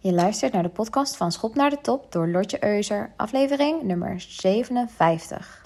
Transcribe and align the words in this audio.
Je 0.00 0.12
luistert 0.12 0.52
naar 0.52 0.62
de 0.62 0.68
podcast 0.68 1.16
van 1.16 1.32
Schop 1.32 1.54
naar 1.54 1.70
de 1.70 1.80
Top 1.80 2.12
door 2.12 2.28
Lotje 2.28 2.64
Euser, 2.64 3.12
aflevering 3.16 3.82
nummer 3.82 4.20
57. 4.20 5.64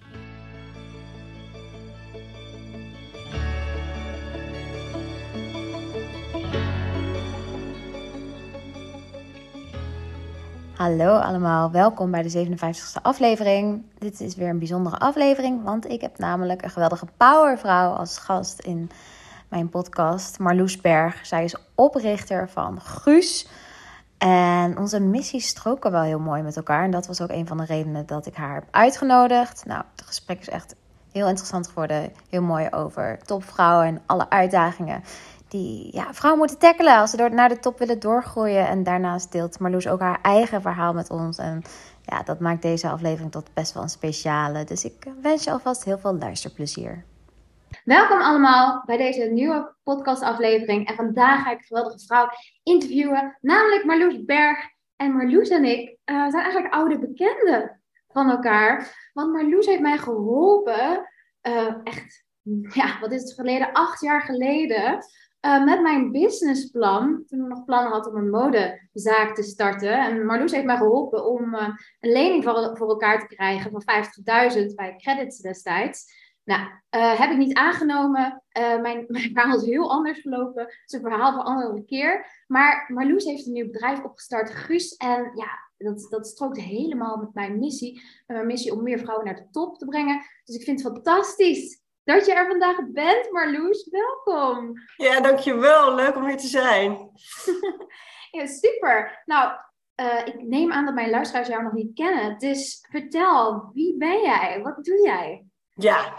Hallo 10.74 11.16
allemaal, 11.16 11.70
welkom 11.70 12.10
bij 12.10 12.22
de 12.22 12.46
57e 12.46 13.02
aflevering. 13.02 13.82
Dit 13.98 14.20
is 14.20 14.34
weer 14.36 14.48
een 14.48 14.58
bijzondere 14.58 14.98
aflevering, 14.98 15.62
want 15.62 15.88
ik 15.88 16.00
heb 16.00 16.18
namelijk 16.18 16.62
een 16.62 16.70
geweldige 16.70 17.06
powervrouw 17.16 17.92
als 17.92 18.18
gast 18.18 18.60
in 18.60 18.90
mijn 19.48 19.68
podcast, 19.68 20.38
Marloes 20.38 20.80
Berg. 20.80 21.26
Zij 21.26 21.44
is 21.44 21.56
oprichter 21.74 22.48
van 22.48 22.80
Guus. 22.80 23.46
En 24.28 24.78
onze 24.78 25.00
missies 25.00 25.46
stroken 25.46 25.90
wel 25.90 26.02
heel 26.02 26.18
mooi 26.18 26.42
met 26.42 26.56
elkaar. 26.56 26.84
En 26.84 26.90
dat 26.90 27.06
was 27.06 27.20
ook 27.20 27.30
een 27.30 27.46
van 27.46 27.56
de 27.56 27.64
redenen 27.64 28.06
dat 28.06 28.26
ik 28.26 28.34
haar 28.34 28.54
heb 28.54 28.64
uitgenodigd. 28.70 29.64
Nou, 29.66 29.84
het 29.96 30.06
gesprek 30.06 30.40
is 30.40 30.48
echt 30.48 30.74
heel 31.12 31.28
interessant 31.28 31.68
geworden. 31.68 32.12
Heel 32.28 32.42
mooi 32.42 32.68
over 32.70 33.18
topvrouwen 33.24 33.86
en 33.86 34.02
alle 34.06 34.30
uitdagingen 34.30 35.02
die 35.48 35.88
ja, 35.96 36.14
vrouwen 36.14 36.40
moeten 36.40 36.58
tackelen 36.58 36.98
als 36.98 37.10
ze 37.10 37.16
door, 37.16 37.34
naar 37.34 37.48
de 37.48 37.58
top 37.58 37.78
willen 37.78 37.98
doorgroeien. 37.98 38.68
En 38.68 38.82
daarnaast 38.82 39.32
deelt 39.32 39.58
Marloes 39.58 39.88
ook 39.88 40.00
haar 40.00 40.18
eigen 40.22 40.62
verhaal 40.62 40.92
met 40.92 41.10
ons. 41.10 41.38
En 41.38 41.62
ja, 42.02 42.22
dat 42.22 42.40
maakt 42.40 42.62
deze 42.62 42.88
aflevering 42.88 43.32
tot 43.32 43.54
best 43.54 43.72
wel 43.72 43.82
een 43.82 43.88
speciale. 43.88 44.64
Dus 44.64 44.84
ik 44.84 45.06
wens 45.22 45.44
je 45.44 45.50
alvast 45.50 45.84
heel 45.84 45.98
veel 45.98 46.14
luisterplezier. 46.14 47.04
Welkom 47.84 48.20
allemaal 48.20 48.82
bij 48.86 48.96
deze 48.96 49.22
nieuwe 49.22 49.74
podcastaflevering. 49.82 50.88
En 50.88 50.94
vandaag 50.94 51.42
ga 51.42 51.50
ik 51.50 51.58
een 51.58 51.64
geweldige 51.64 51.98
vrouw 52.06 52.28
interviewen, 52.62 53.38
namelijk 53.40 53.84
Marloes 53.84 54.24
Berg. 54.24 54.58
En 54.96 55.12
Marloes 55.12 55.48
en 55.48 55.64
ik 55.64 55.88
uh, 55.88 56.28
zijn 56.28 56.42
eigenlijk 56.42 56.74
oude 56.74 56.98
bekenden 56.98 57.80
van 58.08 58.30
elkaar. 58.30 58.96
Want 59.12 59.32
Marloes 59.32 59.66
heeft 59.66 59.80
mij 59.80 59.98
geholpen, 59.98 61.10
uh, 61.42 61.74
echt, 61.84 62.24
ja, 62.74 63.00
wat 63.00 63.12
is 63.12 63.22
het 63.22 63.34
geleden? 63.34 63.72
Acht 63.72 64.00
jaar 64.00 64.22
geleden. 64.22 64.98
Uh, 65.46 65.64
met 65.64 65.82
mijn 65.82 66.12
businessplan, 66.12 67.24
toen 67.26 67.40
ik 67.40 67.48
nog 67.48 67.64
plannen 67.64 67.92
had 67.92 68.06
om 68.06 68.16
een 68.16 68.30
modezaak 68.30 69.34
te 69.34 69.42
starten. 69.42 69.98
En 69.98 70.26
Marloes 70.26 70.52
heeft 70.52 70.64
mij 70.64 70.76
geholpen 70.76 71.26
om 71.26 71.54
een 71.54 71.76
lening 72.00 72.44
voor, 72.44 72.76
voor 72.76 72.88
elkaar 72.88 73.20
te 73.20 73.34
krijgen 73.34 73.70
van 73.70 73.82
50.000 74.56 74.74
bij 74.74 74.96
credits 74.96 75.38
destijds. 75.38 76.21
Nou, 76.44 76.60
uh, 76.94 77.18
heb 77.18 77.30
ik 77.30 77.36
niet 77.36 77.54
aangenomen. 77.54 78.42
Uh, 78.58 78.80
mijn, 78.80 79.04
mijn 79.08 79.30
verhaal 79.32 79.56
is 79.56 79.64
heel 79.64 79.90
anders 79.90 80.20
gelopen. 80.20 80.62
Het 80.62 80.82
is 80.86 80.92
een 80.92 81.10
verhaal 81.10 81.32
van 81.32 81.40
een 81.40 81.46
andere 81.46 81.84
keer. 81.84 82.42
Maar 82.46 82.90
Marloes 82.94 83.24
heeft 83.24 83.46
een 83.46 83.52
nieuw 83.52 83.70
bedrijf 83.70 84.02
opgestart, 84.02 84.50
Guus. 84.50 84.96
En 84.96 85.30
ja, 85.34 85.70
dat, 85.76 86.06
dat 86.10 86.26
strookt 86.26 86.60
helemaal 86.60 87.16
met 87.16 87.34
mijn 87.34 87.58
missie. 87.58 88.02
mijn 88.26 88.46
missie 88.46 88.72
om 88.72 88.82
meer 88.82 88.98
vrouwen 88.98 89.26
naar 89.26 89.36
de 89.36 89.50
top 89.50 89.78
te 89.78 89.84
brengen. 89.86 90.22
Dus 90.44 90.56
ik 90.56 90.62
vind 90.62 90.82
het 90.82 90.92
fantastisch 90.92 91.82
dat 92.04 92.26
je 92.26 92.34
er 92.34 92.46
vandaag 92.46 92.76
bent, 92.92 93.30
Marloes. 93.30 93.88
Welkom. 93.90 94.72
Ja, 94.96 95.20
dankjewel. 95.20 95.94
Leuk 95.94 96.16
om 96.16 96.26
hier 96.26 96.36
te 96.36 96.46
zijn. 96.46 97.10
ja, 98.36 98.46
super. 98.46 99.22
Nou, 99.24 99.52
uh, 100.00 100.26
ik 100.26 100.42
neem 100.42 100.72
aan 100.72 100.84
dat 100.84 100.94
mijn 100.94 101.10
luisteraars 101.10 101.48
jou 101.48 101.62
nog 101.62 101.72
niet 101.72 101.94
kennen. 101.94 102.38
Dus 102.38 102.86
vertel, 102.90 103.70
wie 103.72 103.96
ben 103.96 104.20
jij? 104.20 104.60
Wat 104.62 104.84
doe 104.84 105.00
jij? 105.02 105.46
Ja, 105.74 106.14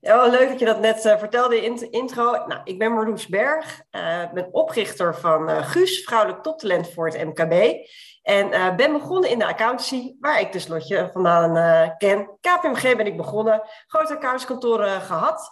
leuk 0.00 0.48
dat 0.48 0.58
je 0.58 0.64
dat 0.64 0.80
net 0.80 1.04
uh, 1.04 1.18
vertelde 1.18 1.64
in 1.64 1.76
de 1.76 1.90
intro. 1.90 2.46
Nou, 2.46 2.60
ik 2.64 2.78
ben 2.78 2.92
Marloes 2.92 3.26
Berg. 3.26 3.82
Uh, 3.90 4.32
ben 4.32 4.52
oprichter 4.52 5.14
van 5.14 5.48
Guus, 5.64 6.04
vrouwelijk 6.04 6.42
toptalent 6.42 6.92
voor 6.92 7.06
het 7.06 7.24
MKB. 7.24 7.86
En 8.22 8.76
ben 8.76 8.92
begonnen 8.92 9.30
in 9.30 9.38
de 9.38 9.46
accountancy, 9.46 10.14
waar 10.20 10.40
ik 10.40 10.52
dus 10.52 10.66
Lotje 10.66 11.10
vandaan 11.12 11.94
ken. 11.98 12.38
KPMG 12.40 12.96
ben 12.96 13.06
ik 13.06 13.16
begonnen, 13.16 13.62
grote 13.86 14.14
accountskantoren 14.14 15.00
gehad. 15.00 15.50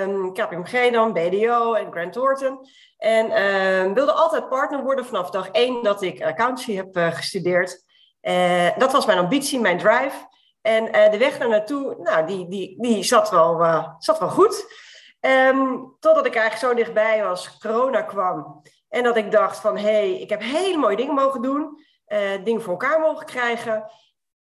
Um, 0.00 0.32
KPMG 0.32 0.92
dan, 0.92 1.12
BDO 1.12 1.74
en 1.74 1.92
Grant 1.92 2.12
Thornton. 2.12 2.58
En 2.96 3.26
uh, 3.26 3.92
wilde 3.92 4.12
altijd 4.12 4.48
partner 4.48 4.82
worden 4.82 5.06
vanaf 5.06 5.30
dag 5.30 5.50
één 5.50 5.82
dat 5.82 6.02
ik 6.02 6.22
accountancy 6.22 6.74
heb 6.74 6.88
gestudeerd. 6.92 7.84
dat 8.76 8.92
was 8.92 9.06
mijn 9.06 9.18
ambitie, 9.18 9.60
mijn 9.60 9.78
drive. 9.78 10.28
En 10.62 11.10
de 11.10 11.18
weg 11.18 11.38
daar 11.38 11.48
naartoe, 11.48 11.96
nou, 11.98 12.26
die, 12.26 12.48
die, 12.48 12.82
die 12.82 13.02
zat, 13.02 13.30
wel, 13.30 13.94
zat 13.98 14.18
wel 14.18 14.28
goed. 14.28 14.72
Um, 15.20 15.96
totdat 16.00 16.26
ik 16.26 16.34
eigenlijk 16.34 16.72
zo 16.72 16.82
dichtbij 16.82 17.24
was, 17.24 17.58
corona 17.58 18.02
kwam. 18.02 18.62
En 18.88 19.02
dat 19.02 19.16
ik 19.16 19.30
dacht 19.30 19.58
van, 19.58 19.76
hé, 19.76 19.82
hey, 19.82 20.20
ik 20.20 20.30
heb 20.30 20.42
hele 20.42 20.76
mooie 20.76 20.96
dingen 20.96 21.14
mogen 21.14 21.42
doen. 21.42 21.84
Uh, 22.08 22.44
dingen 22.44 22.62
voor 22.62 22.70
elkaar 22.70 23.00
mogen 23.00 23.26
krijgen. 23.26 23.90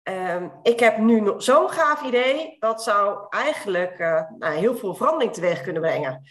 Uh, 0.09 0.44
ik 0.62 0.80
heb 0.80 0.98
nu 0.98 1.34
zo'n 1.38 1.70
gaaf 1.70 2.02
idee. 2.02 2.56
Dat 2.59 2.84
zou 2.84 3.25
eigenlijk 3.30 4.00
nou, 4.38 4.54
heel 4.54 4.75
veel 4.75 4.96
verandering 4.96 5.34
teweeg 5.34 5.62
kunnen 5.62 5.81
brengen. 5.81 6.24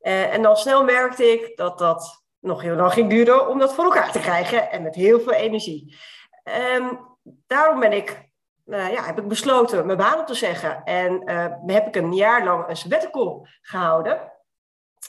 En 0.00 0.42
dan 0.42 0.56
snel 0.56 0.84
merkte 0.84 1.32
ik 1.32 1.56
dat 1.56 1.78
dat 1.78 2.24
nog 2.38 2.62
heel 2.62 2.74
lang 2.74 2.92
ging 2.92 3.10
duren 3.10 3.48
om 3.48 3.58
dat 3.58 3.74
voor 3.74 3.84
elkaar 3.84 4.12
te 4.12 4.20
krijgen. 4.20 4.70
En 4.70 4.82
met 4.82 4.94
heel 4.94 5.20
veel 5.20 5.32
energie. 5.32 5.96
Um, 6.76 7.00
daarom 7.46 7.80
ben 7.80 7.92
ik, 7.92 8.29
ja, 8.70 9.04
heb 9.04 9.18
ik 9.18 9.28
besloten 9.28 9.86
mijn 9.86 9.98
baan 9.98 10.18
op 10.18 10.26
te 10.26 10.34
zeggen. 10.34 10.84
En 10.84 11.30
heb 11.66 11.86
ik 11.86 11.96
een 11.96 12.14
jaar 12.14 12.44
lang 12.44 12.68
een 12.68 12.76
sabbatical 12.76 13.46
gehouden. 13.62 14.32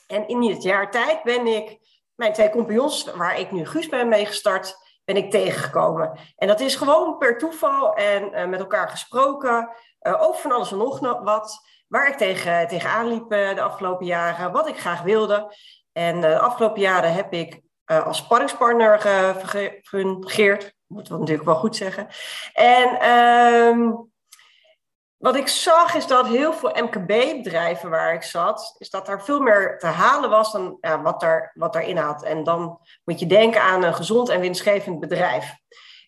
En 0.07 0.27
in 0.27 0.41
dit 0.41 0.63
jaar 0.63 0.91
tijd 0.91 1.23
ben 1.23 1.47
ik 1.47 1.79
mijn 2.15 2.33
twee 2.33 2.49
compagnons, 2.49 3.05
waar 3.15 3.39
ik 3.39 3.51
nu 3.51 3.65
Guus 3.65 3.89
ben 3.89 4.07
mee 4.07 4.25
gestart, 4.25 4.75
ben 5.05 5.17
ik 5.17 5.31
tegengekomen. 5.31 6.19
En 6.35 6.47
dat 6.47 6.59
is 6.59 6.75
gewoon 6.75 7.17
per 7.17 7.37
toeval 7.37 7.93
en 7.93 8.33
uh, 8.33 8.45
met 8.45 8.59
elkaar 8.59 8.89
gesproken 8.89 9.69
uh, 10.01 10.21
over 10.21 10.41
van 10.41 10.51
alles 10.51 10.71
en 10.71 10.77
nog 10.77 11.21
wat. 11.23 11.69
Waar 11.87 12.07
ik 12.07 12.17
tegen, 12.17 12.67
tegenaan 12.67 13.07
liep 13.07 13.29
de 13.29 13.61
afgelopen 13.61 14.05
jaren, 14.05 14.51
wat 14.51 14.67
ik 14.67 14.79
graag 14.79 15.01
wilde. 15.01 15.55
En 15.91 16.21
de 16.21 16.39
afgelopen 16.39 16.81
jaren 16.81 17.13
heb 17.13 17.33
ik 17.33 17.61
als 17.85 18.17
sparringspartner 18.17 18.99
gefungeerd. 18.99 20.73
Moet 20.91 21.07
we 21.07 21.17
natuurlijk 21.17 21.47
wel 21.47 21.55
goed 21.55 21.75
zeggen. 21.75 22.07
En 22.53 22.99
ehm, 22.99 23.91
wat 25.17 25.35
ik 25.35 25.47
zag 25.47 25.95
is 25.95 26.07
dat 26.07 26.27
heel 26.27 26.53
veel 26.53 26.69
MKB-bedrijven 26.69 27.89
waar 27.89 28.13
ik 28.13 28.23
zat, 28.23 28.75
is 28.77 28.89
dat 28.89 29.07
er 29.07 29.21
veel 29.21 29.39
meer 29.39 29.79
te 29.79 29.85
halen 29.85 30.29
was 30.29 30.51
dan 30.51 30.77
wat, 31.03 31.19
daar, 31.19 31.51
wat 31.53 31.73
daarin 31.73 31.97
had. 31.97 32.23
En 32.23 32.43
dan 32.43 32.79
moet 33.03 33.19
je 33.19 33.25
denken 33.25 33.61
aan 33.61 33.83
een 33.83 33.93
gezond 33.93 34.29
en 34.29 34.39
winstgevend 34.39 34.99
bedrijf. 34.99 35.55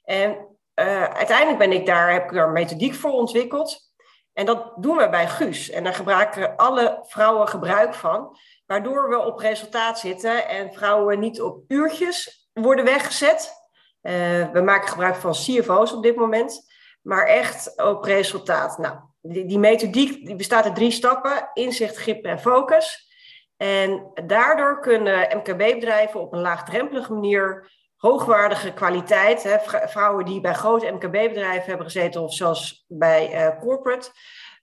En 0.03 0.29
uh, 0.75 1.03
uiteindelijk 1.03 1.57
ben 1.57 1.71
ik 1.71 1.85
daar, 1.85 2.11
heb 2.11 2.23
ik 2.23 2.33
daar 2.33 2.47
een 2.47 2.53
methodiek 2.53 2.93
voor 2.93 3.11
ontwikkeld. 3.11 3.91
En 4.33 4.45
dat 4.45 4.73
doen 4.75 4.97
we 4.97 5.09
bij 5.09 5.27
Guus. 5.27 5.69
En 5.69 5.83
daar 5.83 5.93
gebruiken 5.93 6.55
alle 6.55 6.99
vrouwen 7.01 7.47
gebruik 7.47 7.93
van. 7.93 8.37
Waardoor 8.65 9.09
we 9.09 9.19
op 9.19 9.39
resultaat 9.39 9.99
zitten 9.99 10.47
en 10.47 10.73
vrouwen 10.73 11.19
niet 11.19 11.41
op 11.41 11.63
uurtjes 11.67 12.47
worden 12.53 12.85
weggezet. 12.85 13.62
Uh, 14.03 14.51
we 14.51 14.61
maken 14.61 14.89
gebruik 14.89 15.15
van 15.15 15.31
CFO's 15.31 15.93
op 15.93 16.03
dit 16.03 16.15
moment 16.15 16.71
maar 17.03 17.25
echt 17.25 17.81
op 17.83 18.03
resultaat. 18.03 18.77
Nou, 18.77 18.95
die, 19.21 19.45
die 19.45 19.59
methodiek 19.59 20.25
die 20.25 20.35
bestaat 20.35 20.63
uit 20.63 20.75
drie 20.75 20.91
stappen: 20.91 21.49
inzicht, 21.53 21.95
grip 21.95 22.25
en 22.25 22.39
focus. 22.39 23.11
En 23.57 24.11
daardoor 24.25 24.79
kunnen 24.79 25.37
MKB-bedrijven 25.37 26.19
op 26.19 26.33
een 26.33 26.41
laagdrempelige 26.41 27.13
manier 27.13 27.71
hoogwaardige 27.97 28.73
kwaliteit, 28.73 29.43
hè, 29.43 29.57
vrouwen 29.87 30.25
die 30.25 30.41
bij 30.41 30.53
grote 30.53 30.91
MKB-bedrijven 30.91 31.65
hebben 31.65 31.85
gezeten 31.85 32.21
of 32.21 32.33
zelfs 32.33 32.85
bij 32.87 33.47
uh, 33.47 33.59
corporate, 33.59 34.11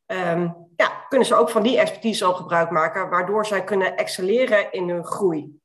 um, 0.06 0.68
ja, 0.76 1.04
kunnen 1.08 1.26
ze 1.26 1.34
ook 1.34 1.50
van 1.50 1.62
die 1.62 1.78
expertise 1.78 2.24
al 2.24 2.34
gebruik 2.34 2.70
maken, 2.70 3.08
waardoor 3.08 3.46
zij 3.46 3.64
kunnen 3.64 3.96
excelleren 3.96 4.72
in 4.72 4.88
hun 4.88 5.04
groei. 5.04 5.58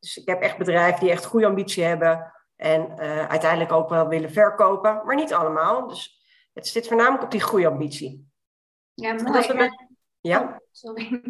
Dus 0.00 0.16
ik 0.16 0.28
heb 0.28 0.40
echt 0.40 0.58
bedrijven 0.58 1.00
die 1.00 1.10
echt 1.10 1.24
goede 1.24 1.46
ambitie 1.46 1.84
hebben, 1.84 2.32
en 2.58 2.94
uh, 2.98 3.26
uiteindelijk 3.28 3.72
ook 3.72 3.88
wel 3.88 4.08
willen 4.08 4.32
verkopen, 4.32 5.02
maar 5.04 5.16
niet 5.16 5.32
allemaal. 5.32 5.88
Dus 5.88 6.22
het 6.52 6.66
zit 6.66 6.88
voornamelijk 6.88 7.22
op 7.22 7.30
die 7.30 7.40
groeiambitie. 7.40 8.30
Ja, 8.94 9.12
mooi. 9.12 9.46
En 9.46 9.56
met... 9.56 9.86
Ja? 10.20 10.42
Oh, 10.42 10.56
sorry. 10.70 11.08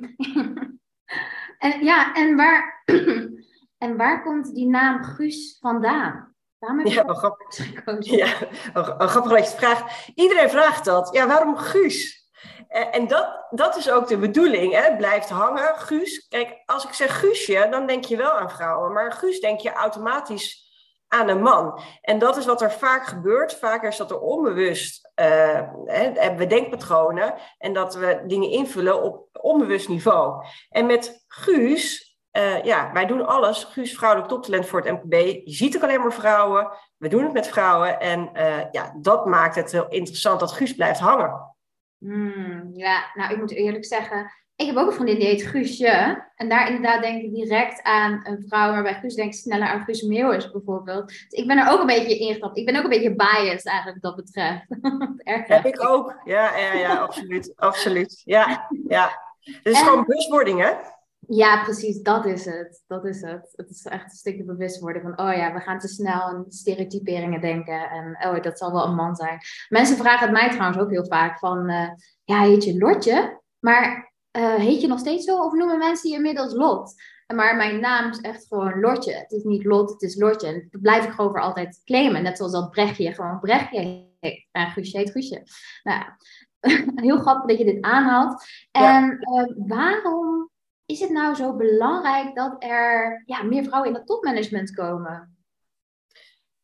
en, 1.59 1.85
ja, 1.85 2.15
en 2.15 2.37
waar, 2.37 2.83
en 3.85 3.97
waar 3.97 4.23
komt 4.23 4.55
die 4.55 4.67
naam 4.67 5.03
Guus 5.03 5.57
vandaan? 5.61 6.35
Waarom 6.59 6.79
heb 6.79 6.89
je 6.89 6.95
ja, 6.95 7.05
wel 7.05 7.15
grappig. 7.15 7.75
Ja, 7.99 8.27
een 8.73 9.09
grappig 9.09 9.31
dat 9.31 9.45
je 9.45 9.51
het 9.51 9.55
vraagt. 9.55 10.11
Iedereen 10.15 10.51
vraagt 10.51 10.85
dat. 10.85 11.15
Ja, 11.15 11.27
waarom 11.27 11.57
Guus? 11.57 12.27
En 12.69 13.07
dat, 13.07 13.47
dat 13.51 13.77
is 13.77 13.91
ook 13.91 14.09
de 14.09 14.19
bedoeling, 14.19 14.73
hè? 14.73 14.97
blijft 14.97 15.29
hangen. 15.29 15.79
Guus, 15.79 16.27
kijk, 16.29 16.63
als 16.67 16.85
ik 16.85 16.93
zeg 16.93 17.21
Guusje, 17.21 17.67
dan 17.71 17.87
denk 17.87 18.05
je 18.05 18.17
wel 18.17 18.31
aan 18.31 18.51
vrouwen. 18.51 18.93
Maar 18.93 19.13
Guus 19.13 19.41
denk 19.41 19.61
je 19.61 19.73
automatisch 19.73 20.68
aan 21.09 21.29
een 21.29 21.43
man. 21.43 21.81
En 22.01 22.19
dat 22.19 22.37
is 22.37 22.47
wat 22.47 22.63
er 22.63 22.73
vaak 22.73 23.07
gebeurt. 23.07 23.55
Vaker 23.55 23.89
is 23.89 23.97
dat 23.97 24.11
er 24.11 24.21
onbewust 24.21 25.11
uh, 25.21 25.27
hè, 25.85 26.13
hebben 26.13 26.37
we 26.37 26.47
denkpatronen 26.47 27.35
en 27.59 27.73
dat 27.73 27.95
we 27.95 28.23
dingen 28.27 28.51
invullen 28.51 29.03
op 29.03 29.29
onbewust 29.33 29.89
niveau. 29.89 30.45
En 30.69 30.87
met 30.87 31.25
Guus 31.27 32.07
uh, 32.33 32.65
ja, 32.65 32.93
wij 32.93 33.07
doen 33.07 33.27
alles. 33.27 33.65
Guus, 33.65 33.97
vrouwelijk 33.97 34.29
toptalent 34.29 34.67
voor 34.67 34.81
het 34.81 34.93
MKB. 34.93 35.13
Je 35.45 35.53
ziet 35.53 35.77
ook 35.77 35.83
alleen 35.83 36.01
maar 36.01 36.13
vrouwen. 36.13 36.71
We 36.97 37.09
doen 37.09 37.25
het 37.25 37.33
met 37.33 37.49
vrouwen. 37.49 38.01
En 38.01 38.31
ja, 38.71 38.95
dat 39.01 39.27
maakt 39.27 39.55
het 39.55 39.73
heel 39.73 39.89
interessant 39.89 40.41
dat 40.41 40.53
Guus 40.53 40.75
blijft 40.75 41.01
hangen. 41.01 41.57
Hmm, 41.99 42.71
ja, 42.73 43.11
nou, 43.15 43.33
ik 43.33 43.39
moet 43.39 43.51
eerlijk 43.51 43.85
zeggen, 43.85 44.31
ik 44.59 44.67
heb 44.67 44.77
ook 44.77 44.87
een 44.87 44.93
vriendin 44.93 45.19
die 45.19 45.27
heet 45.27 45.43
Guusje. 45.43 46.25
En 46.35 46.49
daar 46.49 46.67
inderdaad 46.67 47.03
denk 47.03 47.23
ik 47.23 47.35
direct 47.35 47.83
aan 47.83 48.21
een 48.23 48.45
vrouw, 48.49 48.73
maar 48.73 48.83
bij 48.83 48.95
Guus 48.95 49.15
denk 49.15 49.33
ik 49.33 49.39
sneller 49.39 49.69
aan 49.69 49.85
Guus 49.85 50.03
Meeuwis 50.03 50.51
bijvoorbeeld. 50.51 51.09
Dus 51.09 51.27
ik 51.29 51.47
ben 51.47 51.59
er 51.59 51.73
ook 51.73 51.81
een 51.81 51.87
beetje 51.87 52.19
ingestapt. 52.19 52.59
Ik 52.59 52.67
ben 52.67 52.77
ook 52.77 52.83
een 52.83 52.89
beetje 52.89 53.15
biased 53.15 53.67
eigenlijk 53.67 53.99
wat 54.01 54.17
dat 54.17 54.25
betreft. 54.25 54.67
Erg 55.35 55.47
heb 55.47 55.65
ik 55.65 55.89
ook. 55.89 56.21
Ja, 56.25 56.57
ja, 56.57 56.73
ja, 56.73 56.97
absoluut. 56.97 57.53
absoluut. 57.57 58.23
Ja, 58.25 58.69
ja. 58.89 59.11
Het 59.41 59.75
is 59.75 59.83
gewoon 59.83 60.05
bewustwording, 60.05 60.61
hè? 60.61 60.71
Ja, 61.29 61.63
precies, 61.63 62.03
dat 62.03 62.27
is 62.27 62.45
het. 62.45 62.83
Dat 62.87 63.05
is 63.05 63.21
het. 63.21 63.53
Het 63.57 63.71
is 63.71 63.85
echt 63.85 64.05
een 64.05 64.17
stukje 64.17 64.45
bewustwording 64.45 65.05
van, 65.05 65.27
oh 65.27 65.35
ja, 65.35 65.53
we 65.53 65.61
gaan 65.61 65.79
te 65.79 65.89
snel 65.89 66.21
aan 66.21 66.45
stereotyperingen 66.49 67.41
denken. 67.41 67.91
En 67.91 68.17
oh, 68.29 68.43
dat 68.43 68.59
zal 68.59 68.73
wel 68.73 68.85
een 68.85 68.95
man 68.95 69.17
zijn. 69.17 69.39
Mensen 69.69 69.97
vragen 69.97 70.27
het 70.27 70.37
mij 70.37 70.51
trouwens 70.51 70.79
ook 70.79 70.91
heel 70.91 71.07
vaak 71.07 71.39
van, 71.39 71.71
uh, 71.71 71.89
ja, 72.25 72.41
heet 72.41 72.65
je 72.65 72.79
Lotje? 72.79 73.41
Maar 73.59 74.08
uh, 74.37 74.55
heet 74.55 74.81
je 74.81 74.87
nog 74.87 74.99
steeds 74.99 75.25
zo? 75.25 75.43
Of 75.43 75.53
noemen 75.53 75.79
mensen 75.79 76.11
je 76.11 76.17
inmiddels 76.17 76.53
Lot? 76.53 76.95
Maar 77.35 77.57
mijn 77.57 77.81
naam 77.81 78.11
is 78.11 78.21
echt 78.21 78.47
gewoon 78.47 78.81
Lotje. 78.81 79.13
Het 79.13 79.33
is 79.33 79.43
niet 79.43 79.65
Lot, 79.65 79.91
het 79.91 80.03
is 80.03 80.17
Lotje. 80.17 80.47
En 80.47 80.69
dat 80.71 80.81
blijf 80.81 81.05
ik 81.05 81.11
gewoon 81.11 81.31
voor 81.31 81.41
altijd 81.41 81.81
claimen. 81.85 82.23
Net 82.23 82.37
zoals 82.37 82.53
dat 82.53 82.71
Brechtje 82.71 83.15
gewoon 83.15 83.41
Brechtje 83.41 84.07
heet. 84.21 84.47
En 84.51 84.71
Guusje 84.71 84.97
heet 84.97 85.11
Guusje. 85.11 85.43
Nou 85.83 85.99
ja, 85.99 86.17
heel 87.07 87.19
grappig 87.19 87.47
dat 87.47 87.59
je 87.59 87.65
dit 87.65 87.85
aanhaalt. 87.85 88.45
En 88.71 89.19
ja. 89.21 89.43
uh, 89.43 89.53
waarom 89.57 90.51
is 90.87 91.01
het 91.01 91.11
nou 91.11 91.35
zo 91.35 91.57
belangrijk 91.57 92.35
dat 92.35 92.57
er 92.59 93.23
ja, 93.27 93.43
meer 93.43 93.65
vrouwen 93.65 93.91
in 93.91 93.97
het 93.97 94.07
topmanagement 94.07 94.75
komen? 94.75 95.37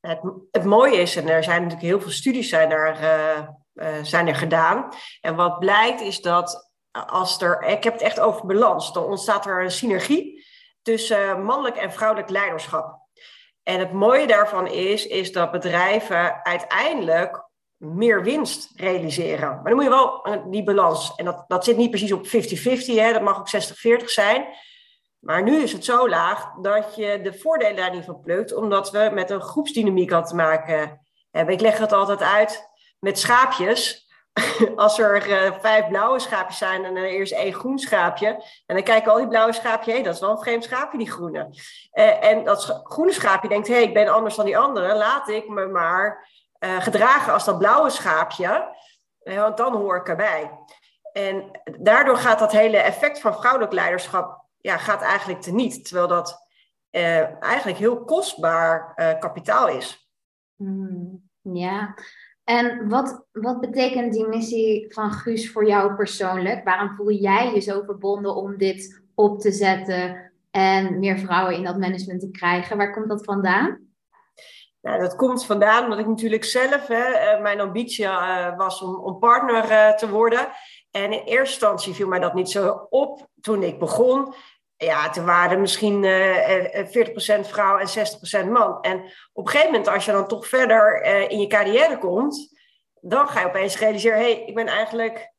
Het, 0.01 0.21
het, 0.51 0.65
mooie 0.65 0.97
is, 0.97 1.17
en 1.17 1.29
er 1.29 1.45
zijn 1.45 1.63
natuurlijk 1.63 1.89
heel 1.89 2.01
veel 2.01 2.11
studies 2.11 2.49
zijn 2.49 2.71
er, 2.71 3.01
uh, 3.03 3.49
uh, 3.75 4.05
zijn 4.05 4.29
er 4.29 4.35
gedaan. 4.35 4.89
En 5.21 5.35
wat 5.35 5.59
blijkt 5.59 6.01
is 6.01 6.21
dat 6.21 6.73
als 7.07 7.41
er, 7.41 7.63
ik 7.63 7.85
heb 7.85 7.93
het 7.93 8.03
echt 8.03 8.21
over 8.21 8.47
balans, 8.47 8.93
dan 8.93 9.05
ontstaat 9.05 9.47
er 9.47 9.63
een 9.63 9.71
synergie 9.71 10.47
tussen 10.83 11.43
mannelijk 11.43 11.77
en 11.77 11.93
vrouwelijk 11.93 12.31
leiderschap. 12.31 13.03
En 13.63 13.79
het 13.79 13.93
mooie 13.93 14.27
daarvan 14.27 14.67
is, 14.67 15.07
is 15.07 15.33
dat 15.33 15.51
bedrijven 15.51 16.45
uiteindelijk 16.45 17.49
meer 17.77 18.23
winst 18.23 18.73
realiseren. 18.77 19.49
Maar 19.49 19.65
dan 19.65 19.75
moet 19.75 19.85
je 19.85 19.91
wel 19.91 20.23
eh, 20.23 20.43
die 20.47 20.65
balans, 20.65 21.15
en 21.15 21.25
dat, 21.25 21.45
dat 21.49 21.65
zit 21.65 21.77
niet 21.77 21.91
precies 21.91 22.13
op 22.13 22.27
50-50, 22.27 22.31
dat 23.13 23.23
mag 23.23 23.39
ook 23.39 24.01
60-40 24.03 24.05
zijn. 24.05 24.47
Maar 25.19 25.43
nu 25.43 25.63
is 25.63 25.73
het 25.73 25.85
zo 25.85 26.09
laag 26.09 26.55
dat 26.55 26.97
je 26.97 27.21
de 27.23 27.39
voordelen 27.39 27.77
daar 27.77 27.95
niet 27.95 28.05
van 28.05 28.21
plukt, 28.21 28.55
omdat 28.55 28.91
we 28.91 29.11
met 29.13 29.31
een 29.31 29.41
groepsdynamiek 29.41 30.13
al 30.13 30.25
te 30.25 30.35
maken 30.35 31.07
hebben. 31.31 31.55
Ik 31.55 31.61
leg 31.61 31.79
het 31.79 31.93
altijd 31.93 32.23
uit 32.23 32.71
met 32.99 33.19
schaapjes. 33.19 34.04
Als 34.77 34.99
er 34.99 35.29
uh, 35.29 35.61
vijf 35.61 35.89
blauwe 35.89 36.19
schaapjes 36.19 36.59
zijn 36.59 36.85
en 36.85 36.97
er 36.97 37.21
is 37.21 37.33
één 37.33 37.53
groen 37.53 37.79
schaapje, 37.79 38.27
en 38.67 38.75
dan 38.75 38.83
kijken 38.83 39.13
al 39.13 39.19
die 39.19 39.29
blauwe 39.29 39.53
schaapje, 39.53 39.93
hé, 39.93 40.03
dat 40.03 40.15
is 40.15 40.21
wel 40.21 40.31
een 40.31 40.39
vreemd 40.39 40.65
schaapje, 40.65 40.99
die 40.99 41.11
groene. 41.11 41.49
Uh, 41.93 42.25
en 42.25 42.45
dat 42.45 42.81
groene 42.85 43.13
schaapje 43.13 43.49
denkt, 43.49 43.69
hé, 43.69 43.77
ik 43.77 43.95
ben 43.95 44.09
anders 44.09 44.35
dan 44.37 44.45
die 44.45 44.59
andere, 44.59 44.95
laat 44.95 45.29
ik 45.29 45.49
me 45.49 45.67
maar 45.67 46.29
uh, 46.59 46.81
gedragen 46.81 47.33
als 47.33 47.45
dat 47.45 47.59
blauwe 47.59 47.91
schaapje, 47.91 48.77
want 49.19 49.57
dan 49.57 49.75
hoor 49.75 49.97
ik 49.97 50.09
erbij. 50.09 50.51
En 51.13 51.61
daardoor 51.79 52.17
gaat 52.17 52.39
dat 52.39 52.53
hele 52.53 52.77
effect 52.77 53.21
van 53.21 53.35
vrouwelijk 53.35 53.73
leiderschap 53.73 54.45
ja, 54.61 54.77
gaat 54.77 55.03
eigenlijk 55.03 55.41
teniet, 55.41 55.85
terwijl 55.85 56.09
dat 56.09 56.43
eigenlijk 57.41 57.79
heel 57.79 58.05
kostbaar 58.05 58.95
kapitaal 59.19 59.69
is. 59.69 60.11
Hmm, 60.57 61.31
ja, 61.41 61.95
en 62.45 62.89
wat, 62.89 63.25
wat 63.33 63.61
betekent 63.61 64.13
die 64.13 64.27
missie 64.27 64.95
van 64.95 65.13
Guus 65.13 65.53
voor 65.53 65.67
jou 65.67 65.95
persoonlijk? 65.95 66.65
Waarom 66.65 66.97
voel 66.97 67.11
jij 67.11 67.55
je 67.55 67.61
zo 67.61 67.83
verbonden 67.83 68.35
om 68.35 68.57
dit 68.57 69.03
op 69.15 69.41
te 69.41 69.53
zetten 69.53 70.33
en 70.51 70.99
meer 70.99 71.19
vrouwen 71.19 71.55
in 71.55 71.65
dat 71.65 71.79
management 71.79 72.21
te 72.21 72.31
krijgen? 72.31 72.77
Waar 72.77 72.93
komt 72.93 73.09
dat 73.09 73.25
vandaan? 73.25 73.79
Nou, 74.81 75.01
dat 75.01 75.17
komt 75.17 75.47
vandaan 75.47 75.83
omdat 75.83 75.99
ik 75.99 76.07
natuurlijk 76.07 76.45
zelf, 76.45 76.87
hè, 76.87 77.03
eh, 77.03 77.43
mijn 77.43 77.61
ambitie 77.61 78.05
uh, 78.05 78.57
was 78.57 78.83
om, 78.83 78.95
om 78.95 79.19
partner 79.19 79.71
uh, 79.71 79.95
te 79.95 80.11
worden. 80.11 80.49
En 80.91 81.13
in 81.13 81.19
eerste 81.19 81.37
instantie 81.37 81.95
viel 81.95 82.09
mij 82.09 82.19
dat 82.19 82.35
niet 82.35 82.51
zo 82.51 82.87
op 82.91 83.29
toen 83.41 83.63
ik 83.63 83.79
begon. 83.79 84.35
Ja, 84.77 85.11
toen 85.11 85.25
waren 85.25 85.61
misschien 85.61 86.03
uh, 86.03 86.87
40% 86.87 87.41
vrouw 87.41 87.79
en 87.79 87.89
60% 88.47 88.49
man. 88.51 88.81
En 88.81 89.01
op 89.33 89.47
een 89.47 89.51
gegeven 89.51 89.73
moment, 89.73 89.89
als 89.89 90.05
je 90.05 90.13
dan 90.13 90.27
toch 90.27 90.49
verder 90.49 91.03
in 91.31 91.41
je 91.41 91.47
carrière 91.47 91.99
komt, 91.99 92.55
dan 93.01 93.29
ga 93.29 93.41
je 93.41 93.47
opeens 93.47 93.79
realiseren: 93.79 94.19
hé, 94.19 94.33
hey, 94.33 94.45
ik 94.45 94.55
ben 94.55 94.67
eigenlijk 94.67 95.33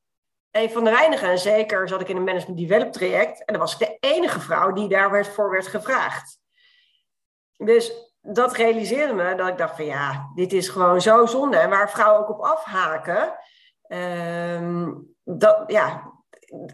een 0.52 0.70
van 0.70 0.84
de 0.84 0.90
weinigen. 0.90 1.30
En 1.30 1.40
zeker 1.40 1.88
zat 1.88 2.02
ik 2.02 2.10
in 2.10 2.16
een 2.16 2.24
management 2.24 2.60
develop 2.60 2.92
traject. 2.92 3.46
En 3.46 3.54
dan 3.54 3.62
was 3.62 3.74
ik 3.74 3.80
de 3.80 3.98
enige 4.00 4.40
vrouw 4.40 4.72
die 4.72 4.88
daarvoor 4.88 5.52
werd 5.52 5.68
gevraagd. 5.68 6.40
Dus 7.58 8.14
dat 8.22 8.56
realiseerde 8.56 9.14
me 9.14 9.36
dat 9.36 9.48
ik 9.48 9.58
dacht 9.58 9.76
van 9.76 9.86
ja, 9.86 10.32
dit 10.36 10.54
is 10.54 10.70
gewoon 10.70 11.02
zo 11.02 11.26
zonde. 11.26 11.58
En 11.58 11.70
waar 11.70 11.90
vrouwen 11.90 12.22
ook 12.22 12.30
op 12.30 12.42
afhaken, 12.42 13.38
uh, 13.88 14.88
dat, 15.24 15.64
ja, 15.68 16.14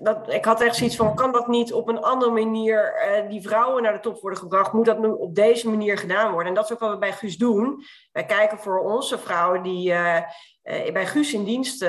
dat, 0.02 0.34
ik 0.34 0.46
had 0.46 0.62
echt 0.62 0.76
zoiets 0.76 0.96
van, 0.96 1.16
kan 1.16 1.32
dat 1.32 1.48
niet 1.48 1.74
op 1.74 1.88
een 1.88 2.02
andere 2.02 2.32
manier, 2.32 2.94
uh, 3.24 3.30
die 3.30 3.42
vrouwen 3.42 3.84
naar 3.84 3.94
de 3.94 4.00
top 4.00 4.22
worden 4.22 4.40
gebracht? 4.40 4.74
Moet 4.74 4.86
dat 4.86 5.00
nu 5.00 5.08
op 5.08 5.36
deze 5.36 5.70
manier 5.70 5.98
gedaan 5.98 6.32
worden? 6.32 6.48
En 6.48 6.54
dat 6.54 6.64
is 6.64 6.72
ook 6.72 6.80
wat 6.80 6.92
we 6.92 6.98
bij 6.98 7.14
Guus 7.14 7.38
doen. 7.38 7.84
Wij 8.12 8.26
kijken 8.26 8.58
voor 8.58 8.80
onze 8.80 9.18
vrouwen 9.18 9.62
die 9.64 9.92
uh, 9.92 10.16
uh, 10.16 10.92
bij 10.92 11.06
Guus 11.06 11.34
in 11.34 11.44
dienst 11.44 11.86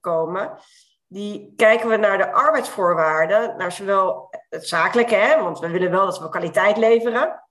komen. 0.00 0.58
Die 1.06 1.52
kijken 1.56 1.88
we 1.88 1.96
naar 1.96 2.18
de 2.18 2.32
arbeidsvoorwaarden, 2.32 3.56
naar 3.56 3.72
zowel 3.72 4.30
het 4.48 4.68
zakelijke, 4.68 5.14
hè, 5.14 5.42
want 5.42 5.58
we 5.58 5.70
willen 5.70 5.90
wel 5.90 6.04
dat 6.04 6.18
we 6.18 6.28
kwaliteit 6.28 6.76
leveren 6.76 7.44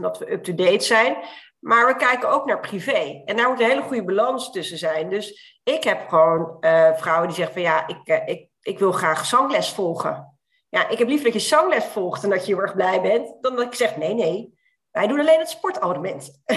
dat 0.00 0.18
we 0.18 0.32
up-to-date 0.32 0.84
zijn. 0.84 1.16
Maar 1.58 1.86
we 1.86 1.96
kijken 1.96 2.28
ook 2.28 2.46
naar 2.46 2.60
privé. 2.60 3.22
En 3.24 3.36
daar 3.36 3.48
moet 3.48 3.60
een 3.60 3.68
hele 3.68 3.82
goede 3.82 4.04
balans 4.04 4.50
tussen 4.50 4.78
zijn. 4.78 5.10
Dus 5.10 5.58
ik 5.62 5.84
heb 5.84 6.08
gewoon 6.08 6.56
vrouwen 6.96 7.26
die 7.26 7.36
zeggen 7.36 7.54
van 7.54 7.62
ja, 7.62 7.86
ik, 7.86 8.22
ik, 8.26 8.48
ik 8.64 8.78
wil 8.78 8.92
graag 8.92 9.26
zangles 9.26 9.70
volgen. 9.70 10.38
Ja, 10.68 10.88
ik 10.88 10.98
heb 10.98 11.08
liever 11.08 11.24
dat 11.24 11.34
je 11.34 11.48
zangles 11.48 11.84
volgt 11.84 12.24
en 12.24 12.30
dat 12.30 12.46
je 12.46 12.52
heel 12.52 12.62
erg 12.62 12.74
blij 12.74 13.00
bent, 13.00 13.36
dan 13.40 13.56
dat 13.56 13.64
ik 13.64 13.74
zeg 13.74 13.96
nee, 13.96 14.14
nee, 14.14 14.58
wij 14.90 15.06
doen 15.06 15.20
alleen 15.20 15.38
het 15.38 15.48
sportabonnement. 15.48 16.42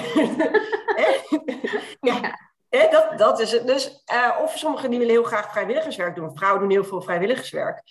ja. 2.01 2.39
dat, 2.69 3.17
dat 3.17 3.39
is 3.39 3.51
het. 3.51 3.67
Dus, 3.67 4.03
uh, 4.13 4.37
of 4.41 4.57
sommigen 4.57 4.89
die 4.89 4.99
willen 4.99 5.13
heel 5.13 5.23
graag 5.23 5.51
vrijwilligerswerk 5.51 6.15
doen. 6.15 6.37
Vrouwen 6.37 6.61
doen 6.61 6.71
heel 6.71 6.83
veel 6.83 7.01
vrijwilligerswerk. 7.01 7.81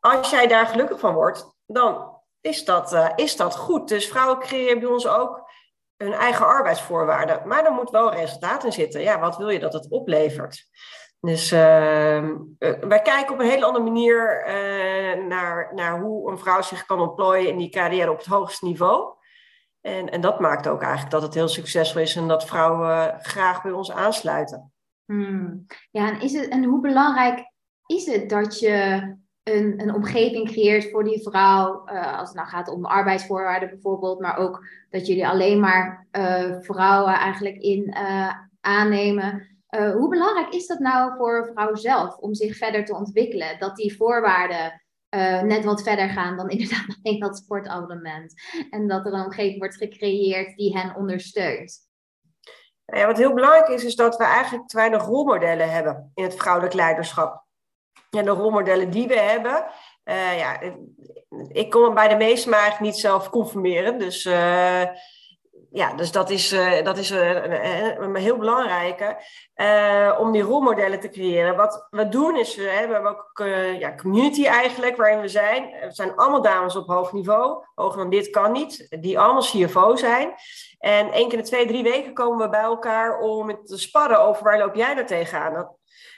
Als 0.00 0.30
jij 0.30 0.46
daar 0.46 0.66
gelukkig 0.66 0.98
van 0.98 1.14
wordt, 1.14 1.56
dan 1.66 2.20
is 2.40 2.64
dat, 2.64 2.92
uh, 2.92 3.10
is 3.16 3.36
dat 3.36 3.56
goed. 3.56 3.88
Dus 3.88 4.08
vrouwen 4.08 4.38
creëren 4.38 4.80
bij 4.80 4.88
ons 4.88 5.06
ook 5.06 5.50
hun 5.96 6.12
eigen 6.12 6.46
arbeidsvoorwaarden. 6.46 7.48
Maar 7.48 7.64
er 7.64 7.72
moet 7.72 7.90
wel 7.90 8.12
resultaat 8.12 8.64
in 8.64 8.72
zitten. 8.72 9.00
Ja, 9.00 9.18
wat 9.18 9.36
wil 9.36 9.48
je 9.48 9.58
dat 9.58 9.72
het 9.72 9.90
oplevert? 9.90 10.66
Dus 11.26 11.52
uh, 11.52 11.58
wij 12.80 13.02
kijken 13.02 13.32
op 13.32 13.38
een 13.38 13.48
hele 13.48 13.64
andere 13.64 13.84
manier 13.84 14.44
uh, 14.46 15.26
naar, 15.26 15.72
naar 15.74 16.00
hoe 16.00 16.30
een 16.30 16.38
vrouw 16.38 16.62
zich 16.62 16.86
kan 16.86 17.00
ontplooien 17.00 17.48
in 17.48 17.56
die 17.56 17.68
carrière 17.70 18.10
op 18.10 18.16
het 18.16 18.26
hoogste 18.26 18.64
niveau. 18.64 19.14
En, 19.80 20.10
en 20.10 20.20
dat 20.20 20.40
maakt 20.40 20.68
ook 20.68 20.82
eigenlijk 20.82 21.10
dat 21.10 21.22
het 21.22 21.34
heel 21.34 21.48
succesvol 21.48 22.00
is 22.00 22.16
en 22.16 22.28
dat 22.28 22.46
vrouwen 22.46 23.18
graag 23.20 23.62
bij 23.62 23.72
ons 23.72 23.92
aansluiten. 23.92 24.72
Hmm. 25.04 25.66
Ja, 25.90 26.08
en, 26.08 26.20
is 26.20 26.32
het, 26.32 26.48
en 26.48 26.64
hoe 26.64 26.80
belangrijk 26.80 27.52
is 27.86 28.06
het 28.06 28.28
dat 28.28 28.58
je 28.58 29.00
een, 29.42 29.80
een 29.80 29.94
omgeving 29.94 30.46
creëert 30.48 30.90
voor 30.90 31.04
die 31.04 31.22
vrouw. 31.22 31.88
Uh, 31.88 32.18
als 32.18 32.28
het 32.28 32.36
nou 32.36 32.48
gaat 32.48 32.68
om 32.68 32.84
arbeidsvoorwaarden 32.84 33.68
bijvoorbeeld. 33.68 34.20
Maar 34.20 34.36
ook 34.36 34.66
dat 34.90 35.06
jullie 35.06 35.28
alleen 35.28 35.60
maar 35.60 36.06
vrouwen 36.60 37.14
eigenlijk 37.14 37.56
in 37.56 37.94
aannemen. 39.72 39.98
hoe 39.98 40.08
belangrijk 40.08 40.54
is 40.54 40.66
dat 40.66 40.78
nou 40.78 41.16
voor 41.16 41.36
een 41.36 41.52
vrouw 41.54 41.74
zelf 41.74 42.16
om 42.16 42.34
zich 42.34 42.56
verder 42.56 42.84
te 42.84 42.94
ontwikkelen? 42.94 43.58
Dat 43.58 43.76
die 43.76 43.96
voorwaarden 43.96 44.82
net 45.44 45.64
wat 45.64 45.82
verder 45.82 46.08
gaan 46.08 46.36
dan 46.36 46.50
inderdaad 46.54 46.96
alleen 47.02 47.20
dat 47.20 47.36
sportabonnement. 47.36 48.34
En 48.70 48.88
dat 48.88 49.06
er 49.06 49.12
een 49.12 49.24
omgeving 49.24 49.58
wordt 49.58 49.76
gecreëerd 49.76 50.56
die 50.56 50.78
hen 50.78 50.96
ondersteunt. 50.96 51.90
Ja, 52.84 53.06
wat 53.06 53.18
heel 53.18 53.34
belangrijk 53.34 53.68
is, 53.68 53.84
is 53.84 53.96
dat 53.96 54.16
we 54.16 54.24
eigenlijk 54.24 54.68
te 54.68 54.76
weinig 54.76 55.04
rolmodellen 55.04 55.70
hebben 55.70 56.10
in 56.14 56.24
het 56.24 56.34
vrouwelijk 56.34 56.74
leiderschap 56.74 57.42
ja, 58.16 58.22
de 58.22 58.30
rolmodellen 58.30 58.90
die 58.90 59.06
we 59.06 59.18
hebben. 59.18 59.64
Uh, 60.04 60.38
ja, 60.38 60.60
ik 61.48 61.70
kon 61.70 61.94
bij 61.94 62.08
de 62.08 62.16
meeste 62.16 62.48
maar 62.48 62.76
niet 62.80 62.96
zelf 62.96 63.30
conformeren. 63.30 63.98
Dus 63.98 64.24
ja, 65.72 65.94
dus 65.94 66.12
dat 66.12 66.30
is, 66.30 66.52
uh, 66.52 66.84
dat 66.84 66.98
is 66.98 67.10
uh, 67.10 67.44
een 67.96 68.14
heel 68.16 68.36
belangrijke 68.36 69.16
om 70.18 70.32
die 70.32 70.42
rolmodellen 70.42 71.00
te 71.00 71.08
creëren. 71.08 71.56
Wat 71.56 71.86
we 71.90 72.08
doen 72.08 72.36
is, 72.36 72.56
we 72.56 72.68
hebben 72.68 73.06
ook 73.06 73.42
ja, 73.78 73.94
community 73.94 74.46
eigenlijk 74.46 74.96
waarin 74.96 75.20
we 75.20 75.28
zijn. 75.28 75.70
Het 75.72 75.96
zijn 75.96 76.16
allemaal 76.16 76.42
dames 76.42 76.76
op 76.76 76.86
hoog 76.86 77.12
niveau. 77.12 77.64
Hoger 77.74 77.98
dan 77.98 78.10
dit 78.10 78.30
kan 78.30 78.52
niet. 78.52 78.86
Die 79.00 79.18
allemaal 79.18 79.42
CFO 79.42 79.96
zijn. 79.96 80.34
En 80.78 81.12
één 81.12 81.28
keer 81.28 81.38
in 81.38 81.44
de 81.44 81.50
twee, 81.50 81.66
drie 81.66 81.82
weken 81.82 82.14
komen 82.14 82.38
we 82.38 82.48
bij 82.48 82.60
elkaar 82.60 83.18
om 83.18 83.64
te 83.64 83.78
sparren 83.78 84.20
over 84.20 84.44
waar 84.44 84.58
loop 84.58 84.74
jij 84.74 84.94
daar 84.94 85.06
tegenaan. 85.06 85.76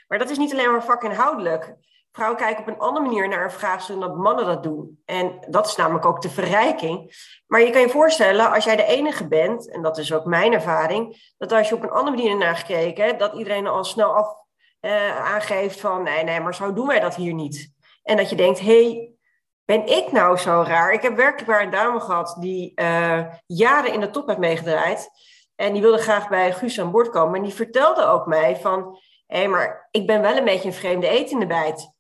Maar 0.08 0.18
dat 0.18 0.30
is 0.30 0.38
niet 0.38 0.52
alleen 0.52 0.70
maar 0.70 0.84
vakinhoudelijk 0.84 1.76
vrouwen 2.14 2.38
kijken 2.38 2.60
op 2.62 2.68
een 2.68 2.78
andere 2.78 3.06
manier 3.06 3.28
naar 3.28 3.44
een 3.44 3.50
vraagstuk 3.50 4.00
dan 4.00 4.08
dat 4.08 4.18
mannen 4.18 4.46
dat 4.46 4.62
doen. 4.62 5.02
En 5.04 5.38
dat 5.48 5.66
is 5.66 5.76
namelijk 5.76 6.04
ook 6.04 6.22
de 6.22 6.30
verrijking. 6.30 7.12
Maar 7.46 7.60
je 7.60 7.70
kan 7.70 7.80
je 7.80 7.88
voorstellen, 7.88 8.52
als 8.52 8.64
jij 8.64 8.76
de 8.76 8.84
enige 8.84 9.28
bent, 9.28 9.70
en 9.70 9.82
dat 9.82 9.98
is 9.98 10.12
ook 10.12 10.24
mijn 10.24 10.52
ervaring, 10.52 11.32
dat 11.38 11.52
als 11.52 11.68
je 11.68 11.74
op 11.74 11.82
een 11.82 11.90
andere 11.90 12.16
manier 12.16 12.36
naar 12.36 12.56
gekeken, 12.56 13.18
dat 13.18 13.34
iedereen 13.34 13.66
al 13.66 13.84
snel 13.84 14.14
af 14.14 14.36
uh, 14.80 15.32
aangeeft 15.32 15.80
van 15.80 16.02
nee, 16.02 16.24
nee, 16.24 16.40
maar 16.40 16.54
zo 16.54 16.72
doen 16.72 16.86
wij 16.86 17.00
dat 17.00 17.14
hier 17.14 17.34
niet. 17.34 17.72
En 18.02 18.16
dat 18.16 18.30
je 18.30 18.36
denkt, 18.36 18.60
hé, 18.60 18.84
hey, 18.84 19.12
ben 19.64 19.86
ik 19.86 20.12
nou 20.12 20.36
zo 20.36 20.64
raar? 20.66 20.92
Ik 20.92 21.02
heb 21.02 21.16
werkelijk 21.16 21.50
waar 21.50 21.62
een 21.62 21.70
dame 21.70 22.00
gehad 22.00 22.36
die 22.40 22.72
uh, 22.74 23.24
jaren 23.46 23.92
in 23.92 24.00
de 24.00 24.10
top 24.10 24.26
heeft 24.26 24.38
meegedraaid. 24.38 25.10
En 25.54 25.72
die 25.72 25.82
wilde 25.82 26.02
graag 26.02 26.28
bij 26.28 26.52
Guus 26.52 26.80
aan 26.80 26.90
boord 26.90 27.10
komen. 27.10 27.36
En 27.36 27.42
die 27.42 27.54
vertelde 27.54 28.04
ook 28.06 28.26
mij 28.26 28.56
van, 28.56 28.98
hé, 29.26 29.38
hey, 29.38 29.48
maar 29.48 29.88
ik 29.90 30.06
ben 30.06 30.20
wel 30.20 30.36
een 30.36 30.44
beetje 30.44 30.68
een 30.68 30.74
vreemde 30.74 31.10
eet 31.10 31.28
de 31.28 31.46
bijt. 31.46 31.93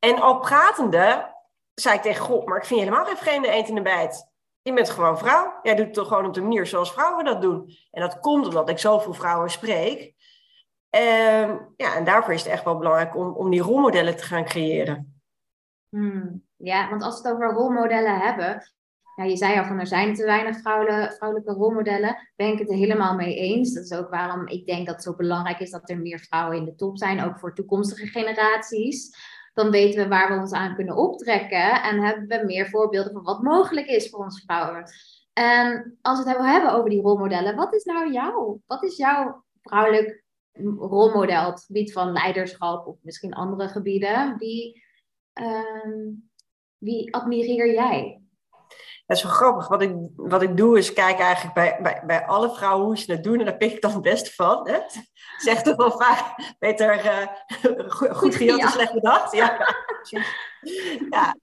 En 0.00 0.20
al 0.20 0.38
pratende 0.38 1.34
zei 1.74 1.96
ik 1.96 2.02
tegen 2.02 2.24
God, 2.24 2.46
maar 2.46 2.56
ik 2.56 2.64
vind 2.64 2.80
je 2.80 2.86
helemaal 2.86 3.06
geen 3.06 3.16
vreemde 3.16 3.48
eend 3.48 3.68
in 3.68 3.74
de 3.74 3.82
bijt. 3.82 4.28
Je 4.62 4.72
bent 4.72 4.90
gewoon 4.90 5.18
vrouw. 5.18 5.58
Jij 5.62 5.74
doet 5.74 5.84
het 5.84 5.94
toch 5.94 6.08
gewoon 6.08 6.26
op 6.26 6.34
de 6.34 6.40
manier 6.40 6.66
zoals 6.66 6.92
vrouwen 6.92 7.24
dat 7.24 7.42
doen. 7.42 7.76
En 7.90 8.00
dat 8.00 8.20
komt 8.20 8.46
omdat 8.46 8.68
ik 8.68 8.78
zoveel 8.78 9.14
vrouwen 9.14 9.50
spreek. 9.50 10.14
Ehm, 10.90 11.56
ja, 11.76 11.96
en 11.96 12.04
daarvoor 12.04 12.34
is 12.34 12.42
het 12.42 12.52
echt 12.52 12.64
wel 12.64 12.78
belangrijk 12.78 13.16
om, 13.16 13.32
om 13.32 13.50
die 13.50 13.62
rolmodellen 13.62 14.16
te 14.16 14.22
gaan 14.22 14.44
creëren. 14.44 15.22
Hmm, 15.88 16.44
ja, 16.56 16.88
want 16.88 17.02
als 17.02 17.22
we 17.22 17.28
het 17.28 17.36
over 17.36 17.52
rolmodellen 17.52 18.18
hebben. 18.18 18.72
Ja, 19.16 19.24
je 19.24 19.36
zei 19.36 19.58
al 19.58 19.64
van 19.64 19.78
er 19.78 19.86
zijn 19.86 20.14
te 20.14 20.24
weinig 20.24 20.60
vrouwelijke, 20.60 21.14
vrouwelijke 21.16 21.52
rolmodellen. 21.52 22.30
Ben 22.36 22.52
ik 22.52 22.58
het 22.58 22.70
er 22.70 22.76
helemaal 22.76 23.14
mee 23.14 23.34
eens. 23.34 23.72
Dat 23.72 23.84
is 23.84 23.92
ook 23.92 24.10
waarom 24.10 24.46
ik 24.46 24.66
denk 24.66 24.86
dat 24.86 24.94
het 24.94 25.04
zo 25.04 25.14
belangrijk 25.14 25.60
is 25.60 25.70
dat 25.70 25.90
er 25.90 25.98
meer 25.98 26.18
vrouwen 26.18 26.56
in 26.56 26.64
de 26.64 26.74
top 26.74 26.98
zijn. 26.98 27.24
Ook 27.24 27.38
voor 27.38 27.54
toekomstige 27.54 28.06
generaties 28.06 29.16
dan 29.62 29.70
weten 29.70 30.02
we 30.02 30.08
waar 30.08 30.34
we 30.34 30.40
ons 30.40 30.52
aan 30.52 30.74
kunnen 30.74 30.96
optrekken 30.96 31.82
en 31.82 32.00
hebben 32.00 32.26
we 32.26 32.44
meer 32.44 32.68
voorbeelden 32.68 33.12
van 33.12 33.22
wat 33.22 33.42
mogelijk 33.42 33.86
is 33.86 34.10
voor 34.10 34.24
ons 34.24 34.42
vrouwen. 34.46 34.84
En 35.32 35.98
als 36.02 36.22
we 36.22 36.30
het 36.30 36.38
hebben 36.38 36.72
over 36.72 36.90
die 36.90 37.02
rolmodellen, 37.02 37.56
wat 37.56 37.74
is 37.74 37.84
nou 37.84 38.12
jouw, 38.12 38.60
wat 38.66 38.82
is 38.82 38.96
jouw 38.96 39.44
vrouwelijk 39.62 40.24
rolmodel 40.78 41.50
het 41.50 41.64
gebied 41.64 41.92
van 41.92 42.12
leiderschap 42.12 42.86
of 42.86 42.96
misschien 43.02 43.32
andere 43.32 43.68
gebieden? 43.68 44.36
Wie, 44.38 44.82
uh, 45.40 46.08
wie 46.78 47.14
admireer 47.14 47.72
jij? 47.72 48.20
Dat 49.06 49.16
is 49.16 49.22
wel 49.22 49.32
grappig. 49.32 49.68
Wat 49.68 49.82
ik, 49.82 49.94
wat 50.16 50.42
ik 50.42 50.56
doe 50.56 50.78
is 50.78 50.92
kijken 50.92 51.24
eigenlijk 51.24 51.54
bij, 51.54 51.78
bij, 51.82 52.02
bij 52.06 52.26
alle 52.26 52.50
vrouwen 52.50 52.86
hoe 52.86 52.98
ze 52.98 53.12
het 53.12 53.24
doen. 53.24 53.38
En 53.38 53.44
daar 53.44 53.56
pik 53.56 53.72
ik 53.72 53.80
dan 53.80 53.92
het 53.92 54.02
beste 54.02 54.32
van. 54.32 54.68
Hè? 54.68 54.78
Zegt 55.40 55.64
toch 55.64 55.76
wel 55.76 55.90
vaak 55.90 56.54
beter 56.58 57.04
uh, 57.04 57.26
goed, 57.88 58.16
goed 58.16 58.34
gejat 58.34 58.60
dan 58.60 58.70
slecht 58.70 58.92
bedacht. 58.92 59.32
Ja. 59.32 59.74
ja. 61.10 61.34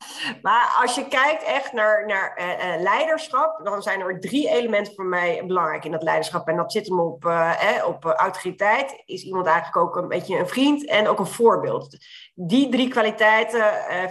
Maar 0.42 0.77
als 0.82 0.96
je 0.96 1.08
kijkt 1.08 1.44
echt 1.44 1.74
naar, 1.74 2.06
naar 2.06 2.39
uh, 2.39 2.75
uh, 2.75 2.82
leiderschap, 2.82 3.60
dan 3.63 3.82
zijn 3.82 4.01
er 4.01 4.20
drie 4.20 4.50
elementen 4.50 4.94
voor 4.94 5.06
mij 5.06 5.44
belangrijk 5.46 5.86
in 5.86 5.92
dat 5.92 6.04
leiderschap. 6.04 6.48
En 6.48 6.56
dat 6.56 6.72
zit 6.72 6.88
hem 6.88 7.00
op, 7.00 7.25
eh, 7.25 7.84
op 7.86 8.06
autoriteit. 8.06 9.04
Is 9.06 9.24
iemand 9.24 9.46
eigenlijk 9.46 9.77
ook 9.77 9.96
een 9.96 10.08
beetje 10.08 10.38
een 10.38 10.48
vriend 10.48 10.86
en 10.86 11.08
ook 11.08 11.20
een 11.20 11.27
voorbeeld. 11.27 11.98
Die 12.34 12.70
drie 12.70 12.88
kwaliteiten 12.88 13.63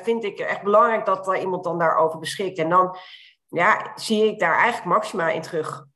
vind 0.03 0.25
ik 0.25 0.39
echt 0.39 0.63
belangrijk 0.63 1.05
dat 1.05 1.37
iemand 1.37 1.65
dan 1.65 1.79
daarover 1.79 2.19
beschikt. 2.19 2.59
En 2.59 2.69
dan 2.69 2.97
ja, 3.49 3.93
zie 3.95 4.27
ik 4.27 4.39
daar 4.39 4.55
eigenlijk 4.55 4.85
Maxima 4.85 5.31
in 5.31 5.43
terug. 5.43 5.87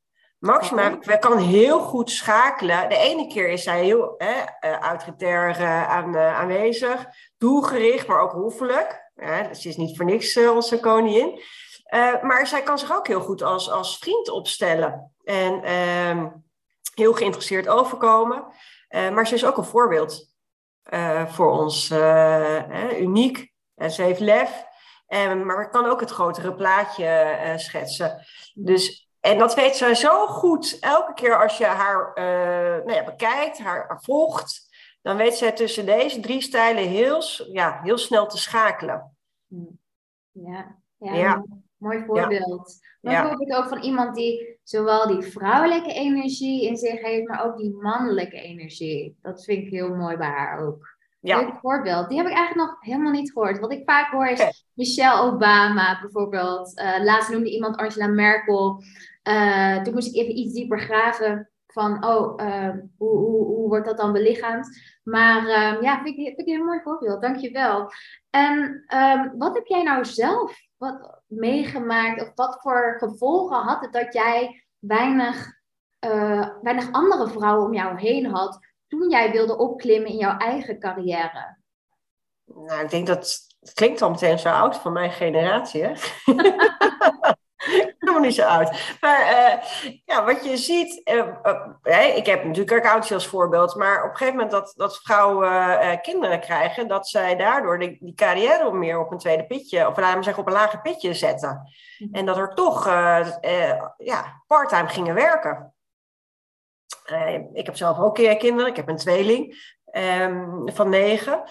Maxima 0.40 0.97
kan 1.18 1.38
heel 1.38 1.80
goed 1.80 2.11
schakelen. 2.11 2.88
De 2.88 2.97
ene 2.97 3.26
keer 3.26 3.49
is 3.49 3.62
zij 3.62 3.85
heel 3.85 4.14
hè, 4.18 4.35
uh, 4.70 4.78
autoritair 4.78 5.61
uh, 5.61 5.88
aan, 5.88 6.14
uh, 6.14 6.38
aanwezig, 6.38 7.06
doelgericht, 7.38 8.06
maar 8.06 8.20
ook 8.20 8.32
hoffelijk. 8.32 9.11
Ja, 9.14 9.54
ze 9.54 9.68
is 9.68 9.76
niet 9.76 9.97
voor 9.97 10.06
niks 10.06 10.37
onze 10.37 10.80
koningin. 10.80 11.42
maar 12.23 12.47
zij 12.47 12.62
kan 12.62 12.78
zich 12.78 12.92
ook 12.92 13.06
heel 13.06 13.20
goed 13.20 13.42
als, 13.42 13.70
als 13.70 13.99
vriend 13.99 14.30
opstellen. 14.30 15.12
En 15.25 15.62
ehm, 15.62 16.28
heel 16.94 17.12
geïnteresseerd 17.12 17.68
overkomen. 17.68 18.44
maar 18.88 19.26
ze 19.26 19.35
is 19.35 19.44
ook 19.44 19.56
een 19.56 19.64
voorbeeld 19.64 20.35
voor 21.26 21.50
ons. 21.50 21.90
uniek. 22.99 23.52
ze 23.88 24.02
heeft 24.02 24.20
lef. 24.20 24.64
Maar 25.44 25.70
kan 25.70 25.87
ook 25.87 26.00
het 26.00 26.11
grotere 26.11 26.54
plaatje 26.54 27.54
schetsen. 27.56 28.25
Dus, 28.54 29.09
en 29.20 29.38
dat 29.38 29.54
weet 29.54 29.76
ze 29.76 29.94
zo 29.94 30.26
goed. 30.26 30.78
Elke 30.80 31.14
keer 31.14 31.42
als 31.42 31.58
je 31.58 31.64
haar 31.64 32.10
uh, 32.14 32.84
nou 32.84 32.92
ja, 32.92 33.04
bekijkt, 33.04 33.58
haar, 33.58 33.98
volgt, 34.02 34.68
dan 35.02 35.16
weet 35.16 35.34
zij 35.34 35.52
tussen 35.52 35.86
deze 35.86 36.20
drie 36.20 36.42
stijlen 36.42 36.88
heel, 36.88 37.22
ja, 37.52 37.80
heel 37.82 37.98
snel 37.98 38.26
te 38.26 38.38
schakelen. 38.38 39.16
Ja, 40.32 40.76
ja, 40.96 41.14
ja. 41.14 41.44
mooi 41.76 42.04
voorbeeld. 42.06 42.78
Ja. 43.00 43.10
Maar 43.10 43.28
voorbeeld 43.28 43.58
ook 43.58 43.68
van 43.68 43.82
iemand 43.82 44.14
die 44.14 44.58
zowel 44.62 45.06
die 45.06 45.22
vrouwelijke 45.22 45.92
energie 45.92 46.66
in 46.66 46.76
zich 46.76 47.00
heeft, 47.00 47.28
maar 47.28 47.44
ook 47.44 47.56
die 47.56 47.76
mannelijke 47.76 48.40
energie. 48.40 49.18
Dat 49.22 49.44
vind 49.44 49.66
ik 49.66 49.70
heel 49.70 49.94
mooi 49.94 50.16
bij 50.16 50.28
haar 50.28 50.66
ook. 50.66 50.98
Ja. 51.20 51.40
Leuk 51.40 51.58
voorbeeld. 51.60 52.08
Die 52.08 52.18
heb 52.18 52.26
ik 52.26 52.36
eigenlijk 52.36 52.68
nog 52.68 52.80
helemaal 52.80 53.12
niet 53.12 53.32
gehoord. 53.32 53.58
Wat 53.58 53.72
ik 53.72 53.82
vaak 53.84 54.10
hoor 54.10 54.26
is 54.26 54.64
Michelle 54.74 55.20
Obama 55.20 56.00
bijvoorbeeld. 56.00 56.78
Uh, 56.78 57.04
laatst 57.04 57.30
noemde 57.30 57.50
iemand 57.50 57.76
Angela 57.76 58.06
Merkel. 58.06 58.82
Uh, 59.30 59.82
toen 59.82 59.94
moest 59.94 60.08
ik 60.08 60.14
even 60.14 60.38
iets 60.38 60.54
dieper 60.54 60.80
graven 60.80 61.50
van, 61.66 62.06
oh, 62.06 62.42
uh, 62.42 62.75
hoe, 62.99 63.18
hoe, 63.18 63.44
hoe 63.44 63.68
wordt 63.68 63.87
dat 63.87 63.96
dan 63.96 64.12
belichaamd? 64.12 64.80
Maar 65.02 65.46
ehm, 65.46 65.82
ja, 65.82 66.02
vind 66.02 66.18
ik, 66.18 66.25
vind 66.25 66.38
ik 66.38 66.46
een 66.46 66.54
heel 66.54 66.64
mooi 66.64 66.80
voorbeeld. 66.82 67.20
Dankjewel. 67.20 67.90
En 68.30 68.84
um, 68.94 69.38
wat 69.38 69.54
heb 69.54 69.66
jij 69.66 69.82
nou 69.82 70.04
zelf 70.04 70.56
wat 70.76 71.22
meegemaakt? 71.26 72.22
Of 72.22 72.32
wat 72.34 72.58
voor 72.60 72.96
gevolgen 72.99 73.56
had 73.56 73.80
het 73.80 73.92
dat 73.92 74.12
jij 74.12 74.64
weinig, 74.78 75.58
weinig 76.62 76.92
andere 76.92 77.28
vrouwen 77.28 77.66
om 77.66 77.75
jou 77.75 78.00
heen 78.00 78.26
had 78.26 78.58
toen 78.88 79.10
jij 79.10 79.30
wilde 79.30 79.58
opklimmen 79.58 80.10
in 80.10 80.16
jouw 80.16 80.37
eigen 80.37 80.78
carrière? 80.78 81.58
Nou, 82.44 82.84
ik 82.84 82.90
denk 82.90 83.06
dat 83.06 83.49
het 83.60 83.72
klinkt 83.75 84.02
al 84.02 84.10
meteen 84.10 84.38
zo 84.38 84.49
oud 84.49 84.76
van 84.76 84.92
mijn 84.92 85.12
generatie, 85.12 85.82
hè? 85.82 85.92
Helemaal 88.10 88.28
niet 88.28 88.38
zo 88.38 88.46
oud. 88.46 88.96
Maar 89.00 89.20
uh, 89.20 90.00
ja, 90.04 90.24
wat 90.24 90.44
je 90.44 90.56
ziet, 90.56 91.08
uh, 91.08 91.26
uh, 91.82 92.16
ik 92.16 92.26
heb 92.26 92.44
natuurlijk 92.44 92.84
accountie 92.84 93.14
als 93.14 93.26
voorbeeld, 93.26 93.74
maar 93.74 94.04
op 94.04 94.10
een 94.10 94.16
gegeven 94.16 94.34
moment 94.34 94.50
dat, 94.50 94.72
dat 94.76 95.00
vrouwen 95.02 96.00
kinderen 96.00 96.40
krijgen, 96.40 96.88
dat 96.88 97.08
zij 97.08 97.36
daardoor 97.36 97.78
die, 97.78 97.96
die 98.00 98.14
carrière 98.14 98.72
meer 98.72 98.98
op 98.98 99.10
een 99.10 99.18
tweede 99.18 99.46
pitje, 99.46 99.88
of 99.88 99.96
laten 99.96 100.18
we 100.18 100.24
zeggen 100.24 100.42
op 100.42 100.48
een 100.48 100.54
lager 100.54 100.80
pitje 100.80 101.14
zetten. 101.14 101.70
Mhm. 101.98 102.14
En 102.14 102.26
dat 102.26 102.36
er 102.36 102.54
toch 102.54 102.84
ja, 103.96 104.42
parttime 104.46 104.88
gingen 104.88 105.14
werken. 105.14 105.74
Ik 107.52 107.66
heb 107.66 107.76
zelf 107.76 107.98
ook 107.98 108.14
kinderen. 108.14 108.66
Ik 108.66 108.76
heb 108.76 108.88
een 108.88 108.96
tweeling 108.96 109.74
um, 109.92 110.72
van 110.72 110.88
negen. 110.88 111.42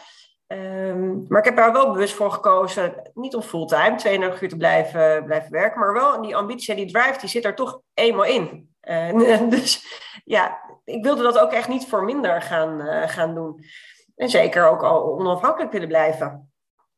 Um, 0.52 1.26
maar 1.28 1.40
ik 1.40 1.46
heb 1.46 1.56
daar 1.56 1.74
wel 1.74 1.92
bewust 1.92 2.14
voor 2.14 2.32
gekozen, 2.32 3.12
niet 3.14 3.36
om 3.36 3.42
fulltime, 3.42 3.96
32 3.96 4.42
uur 4.42 4.50
te 4.50 4.58
blijven, 4.58 5.24
blijven 5.24 5.52
werken, 5.52 5.80
maar 5.80 5.94
wel 5.94 6.22
die 6.22 6.36
ambitie 6.36 6.74
en 6.74 6.86
die 6.86 6.92
drive, 6.92 7.20
die 7.20 7.30
zit 7.30 7.46
er 7.46 7.56
toch 7.56 7.82
eenmaal 7.94 8.26
in. 8.26 8.74
Uh, 8.82 9.50
dus 9.50 9.86
ja, 10.26 10.60
ik 10.84 11.04
wilde 11.04 11.24
dat 11.24 11.40
ook 11.40 11.52
echt 11.52 11.68
niet 11.68 11.88
voor 11.88 12.04
minder 12.04 12.42
gaan, 12.42 12.82
uh, 12.82 13.08
gaan 13.08 13.36
doen. 13.36 13.64
En 14.16 14.30
zeker 14.30 14.68
ook 14.68 14.84
al 14.84 15.20
onafhankelijk 15.20 15.72
willen 15.72 15.88
blijven. 15.88 16.52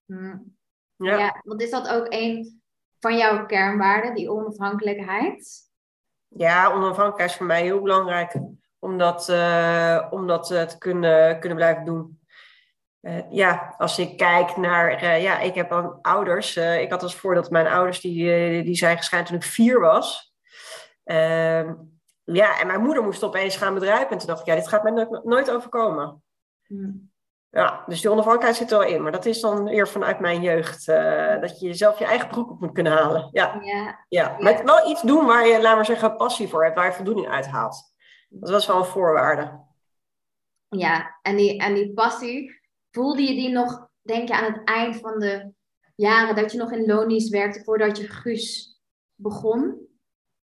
Hmm. 0.05 0.55
Ja. 0.95 1.17
ja, 1.17 1.41
want 1.43 1.61
is 1.61 1.69
dat 1.69 1.89
ook 1.89 2.05
een 2.09 2.61
van 2.99 3.17
jouw 3.17 3.45
kernwaarden, 3.45 4.13
die 4.13 4.31
onafhankelijkheid? 4.31 5.69
Ja, 6.27 6.73
onafhankelijkheid 6.73 7.29
is 7.29 7.35
voor 7.35 7.45
mij 7.45 7.61
heel 7.61 7.81
belangrijk 7.81 8.33
om 8.79 8.97
dat, 8.97 9.29
uh, 9.29 10.07
om 10.09 10.27
dat 10.27 10.47
te 10.47 10.75
kunnen, 10.77 11.39
kunnen 11.39 11.57
blijven 11.57 11.85
doen. 11.85 12.20
Uh, 13.01 13.31
ja, 13.31 13.75
als 13.77 13.99
ik 13.99 14.17
kijk 14.17 14.57
naar, 14.57 15.19
ja, 15.19 15.39
ik 15.39 15.55
heb 15.55 15.69
dan 15.69 16.01
ouders. 16.01 16.57
ik 16.57 16.91
had 16.91 17.03
als 17.03 17.15
voorbeeld 17.15 17.49
mijn 17.49 17.67
ouders, 17.67 17.99
die, 17.99 18.63
die 18.63 18.75
zijn 18.75 18.97
gescheiden 18.97 19.31
toen 19.31 19.41
ik 19.41 19.47
vier 19.47 19.79
was. 19.79 20.33
Ehm, 21.03 21.73
ja, 22.23 22.59
en 22.59 22.67
mijn 22.67 22.81
moeder 22.81 23.03
moest 23.03 23.23
opeens 23.23 23.57
gaan 23.57 23.73
bedrijven. 23.73 24.09
En 24.09 24.17
toen 24.17 24.27
dacht 24.27 24.39
ik, 24.39 24.45
ja, 24.45 24.55
dit 24.55 24.67
gaat 24.67 24.83
mij 24.83 24.91
nooit, 24.91 25.23
nooit 25.23 25.51
overkomen. 25.51 26.23
Hmm. 26.67 27.11
Ja, 27.49 27.83
dus 27.87 28.01
die 28.01 28.11
onafhankelijkheid 28.11 28.55
zit 28.55 28.71
er 28.71 28.79
wel 28.79 28.95
in. 28.95 29.03
Maar 29.03 29.11
dat 29.11 29.25
is 29.25 29.41
dan 29.41 29.63
weer 29.63 29.87
vanuit 29.87 30.19
mijn 30.19 30.41
jeugd. 30.41 30.85
Dat 31.41 31.59
je 31.59 31.67
jezelf 31.67 31.99
je 31.99 32.05
eigen 32.05 32.27
broek 32.27 32.49
op 32.49 32.59
moet 32.59 32.73
kunnen 32.73 32.93
halen. 32.93 33.29
Ja. 33.31 33.59
ja. 33.61 34.05
ja. 34.09 34.35
Met 34.39 34.63
wel 34.63 34.89
iets 34.89 35.01
doen 35.01 35.25
waar 35.25 35.47
je, 35.47 35.61
laat 35.61 35.75
maar 35.75 35.85
zeggen, 35.85 36.15
passie 36.15 36.47
voor 36.47 36.63
hebt. 36.63 36.75
Waar 36.75 36.85
je 36.85 36.93
voldoening 36.93 37.27
uit 37.27 37.47
haalt. 37.47 37.93
Dat 38.29 38.49
was 38.49 38.67
wel 38.67 38.77
een 38.77 38.85
voorwaarde. 38.85 39.59
Ja, 40.67 41.19
en 41.21 41.35
die, 41.35 41.59
en 41.59 41.73
die 41.73 41.93
passie, 41.93 42.60
voelde 42.91 43.21
je 43.21 43.33
die 43.33 43.49
nog, 43.49 43.87
denk 44.01 44.27
je, 44.27 44.33
aan 44.33 44.53
het 44.53 44.61
eind 44.63 44.95
van 44.95 45.19
de 45.19 45.53
jaren 45.95 46.35
dat 46.35 46.51
je 46.51 46.57
nog 46.57 46.71
in 46.71 46.85
Lonies 46.85 47.29
werkte 47.29 47.63
voordat 47.63 47.97
je 47.97 48.07
Guus 48.07 48.79
begon? 49.15 49.89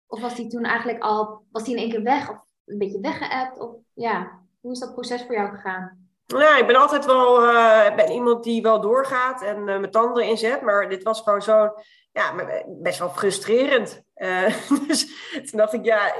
Of 0.07 0.21
was 0.21 0.35
die 0.35 0.47
toen 0.47 0.63
eigenlijk 0.63 1.03
al, 1.03 1.45
was 1.51 1.63
die 1.63 1.75
in 1.75 1.81
één 1.81 1.89
keer 1.89 2.03
weg 2.03 2.29
of 2.29 2.45
een 2.65 2.77
beetje 2.77 2.99
weggeëpt? 2.99 3.59
Of 3.59 3.75
ja, 3.93 4.41
hoe 4.59 4.71
is 4.71 4.79
dat 4.79 4.93
proces 4.93 5.23
voor 5.23 5.35
jou 5.35 5.49
gegaan? 5.49 6.09
Nou, 6.27 6.59
ik 6.59 6.67
ben 6.67 6.75
altijd 6.75 7.05
wel 7.05 7.43
uh, 7.43 7.95
ben 7.95 8.11
iemand 8.11 8.43
die 8.43 8.61
wel 8.61 8.81
doorgaat 8.81 9.41
en 9.41 9.57
uh, 9.57 9.63
mijn 9.63 9.91
tanden 9.91 10.25
inzet. 10.25 10.61
Maar 10.61 10.89
dit 10.89 11.03
was 11.03 11.21
gewoon 11.21 11.41
zo, 11.41 11.73
ja, 12.11 12.33
best 12.67 12.99
wel 12.99 13.09
frustrerend. 13.09 14.03
Uh, 14.15 14.69
dus 14.87 15.07
toen 15.31 15.59
dacht 15.59 15.73
ik, 15.73 15.85
ja, 15.85 16.13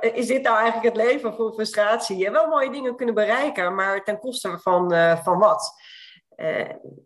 is 0.00 0.26
dit 0.26 0.42
nou 0.42 0.56
eigenlijk 0.56 0.94
het 0.94 1.06
leven 1.06 1.34
voor 1.34 1.52
frustratie? 1.52 2.16
Je 2.16 2.24
hebt 2.24 2.36
wel 2.36 2.48
mooie 2.48 2.70
dingen 2.70 2.96
kunnen 2.96 3.14
bereiken, 3.14 3.74
maar 3.74 4.04
ten 4.04 4.18
koste 4.18 4.58
van, 4.58 4.92
van 5.22 5.38
wat? 5.38 5.88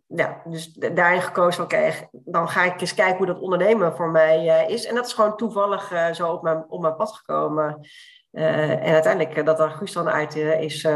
ja, 0.07 0.43
dus 0.45 0.73
daarin 0.73 1.23
gekozen 1.23 1.55
van, 1.55 1.65
oké, 1.65 2.09
dan 2.13 2.49
ga 2.49 2.65
ik 2.65 2.81
eens 2.81 2.95
kijken 2.95 3.17
hoe 3.17 3.27
dat 3.27 3.41
ondernemen 3.41 3.97
voor 3.97 4.11
mij 4.11 4.67
is. 4.67 4.85
En 4.85 4.95
dat 4.95 5.07
is 5.07 5.13
gewoon 5.13 5.37
toevallig 5.37 6.15
zo 6.15 6.33
op 6.33 6.43
mijn, 6.43 6.65
op 6.69 6.81
mijn 6.81 6.97
pad 6.97 7.13
gekomen. 7.13 7.89
en 8.31 8.93
uiteindelijk 8.93 9.47
dat 9.47 9.61
er 9.61 9.71
Guus 9.71 9.93
dan 9.93 10.09
uit 10.09 10.37
is 10.37 10.87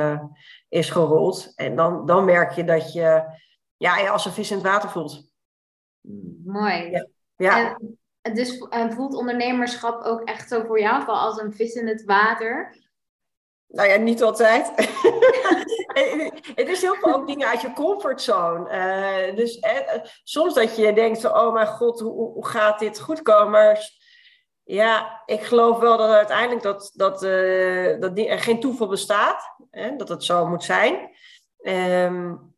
is 0.68 0.90
gerold. 0.90 1.52
En 1.54 1.76
dan, 1.76 2.06
dan 2.06 2.24
merk 2.24 2.52
je 2.52 2.64
dat 2.64 2.92
je 2.92 3.24
ja, 3.76 3.98
je 3.98 4.10
als 4.10 4.24
een 4.24 4.32
vis 4.32 4.50
in 4.50 4.56
het 4.56 4.66
water 4.66 4.88
voelt. 4.88 5.32
Mooi. 6.44 6.90
Ja. 6.90 7.06
ja. 7.36 7.58
En, 7.58 7.98
dus 8.22 8.64
voelt 8.90 9.14
ondernemerschap 9.14 10.02
ook 10.04 10.20
echt 10.20 10.48
zo 10.48 10.64
voor 10.64 10.80
jou 10.80 11.06
als 11.06 11.40
een 11.40 11.52
vis 11.52 11.74
in 11.74 11.88
het 11.88 12.04
water? 12.04 12.76
Nou 13.66 13.88
ja, 13.88 13.96
niet 13.96 14.22
altijd. 14.22 14.72
het 16.54 16.68
is 16.68 16.80
heel 16.80 16.94
veel 16.94 17.14
ook 17.14 17.26
dingen 17.26 17.48
uit 17.48 17.60
je 17.60 17.72
comfortzone. 17.72 18.70
Uh, 19.30 19.36
dus 19.36 19.58
eh, 19.58 20.02
soms 20.24 20.54
dat 20.54 20.76
je 20.76 20.92
denkt, 20.92 21.24
oh 21.24 21.52
mijn 21.52 21.66
god, 21.66 22.00
hoe, 22.00 22.32
hoe 22.32 22.46
gaat 22.46 22.78
dit 22.78 23.00
goed 23.00 23.22
komen? 23.22 23.78
Ja, 24.64 25.22
ik 25.26 25.42
geloof 25.42 25.78
wel 25.78 25.96
dat 25.96 26.10
uiteindelijk 26.10 26.62
dat, 26.62 26.90
dat, 26.94 27.20
dat 28.00 28.18
er 28.18 28.38
geen 28.38 28.60
toeval 28.60 28.88
bestaat. 28.88 29.54
Hè, 29.70 29.96
dat 29.96 30.08
het 30.08 30.24
zo 30.24 30.46
moet 30.46 30.64
zijn. 30.64 31.10
Um, 31.62 32.54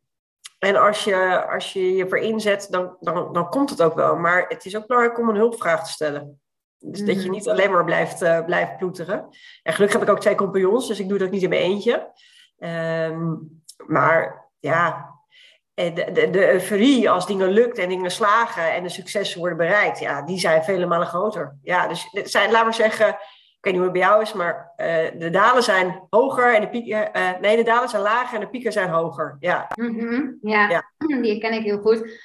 en 0.61 0.75
als 0.75 1.03
je, 1.03 1.45
als 1.45 1.73
je 1.73 1.95
je 1.95 2.07
voor 2.07 2.17
inzet, 2.17 2.67
dan, 2.69 2.97
dan, 2.99 3.33
dan 3.33 3.49
komt 3.49 3.69
het 3.69 3.81
ook 3.81 3.95
wel. 3.95 4.15
Maar 4.15 4.45
het 4.47 4.65
is 4.65 4.77
ook 4.77 4.87
belangrijk 4.87 5.19
om 5.19 5.29
een 5.29 5.35
hulpvraag 5.35 5.83
te 5.85 5.91
stellen. 5.91 6.41
Dus 6.77 6.99
dat 6.99 7.15
je 7.15 7.21
mhm. 7.21 7.31
niet 7.31 7.49
alleen 7.49 7.71
maar 7.71 7.83
blijft, 7.83 8.21
uh, 8.21 8.45
blijft 8.45 8.77
ploeteren. 8.77 9.27
En 9.63 9.73
gelukkig 9.73 9.99
heb 9.99 10.07
ik 10.07 10.13
ook 10.13 10.21
twee 10.21 10.35
compagnons, 10.35 10.87
dus 10.87 10.99
ik 10.99 11.09
doe 11.09 11.17
dat 11.17 11.31
niet 11.31 11.43
in 11.43 11.49
mijn 11.49 11.61
eentje. 11.61 12.11
Um, 12.57 13.63
maar 13.87 14.49
ja, 14.59 15.15
de, 15.73 15.93
de, 15.93 16.29
de 16.29 16.51
euforie 16.51 17.09
als 17.09 17.27
dingen 17.27 17.49
lukt 17.49 17.77
en 17.77 17.89
dingen 17.89 18.11
slagen 18.11 18.73
en 18.73 18.83
de 18.83 18.89
successen 18.89 19.39
worden 19.39 19.57
bereikt, 19.57 19.99
ja, 19.99 20.21
die 20.21 20.39
zijn 20.39 20.63
vele 20.63 20.85
malen 20.85 21.07
groter. 21.07 21.57
Ja, 21.61 21.87
dus 21.87 22.09
zijn, 22.11 22.51
laat 22.51 22.63
maar 22.63 22.73
zeggen, 22.73 23.17
ik 23.61 23.67
weet 23.71 23.79
niet 23.79 23.85
hoe 23.85 23.91
het 23.91 23.99
bij 23.99 24.09
jou 24.09 24.21
is, 24.21 24.33
maar 24.33 24.73
uh, 24.77 25.19
de 25.19 25.29
dalen 25.29 25.63
zijn 25.63 26.07
hoger 26.09 26.55
en 26.55 26.61
de 26.61 26.69
pieken, 26.69 27.09
uh, 27.17 27.39
nee, 27.39 27.55
de 27.55 27.63
dalen 27.63 27.89
zijn 27.89 28.01
lager 28.01 28.35
en 28.35 28.39
de 28.39 28.49
pieken 28.49 28.71
zijn 28.71 28.89
hoger. 28.89 29.37
Ja, 29.39 29.67
mm 29.75 29.99
-hmm, 29.99 30.37
ja. 30.41 30.69
ja. 30.69 30.83
die 31.21 31.39
ken 31.39 31.53
ik 31.53 31.63
heel 31.63 31.81
goed. 31.81 32.19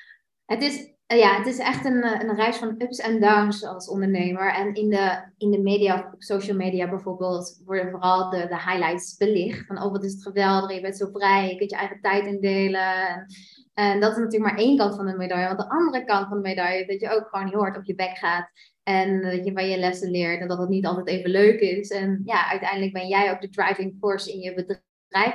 Het 0.44 0.62
is, 0.62 0.94
uh, 1.12 1.18
ja, 1.18 1.36
het 1.36 1.46
is 1.46 1.58
echt 1.58 1.84
een, 1.84 2.04
een 2.04 2.34
reis 2.34 2.56
van 2.56 2.74
ups 2.78 2.98
en 2.98 3.20
downs 3.20 3.64
als 3.64 3.88
ondernemer. 3.88 4.52
En 4.52 4.74
in 4.74 4.90
de, 4.90 5.32
in 5.36 5.50
de 5.50 5.60
media, 5.60 6.14
social 6.18 6.56
media 6.56 6.88
bijvoorbeeld, 6.88 7.62
worden 7.64 7.90
vooral 7.90 8.30
de, 8.30 8.36
de 8.36 8.60
highlights 8.60 9.16
belicht. 9.16 9.66
Van, 9.66 9.82
oh, 9.82 9.92
wat 9.92 10.04
is 10.04 10.12
het 10.12 10.22
geweldig, 10.22 10.74
je 10.74 10.80
bent 10.80 10.96
zo 10.96 11.08
vrij, 11.12 11.48
je 11.48 11.56
kunt 11.56 11.70
je 11.70 11.76
eigen 11.76 12.00
tijd 12.00 12.26
indelen. 12.26 12.96
En, 13.08 13.26
en 13.74 14.00
dat 14.00 14.10
is 14.10 14.16
natuurlijk 14.16 14.52
maar 14.52 14.60
één 14.60 14.76
kant 14.76 14.96
van 14.96 15.06
de 15.06 15.16
medaille. 15.16 15.46
Want 15.46 15.58
de 15.58 15.68
andere 15.68 16.04
kant 16.04 16.28
van 16.28 16.36
de 16.36 16.48
medaille, 16.48 16.86
dat 16.86 17.00
je 17.00 17.10
ook 17.10 17.28
gewoon 17.28 17.48
heel 17.48 17.60
hard 17.60 17.76
op 17.76 17.84
je 17.84 17.94
bek 17.94 18.18
gaat. 18.18 18.50
En 18.88 19.22
dat 19.22 19.44
je 19.44 19.52
van 19.52 19.68
je 19.68 19.78
lessen 19.78 20.10
leert 20.10 20.40
en 20.40 20.48
dat 20.48 20.58
het 20.58 20.68
niet 20.68 20.86
altijd 20.86 21.06
even 21.06 21.30
leuk 21.30 21.60
is. 21.60 21.90
En 21.90 22.22
ja, 22.24 22.50
uiteindelijk 22.50 22.92
ben 22.92 23.08
jij 23.08 23.30
ook 23.30 23.40
de 23.40 23.48
driving 23.48 23.96
force 23.98 24.32
in 24.32 24.40
je 24.40 24.54
bedrijf. 24.54 24.82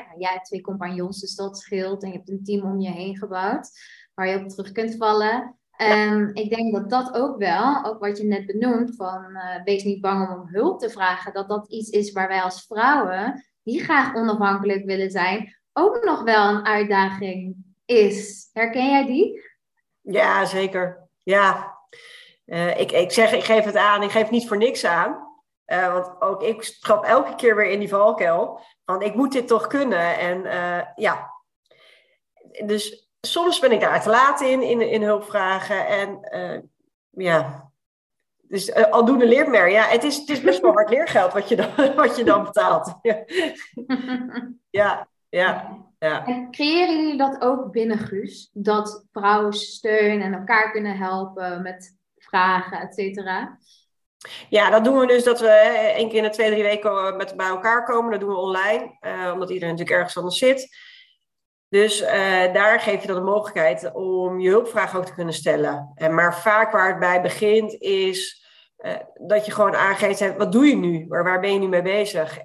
Nou, 0.08 0.20
jij 0.20 0.32
hebt 0.32 0.46
twee 0.46 0.62
compagnons, 0.62 1.20
dus 1.20 1.36
dat 1.36 1.58
scheelt. 1.58 2.04
En 2.04 2.10
je 2.10 2.16
hebt 2.16 2.30
een 2.30 2.44
team 2.44 2.72
om 2.72 2.80
je 2.80 2.90
heen 2.90 3.18
gebouwd 3.18 3.70
waar 4.14 4.28
je 4.28 4.40
op 4.40 4.50
terug 4.50 4.72
kunt 4.72 4.96
vallen. 4.96 5.56
En 5.72 6.34
ik 6.34 6.50
denk 6.50 6.74
dat 6.74 6.90
dat 6.90 7.14
ook 7.14 7.38
wel, 7.38 7.86
ook 7.86 8.00
wat 8.00 8.18
je 8.18 8.24
net 8.24 8.46
benoemt, 8.46 8.96
van 8.96 9.26
uh, 9.32 9.64
wees 9.64 9.84
niet 9.84 10.02
bang 10.02 10.30
om 10.30 10.40
om 10.40 10.48
hulp 10.48 10.80
te 10.80 10.90
vragen, 10.90 11.34
dat 11.34 11.50
dat 11.50 11.72
iets 11.72 11.90
is 11.90 12.12
waar 12.12 12.28
wij 12.28 12.42
als 12.42 12.66
vrouwen, 12.66 13.46
die 13.64 13.84
graag 13.84 14.16
onafhankelijk 14.16 14.86
willen 14.86 15.12
zijn, 15.12 15.58
ook 15.74 16.04
nog 16.04 16.24
wel 16.24 16.50
een 16.50 16.66
uitdaging 16.66 17.56
is. 17.86 18.50
Herken 18.54 18.90
jij 18.90 19.06
die? 19.06 19.42
Ja, 20.02 20.46
zeker. 20.46 21.08
Ja. 21.24 21.80
Uh, 22.52 22.80
ik, 22.80 22.92
ik 22.92 23.12
zeg, 23.12 23.32
ik 23.32 23.44
geef 23.44 23.64
het 23.64 23.76
aan, 23.76 24.04
ik 24.04 24.12
geef 24.12 24.30
niet 24.30 24.48
voor 24.48 24.58
niks 24.58 24.86
aan. 24.86 25.30
Uh, 25.66 25.94
want 25.94 26.22
ook 26.22 26.44
ik 26.44 26.64
trap 26.64 27.04
elke 27.04 27.36
keer 27.36 27.56
weer 27.56 27.70
in 27.70 27.80
die 27.80 27.90
valkuil. 27.90 28.60
Van 28.86 29.02
ik 29.02 29.16
moet 29.16 29.32
dit 29.32 29.48
toch 29.48 29.68
kunnen. 29.68 30.18
En 30.20 30.44
ja. 30.96 31.32
Dus 32.66 33.12
soms 33.22 33.60
ben 33.60 33.72
ik 33.72 33.80
daar 33.80 34.02
te 34.02 34.10
laat 34.10 34.42
in, 34.42 34.82
in, 34.82 35.04
hulpvragen. 35.04 35.88
En 35.88 36.20
ja, 37.10 37.72
dus 38.42 38.74
aldoende 38.74 39.26
leert 39.26 39.48
meer. 39.48 39.70
Ja, 39.70 39.84
het 39.84 40.04
is, 40.04 40.18
het 40.18 40.30
is 40.30 40.42
best 40.42 40.62
wel 40.62 40.72
hard 40.72 40.90
leergeld 40.90 41.34
wat 41.34 41.50
je 41.50 41.56
dan, 41.56 41.96
wat 41.96 42.18
je 42.18 42.24
dan 42.24 42.44
betaalt. 42.44 42.96
ja, 44.70 45.08
ja, 45.30 45.78
ja. 46.00 46.26
En 46.26 46.52
creëren 46.52 47.02
jullie 47.02 47.18
dat 47.18 47.42
ook 47.42 47.72
binnen 47.72 47.98
Guus? 47.98 48.50
Dat 48.54 49.06
vrouwen 49.12 49.54
steun 49.54 50.22
en 50.22 50.34
elkaar 50.34 50.72
kunnen 50.72 50.98
helpen 50.98 51.62
met 51.62 52.00
vragen, 52.32 52.80
et 52.80 52.94
cetera? 52.94 53.58
Ja, 54.50 54.70
dat 54.70 54.84
doen 54.84 55.00
we 55.00 55.06
dus 55.06 55.24
dat 55.24 55.40
we 55.40 55.50
één 55.96 56.10
keer 56.10 56.18
in 56.18 56.24
de 56.24 56.30
twee, 56.30 56.52
drie 56.52 56.64
weken 56.64 57.18
met 57.18 57.36
bij 57.36 57.48
elkaar 57.48 57.84
komen. 57.84 58.12
Dat 58.12 58.20
doen 58.20 58.30
we 58.30 58.36
online, 58.36 58.98
uh, 59.02 59.32
omdat 59.34 59.50
iedereen 59.50 59.70
natuurlijk 59.70 59.98
ergens 59.98 60.18
anders 60.18 60.38
zit. 60.38 60.76
Dus 61.70 62.02
uh, 62.02 62.10
daar 62.54 62.80
geef 62.80 63.02
je 63.02 63.08
dan 63.08 63.16
de 63.16 63.32
mogelijkheid 63.32 63.94
om 63.94 64.40
je 64.40 64.50
hulpvraag 64.50 64.96
ook 64.96 65.06
te 65.06 65.14
kunnen 65.14 65.34
stellen. 65.34 65.92
En 65.96 66.14
maar 66.14 66.36
vaak 66.36 66.72
waar 66.72 66.88
het 66.88 67.00
bij 67.00 67.22
begint 67.22 67.74
is 67.82 68.46
dat 69.14 69.46
je 69.46 69.52
gewoon 69.52 69.76
aangeeft, 69.76 70.38
wat 70.38 70.52
doe 70.52 70.66
je 70.66 70.76
nu? 70.76 71.06
Waar, 71.08 71.24
waar 71.24 71.40
ben 71.40 71.54
je 71.54 71.60
nu 71.60 71.68
mee 71.68 71.82
bezig? 71.82 72.40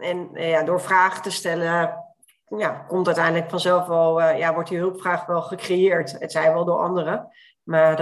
En 0.00 0.30
ja, 0.32 0.62
door 0.62 0.80
vragen 0.80 1.22
te 1.22 1.30
stellen, 1.30 2.04
ja, 2.44 2.84
komt 2.88 3.06
uiteindelijk 3.06 3.50
vanzelf 3.50 3.86
wel, 3.86 4.20
ja, 4.20 4.54
wordt 4.54 4.68
die 4.68 4.78
hulpvraag 4.78 5.26
wel 5.26 5.42
gecreëerd. 5.42 6.18
Het 6.18 6.32
zijn 6.32 6.52
wel 6.52 6.64
door 6.64 6.78
anderen. 6.78 7.28
Maar 7.68 8.00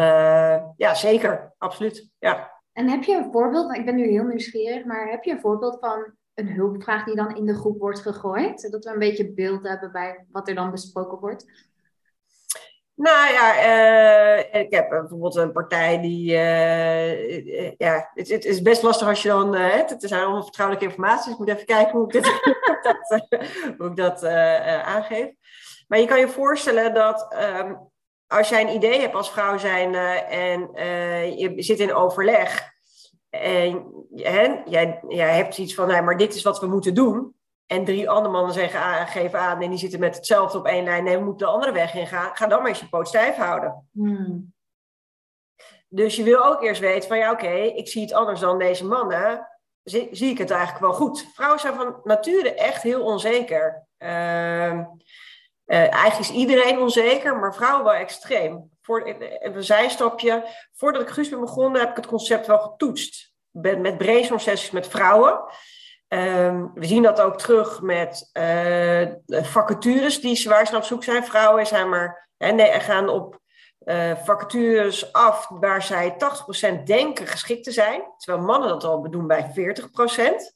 ja, 0.77 0.95
zeker, 0.95 1.55
absoluut. 1.59 2.11
Ja. 2.19 2.61
En 2.73 2.89
heb 2.89 3.03
je 3.03 3.17
een 3.17 3.33
voorbeeld, 3.33 3.77
ik 3.77 3.85
ben 3.85 3.95
nu 3.95 4.09
heel 4.09 4.25
nieuwsgierig, 4.25 4.85
maar 4.85 5.09
heb 5.11 5.25
je 5.25 5.31
een 5.31 5.41
voorbeeld 5.41 5.79
van 5.81 6.15
een 6.35 6.49
hulpvraag 6.49 7.05
die 7.05 7.15
dan 7.15 7.37
in 7.37 7.47
de 7.47 7.55
groep 7.55 7.79
wordt 7.79 8.01
gegooid? 8.01 8.61
Zodat 8.61 8.85
we 8.85 8.91
een 8.91 8.99
beetje 8.99 9.33
beeld 9.33 9.69
hebben 9.69 9.93
bij 9.93 10.27
wat 10.31 10.49
er 10.49 10.55
dan 10.55 10.71
besproken 10.71 11.19
wordt. 11.19 11.45
Nou 12.95 13.33
ja, 13.33 13.57
uh, 13.57 14.61
ik 14.63 14.75
heb 14.75 14.89
bijvoorbeeld 14.89 15.35
een 15.35 15.53
partij 15.53 16.01
die. 16.01 16.33
Uh, 16.33 17.71
ja, 17.77 18.11
het, 18.15 18.29
het, 18.29 18.45
is 18.45 18.63
best 18.63 18.83
lastig 18.83 19.09
als 19.09 19.23
je 19.23 19.29
dan. 19.29 19.55
Uh, 19.55 19.75
het 19.75 19.95
zijn 19.99 20.23
allemaal 20.23 20.43
vertrouwelijke 20.43 20.89
informatie, 20.89 21.25
dus 21.25 21.33
ik 21.33 21.39
moet 21.39 21.49
even 21.49 21.67
kijken 21.67 21.93
hoe 21.93 22.05
ik, 22.05 22.13
dit, 22.13 22.25
dat, 22.87 23.27
hoe 23.79 23.87
ik 23.87 23.97
dat 23.97 24.25
aangeef. 24.25 25.31
Maar 25.89 25.99
je 25.99 26.07
kan 26.07 26.19
je 26.19 26.29
voorstellen 26.29 26.95
dat. 26.95 27.37
Um, 27.59 27.95
als 28.27 28.49
jij 28.49 28.61
een 28.61 28.75
idee 28.75 29.01
hebt 29.01 29.15
als 29.15 29.31
vrouw 29.31 29.59
zijn 29.59 29.95
en 30.29 30.61
je 31.39 31.55
zit 31.57 31.81
in 31.81 31.95
overleg 31.95 32.75
en 33.31 34.05
hè, 34.15 34.63
jij, 34.65 35.01
jij 35.09 35.37
hebt 35.37 35.59
iets 35.59 35.75
van, 35.75 36.05
maar 36.05 36.17
dit 36.17 36.35
is 36.35 36.43
wat 36.43 36.61
we 36.61 36.67
moeten 36.67 36.95
doen. 36.95 37.35
En 37.67 37.85
drie 37.85 38.11
andere 38.11 38.33
mannen 38.33 38.55
zeggen, 38.55 38.81
ah, 38.81 39.11
geven 39.11 39.39
aan 39.39 39.63
en 39.63 39.71
die 39.71 39.79
zitten 39.79 40.01
met 40.01 40.17
hetzelfde 40.17 40.59
op 40.59 40.67
één 40.67 40.85
lijn. 40.85 41.05
Nee, 41.05 41.17
we 41.17 41.25
moeten 41.25 41.47
de 41.47 41.53
andere 41.53 41.73
weg 41.73 41.95
ingaan. 41.95 42.37
Ga 42.37 42.47
dan 42.47 42.59
maar 42.59 42.69
eens 42.69 42.81
je 42.81 42.89
poot 42.89 43.09
stijf 43.09 43.37
houden. 43.37 43.89
Hmm. 43.93 44.55
Dus 45.89 46.17
je 46.17 46.23
wil 46.23 46.45
ook 46.45 46.63
eerst 46.63 46.81
weten 46.81 47.09
van, 47.09 47.19
ja 47.19 47.31
oké, 47.31 47.53
ik 47.53 47.89
zie 47.89 48.03
het 48.03 48.13
anders 48.13 48.41
dan 48.41 48.59
deze 48.59 48.87
mannen. 48.87 49.49
Zie, 49.83 50.09
zie, 50.11 50.31
ik 50.31 50.39
het 50.39 50.51
eigenlijk 50.51 50.81
wel 50.81 50.93
goed? 50.93 51.31
Vrouwen 51.35 51.61
zijn 51.61 51.75
van 51.75 52.01
nature 52.05 52.55
echt 52.55 52.83
heel 52.83 53.03
onzeker. 53.03 53.87
Uh, 53.99 54.81
uh, 55.67 55.79
eigenlijk 55.79 56.19
is 56.19 56.31
iedereen 56.31 56.79
onzeker, 56.79 57.37
maar 57.37 57.55
vrouwen 57.55 57.85
wel 57.85 57.95
extreem. 57.95 58.71
Voor, 58.83 59.17
een 59.41 59.63
zijstapje. 59.63 60.45
Voordat 60.73 61.03
ik 61.03 61.09
Guus 61.09 61.29
ben 61.29 61.41
begonnen, 61.41 61.81
heb 61.81 61.91
ik 61.91 61.97
het 61.97 62.07
concept 62.07 62.47
wel 62.47 62.59
getoetst. 62.59 63.33
Ben 63.51 63.81
met 63.81 63.99
brainstorm 63.99 64.41
sessies 64.41 64.71
met 64.71 64.89
vrouwen. 64.89 65.41
Ehm, 66.09 66.67
we 66.75 66.87
zien 66.87 67.03
dat 67.03 67.21
ook 67.21 67.39
terug 67.39 67.81
met 67.81 68.31
vacatures 69.27 70.21
die, 70.21 70.49
waar 70.49 70.67
ze 70.67 70.77
op 70.77 70.83
zoek 70.83 71.05
zijn. 71.05 71.25
Vrouwen 71.25 71.67
zijn 71.67 71.89
maar, 71.89 72.29
nee, 72.39 72.81
gaan 72.81 73.09
op 73.09 73.41
vacatures 74.25 75.13
af 75.13 75.49
waar 75.49 75.83
zij 75.83 76.17
80% 76.17 76.87
denken 76.87 77.27
geschikt 77.27 77.65
te 77.65 77.73
zijn. 77.73 78.03
Terwijl 78.17 78.45
mannen 78.45 78.69
dat 78.69 78.85
al 78.85 79.01
bedoelen 79.01 79.29
bij 79.29 79.53
40%. 79.55 80.55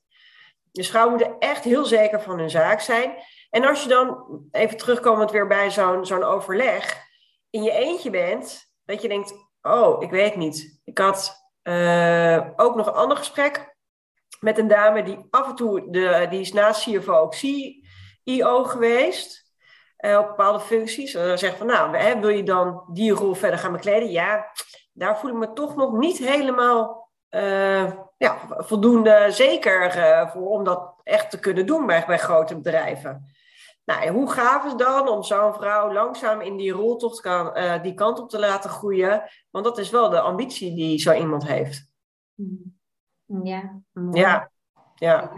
Dus 0.73 0.88
vrouwen 0.88 1.16
moeten 1.16 1.38
echt 1.38 1.64
heel 1.64 1.85
zeker 1.85 2.20
van 2.20 2.38
hun 2.38 2.51
zaak 2.51 2.81
zijn. 2.81 3.14
En 3.50 3.64
als 3.64 3.82
je 3.82 3.88
dan, 3.88 4.24
even 4.50 4.76
terugkomend 4.76 5.30
weer 5.30 5.46
bij 5.46 5.70
zo'n 5.70 6.06
zo'n 6.06 6.22
overleg, 6.22 7.08
in 7.50 7.62
je 7.62 7.72
eentje 7.72 8.10
bent, 8.10 8.72
dat 8.84 9.02
je 9.02 9.08
denkt, 9.08 9.34
oh, 9.62 10.02
ik 10.02 10.10
weet 10.10 10.36
niet. 10.36 10.80
Ik 10.84 10.98
had 10.98 11.48
uh, 11.62 12.48
ook 12.56 12.74
nog 12.76 12.86
een 12.86 12.92
ander 12.92 13.16
gesprek 13.16 13.76
met 14.40 14.58
een 14.58 14.68
dame 14.68 15.02
die 15.02 15.26
af 15.30 15.48
en 15.48 15.54
toe, 15.54 15.90
de, 15.90 16.26
die 16.30 16.40
is 16.40 16.52
naast 16.52 16.82
CFO 16.82 17.12
ook 17.12 17.34
CEO 17.34 18.64
geweest. 18.64 19.48
Uh, 20.00 20.18
op 20.18 20.26
bepaalde 20.26 20.60
functies. 20.60 21.14
En 21.14 21.26
dan 21.26 21.38
zegt 21.38 21.56
van, 21.56 21.66
nou, 21.66 21.96
hè, 21.96 22.20
wil 22.20 22.28
je 22.28 22.42
dan 22.42 22.84
die 22.92 23.12
rol 23.12 23.34
verder 23.34 23.58
gaan 23.58 23.72
bekleden? 23.72 24.10
Ja, 24.10 24.52
daar 24.92 25.18
voel 25.18 25.30
ik 25.30 25.36
me 25.36 25.52
toch 25.52 25.76
nog 25.76 25.92
niet 25.92 26.18
helemaal 26.18 27.10
uh, 27.30 27.92
ja, 28.18 28.38
voldoende 28.48 29.26
zeker 29.28 29.92
voor 30.32 30.48
om 30.48 30.64
dat 30.64 30.94
echt 31.02 31.30
te 31.30 31.40
kunnen 31.40 31.66
doen 31.66 31.86
bij, 31.86 32.04
bij 32.06 32.18
grote 32.18 32.56
bedrijven. 32.56 33.32
Nou, 33.90 34.03
en 34.03 34.12
hoe 34.12 34.31
gaaf 34.31 34.64
is 34.64 34.74
dan 34.74 35.09
om 35.09 35.22
zo'n 35.22 35.55
vrouw 35.55 35.92
langzaam 35.92 36.40
in 36.40 36.57
die 36.57 36.72
roltocht 36.72 37.20
kan, 37.20 37.53
die 37.83 37.94
kant 37.94 38.18
op 38.18 38.31
te 38.31 38.38
laten 38.38 38.70
groeien? 38.70 39.22
Want 39.50 39.64
dat 39.64 39.79
is 39.79 39.90
wel 39.90 40.11
de 40.11 40.20
ambitie 40.20 40.74
die 40.74 40.98
zo 40.98 41.12
iemand 41.12 41.46
heeft. 41.46 41.88
Ja. 43.42 43.81
Ja. 44.12 44.50
Ja. 44.94 45.33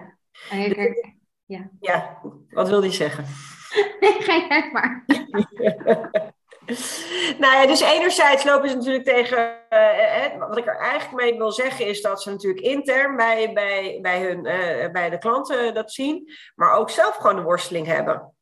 Ja. 1.46 1.70
ja. 1.80 2.20
Wat 2.50 2.68
wil 2.68 2.80
die 2.80 2.90
zeggen? 2.90 3.24
Nee, 4.00 4.20
ga 4.20 4.70
maar. 4.72 5.04
nou 7.42 7.54
ja, 7.54 7.66
dus 7.66 7.80
enerzijds 7.80 8.44
lopen 8.44 8.68
ze 8.68 8.76
natuurlijk 8.76 9.04
tegen. 9.04 9.58
Uh, 9.70 10.48
wat 10.48 10.58
ik 10.58 10.66
er 10.66 10.76
eigenlijk 10.76 11.24
mee 11.24 11.38
wil 11.38 11.52
zeggen 11.52 11.86
is 11.86 12.02
dat 12.02 12.22
ze 12.22 12.30
natuurlijk 12.30 12.64
intern 12.64 13.16
bij, 13.16 13.52
bij, 13.52 13.98
bij, 14.02 14.22
hun, 14.22 14.42
bij 14.92 15.10
de 15.10 15.18
klanten 15.18 15.74
dat 15.74 15.92
zien, 15.92 16.32
maar 16.54 16.72
ook 16.72 16.90
zelf 16.90 17.16
gewoon 17.16 17.36
de 17.36 17.42
worsteling 17.42 17.86
hebben. 17.86 18.34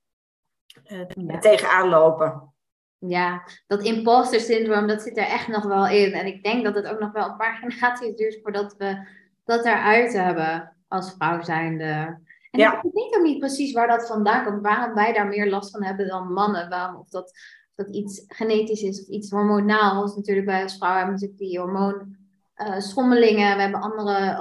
Uh, 0.92 1.00
ja. 1.26 1.38
Tegenaan 1.38 1.88
lopen. 1.88 2.52
Ja, 2.98 3.42
dat 3.66 3.82
imposter 3.82 4.40
syndroom, 4.40 4.86
dat 4.86 5.02
zit 5.02 5.16
er 5.16 5.24
echt 5.24 5.48
nog 5.48 5.64
wel 5.64 5.88
in. 5.88 6.12
En 6.12 6.26
ik 6.26 6.42
denk 6.42 6.64
dat 6.64 6.74
het 6.74 6.86
ook 6.86 7.00
nog 7.00 7.12
wel 7.12 7.28
een 7.28 7.36
paar 7.36 7.54
generaties 7.60 8.16
duurt 8.16 8.38
voordat 8.42 8.74
we 8.78 9.06
dat 9.44 9.64
eruit 9.64 10.12
hebben 10.12 10.76
als 10.88 11.14
vrouw 11.18 11.42
zijnde. 11.42 12.18
En 12.50 12.60
ja. 12.60 12.82
ik 12.82 12.92
weet 12.92 13.16
ook 13.16 13.22
niet 13.22 13.38
precies 13.38 13.72
waar 13.72 13.88
dat 13.88 14.06
vandaan 14.06 14.44
komt. 14.44 14.62
Waarom 14.62 14.94
wij 14.94 15.12
daar 15.12 15.26
meer 15.26 15.50
last 15.50 15.70
van 15.70 15.84
hebben 15.84 16.08
dan 16.08 16.32
mannen. 16.32 16.68
Waarom, 16.68 17.00
of 17.00 17.08
dat, 17.08 17.32
dat 17.74 17.88
iets 17.88 18.24
genetisch 18.26 18.82
is 18.82 19.00
of 19.00 19.08
iets 19.08 19.30
hormonaals. 19.30 20.16
Natuurlijk 20.16 20.46
bij 20.46 20.62
als 20.62 20.76
vrouw 20.76 20.94
hebben 20.96 21.12
natuurlijk 21.12 21.40
die 21.40 21.58
hormoon 21.58 22.16
uh, 22.60 22.78
schommelingen. 22.78 23.56
We 23.56 23.62
hebben 23.62 23.80
andere, 23.80 24.38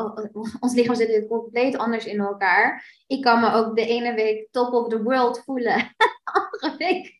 ons 0.60 0.74
lichaam 0.74 0.96
zit 0.96 1.28
compleet 1.28 1.78
anders 1.78 2.06
in 2.06 2.20
elkaar. 2.20 2.86
Ik 3.08 3.22
kan 3.22 3.40
me 3.40 3.52
ook 3.52 3.76
de 3.76 3.86
ene 3.86 4.14
week 4.14 4.48
top 4.52 4.74
of 4.74 4.88
the 4.88 5.04
world 5.04 5.42
voelen. 5.44 5.78
De 5.78 6.32
andere 6.40 6.78
week 6.78 7.20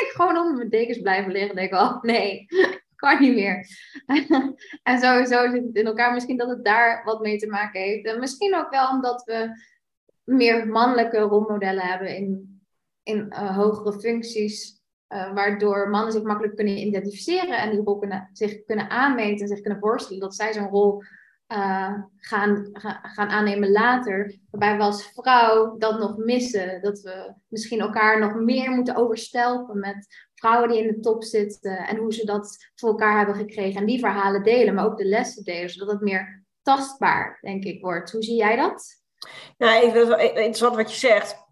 ik 0.00 0.12
gewoon 0.14 0.36
onder 0.36 0.56
mijn 0.56 0.68
dekens 0.68 1.00
blijven 1.00 1.32
liggen. 1.32 1.50
En 1.50 1.56
denk 1.56 1.72
oh 1.72 2.02
nee, 2.02 2.46
kan 2.96 3.20
niet 3.20 3.34
meer. 3.34 3.66
en 4.82 4.98
sowieso 4.98 5.50
zit 5.50 5.64
het 5.64 5.76
in 5.76 5.86
elkaar. 5.86 6.12
Misschien 6.12 6.36
dat 6.36 6.48
het 6.48 6.64
daar 6.64 7.04
wat 7.04 7.20
mee 7.20 7.38
te 7.38 7.46
maken 7.46 7.80
heeft. 7.80 8.06
En 8.06 8.18
misschien 8.18 8.56
ook 8.56 8.70
wel 8.70 8.88
omdat 8.88 9.24
we 9.24 9.50
meer 10.24 10.66
mannelijke 10.66 11.18
rolmodellen 11.18 11.82
hebben 11.82 12.16
in, 12.16 12.60
in 13.02 13.26
uh, 13.30 13.56
hogere 13.56 14.00
functies. 14.00 14.75
Uh, 15.08 15.34
waardoor 15.34 15.90
mannen 15.90 16.12
zich 16.12 16.22
makkelijk 16.22 16.56
kunnen 16.56 16.78
identificeren 16.78 17.58
en 17.58 17.70
die 17.70 17.80
rol 17.80 17.98
kunnen, 17.98 18.30
zich 18.32 18.64
kunnen 18.64 18.90
aanmeten 18.90 19.40
en 19.40 19.48
zich 19.48 19.60
kunnen 19.60 19.80
voorstellen 19.80 20.20
dat 20.20 20.34
zij 20.34 20.52
zo'n 20.52 20.68
rol 20.68 21.02
uh, 21.52 21.92
gaan, 22.16 22.68
ga, 22.72 23.00
gaan 23.02 23.28
aannemen 23.28 23.72
later. 23.72 24.38
Waarbij 24.50 24.76
we 24.76 24.82
als 24.82 25.10
vrouw 25.14 25.76
dat 25.78 25.98
nog 25.98 26.16
missen. 26.16 26.82
Dat 26.82 27.00
we 27.00 27.34
misschien 27.48 27.80
elkaar 27.80 28.18
nog 28.18 28.34
meer 28.34 28.70
moeten 28.70 28.96
overstelpen 28.96 29.78
met 29.78 30.06
vrouwen 30.34 30.68
die 30.68 30.82
in 30.82 30.86
de 30.86 31.00
top 31.00 31.24
zitten 31.24 31.78
en 31.78 31.96
hoe 31.96 32.12
ze 32.12 32.26
dat 32.26 32.56
voor 32.74 32.88
elkaar 32.88 33.16
hebben 33.16 33.34
gekregen. 33.34 33.80
En 33.80 33.86
die 33.86 33.98
verhalen 33.98 34.42
delen, 34.42 34.74
maar 34.74 34.84
ook 34.84 34.98
de 34.98 35.04
lessen 35.04 35.44
delen, 35.44 35.70
zodat 35.70 35.92
het 35.92 36.00
meer 36.00 36.44
tastbaar, 36.62 37.38
denk 37.40 37.64
ik, 37.64 37.80
wordt. 37.80 38.12
Hoe 38.12 38.22
zie 38.22 38.36
jij 38.36 38.56
dat? 38.56 38.84
Nou, 39.58 39.84
ik 39.86 39.92
vind 39.92 40.08
het 40.08 40.20
interessant 40.20 40.76
wat 40.76 40.90
je 40.90 40.98
zegt. 40.98 41.45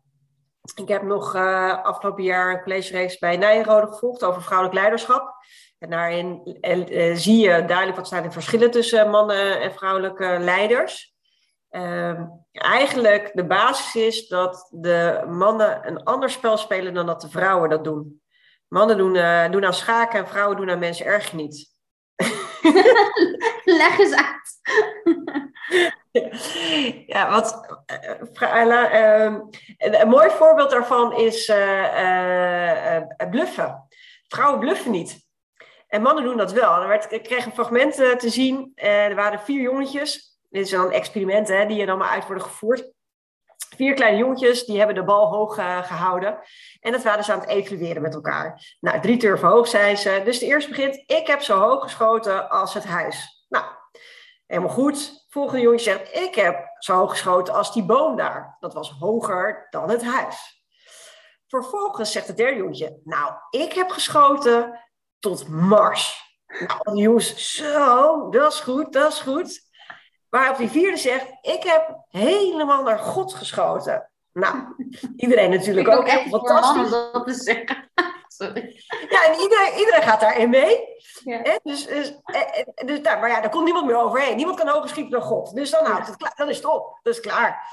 Ik 0.72 0.88
heb 0.88 1.02
nog 1.02 1.34
uh, 1.34 1.84
afgelopen 1.84 2.24
jaar 2.24 2.54
een 2.54 2.62
collegereeks 2.62 3.18
bij 3.18 3.36
Nijenrode 3.36 3.86
gevolgd 3.86 4.24
over 4.24 4.42
vrouwelijk 4.42 4.78
leiderschap. 4.78 5.34
En 5.78 5.90
daarin 5.90 6.58
uh, 6.60 7.16
zie 7.16 7.38
je 7.38 7.64
duidelijk 7.64 7.96
wat 7.96 8.08
zijn 8.08 8.22
de 8.22 8.30
verschillen 8.30 8.70
tussen 8.70 9.10
mannen 9.10 9.60
en 9.60 9.74
vrouwelijke 9.74 10.36
leiders. 10.40 11.14
Uh, 11.70 12.20
eigenlijk 12.52 13.30
de 13.34 13.46
basis 13.46 13.94
is 13.94 14.28
dat 14.28 14.68
de 14.70 15.24
mannen 15.28 15.88
een 15.88 16.02
ander 16.02 16.30
spel 16.30 16.56
spelen 16.56 16.94
dan 16.94 17.06
dat 17.06 17.20
de 17.20 17.28
vrouwen 17.28 17.70
dat 17.70 17.84
doen. 17.84 18.22
Mannen 18.68 18.96
doen, 18.96 19.14
uh, 19.14 19.50
doen 19.50 19.64
aan 19.64 19.74
schaken 19.74 20.18
en 20.18 20.28
vrouwen 20.28 20.56
doen 20.56 20.70
aan 20.70 20.78
mensen 20.78 21.06
erg 21.06 21.32
niet. 21.32 21.72
Leg 23.64 23.98
eens 23.98 24.14
uit. 24.14 24.60
ja, 27.06 27.30
wat, 27.30 27.82
een 29.78 30.08
mooi 30.08 30.30
voorbeeld 30.30 30.70
daarvan 30.70 31.16
is 31.16 31.52
bluffen. 33.30 33.86
Vrouwen 34.28 34.60
bluffen 34.60 34.90
niet. 34.90 35.22
En 35.88 36.02
mannen 36.02 36.24
doen 36.24 36.36
dat 36.36 36.52
wel. 36.52 36.82
Er 36.82 36.88
werd, 36.88 37.12
ik 37.12 37.22
kreeg 37.22 37.44
een 37.44 37.52
fragment 37.52 37.94
te 37.94 38.28
zien. 38.28 38.72
er 38.74 39.14
waren 39.14 39.40
vier 39.40 39.60
jongetjes. 39.60 40.38
Dit 40.50 40.64
is 40.64 40.70
dan 40.70 40.84
een 40.84 40.92
experiment 40.92 41.48
hè, 41.48 41.66
die 41.66 41.80
er 41.80 41.86
dan 41.86 41.98
maar 41.98 42.08
uit 42.08 42.26
worden 42.26 42.44
gevoerd. 42.44 42.92
Vier 43.76 43.94
kleine 43.94 44.18
jongetjes, 44.18 44.64
die 44.64 44.78
hebben 44.78 44.94
de 44.94 45.04
bal 45.04 45.26
hoog 45.26 45.54
gehouden. 45.86 46.38
En 46.80 46.92
dat 46.92 47.02
waren 47.02 47.24
ze 47.24 47.32
aan 47.32 47.40
het 47.40 47.48
evalueren 47.48 48.02
met 48.02 48.14
elkaar. 48.14 48.76
Nou, 48.80 49.00
drie 49.00 49.16
turven 49.16 49.48
hoog 49.48 49.68
zijn 49.68 49.96
ze. 49.96 50.22
Dus 50.24 50.38
de 50.38 50.46
eerste 50.46 50.70
begint, 50.70 51.02
ik 51.06 51.26
heb 51.26 51.40
zo 51.40 51.58
hoog 51.58 51.82
geschoten 51.82 52.50
als 52.50 52.74
het 52.74 52.84
huis. 52.84 53.46
Nou, 53.48 53.64
helemaal 54.46 54.70
goed 54.70 55.23
volgende 55.34 55.62
jongetje 55.62 55.90
zegt, 55.90 56.14
ik 56.14 56.34
heb 56.34 56.74
zo 56.78 56.96
hoog 56.96 57.10
geschoten 57.10 57.54
als 57.54 57.72
die 57.72 57.84
boom 57.84 58.16
daar. 58.16 58.56
Dat 58.60 58.74
was 58.74 58.90
hoger 58.90 59.66
dan 59.70 59.90
het 59.90 60.04
huis. 60.04 60.64
Vervolgens 61.46 62.12
zegt 62.12 62.26
het 62.26 62.36
derde 62.36 62.56
jongetje, 62.56 63.00
nou, 63.04 63.32
ik 63.50 63.72
heb 63.72 63.90
geschoten 63.90 64.80
tot 65.18 65.48
Mars. 65.48 66.22
Nou, 66.46 66.98
jongens, 66.98 67.54
zo, 67.54 68.30
dat 68.30 68.52
is 68.52 68.60
goed, 68.60 68.92
dat 68.92 69.12
is 69.12 69.20
goed. 69.20 69.60
Waarop 70.28 70.56
die 70.56 70.70
vierde 70.70 70.96
zegt, 70.96 71.26
ik 71.40 71.62
heb 71.62 72.04
helemaal 72.08 72.82
naar 72.82 72.98
God 72.98 73.34
geschoten. 73.34 74.10
Nou, 74.32 74.56
iedereen 75.16 75.50
natuurlijk 75.50 75.88
ook. 75.88 75.98
ook 75.98 76.06
echt 76.06 76.28
fantastisch. 76.28 76.90
dat 76.90 77.26
te 77.26 77.34
zeggen. 77.34 77.90
Ja, 79.08 79.24
en 79.24 79.40
iedereen, 79.40 79.78
iedereen 79.78 80.02
gaat 80.02 80.20
daarin 80.20 80.50
mee. 80.50 80.80
Ja. 81.24 81.58
Dus, 81.62 81.86
dus, 81.86 82.14
dus, 82.84 83.00
nou, 83.00 83.20
maar 83.20 83.28
ja, 83.28 83.40
daar 83.40 83.50
komt 83.50 83.64
niemand 83.64 83.86
meer 83.86 83.96
overheen. 83.96 84.36
Niemand 84.36 84.58
kan 84.58 84.68
hoger 84.68 84.88
schieten 84.88 85.12
dan 85.12 85.22
God. 85.22 85.54
Dus 85.54 85.70
dan, 85.70 85.84
houdt 85.84 86.06
het 86.06 86.16
klaar, 86.16 86.32
dan 86.36 86.48
is 86.48 86.56
het 86.56 86.66
op. 86.66 86.98
Dat 87.02 87.14
is 87.14 87.20
klaar. 87.20 87.68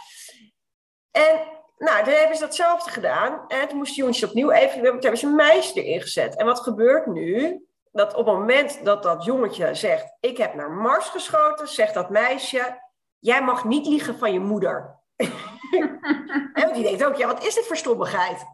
En 1.11 1.39
nou, 1.77 2.03
toen 2.03 2.13
hebben 2.13 2.35
ze 2.35 2.43
datzelfde 2.43 2.91
gedaan. 2.91 3.47
En 3.47 3.67
toen 3.67 3.77
moesten 3.77 3.97
jongens 3.97 4.23
opnieuw 4.23 4.51
even... 4.51 4.83
Toen 4.83 4.83
hebben 4.83 5.17
ze 5.17 5.25
een 5.25 5.35
meisje 5.35 5.83
erin 5.83 6.01
gezet. 6.01 6.35
En 6.35 6.45
wat 6.45 6.59
gebeurt 6.59 7.05
nu? 7.05 7.61
Dat 7.91 8.13
op 8.13 8.25
het 8.25 8.35
moment 8.35 8.85
dat 8.85 9.03
dat 9.03 9.25
jongetje 9.25 9.75
zegt... 9.75 10.17
Ik 10.19 10.37
heb 10.37 10.53
naar 10.53 10.71
Mars 10.71 11.07
geschoten, 11.07 11.67
zegt 11.67 11.93
dat 11.93 12.09
meisje... 12.09 12.89
Jij 13.19 13.43
mag 13.43 13.65
niet 13.65 13.85
liegen 13.85 14.17
van 14.17 14.33
je 14.33 14.39
moeder. 14.39 14.99
en 16.53 16.73
die 16.73 16.83
denkt 16.83 17.05
ook, 17.05 17.15
ja, 17.15 17.27
wat 17.27 17.45
is 17.45 17.53
dit 17.55 17.67
voor 17.67 17.77
stommigheid? 17.77 18.45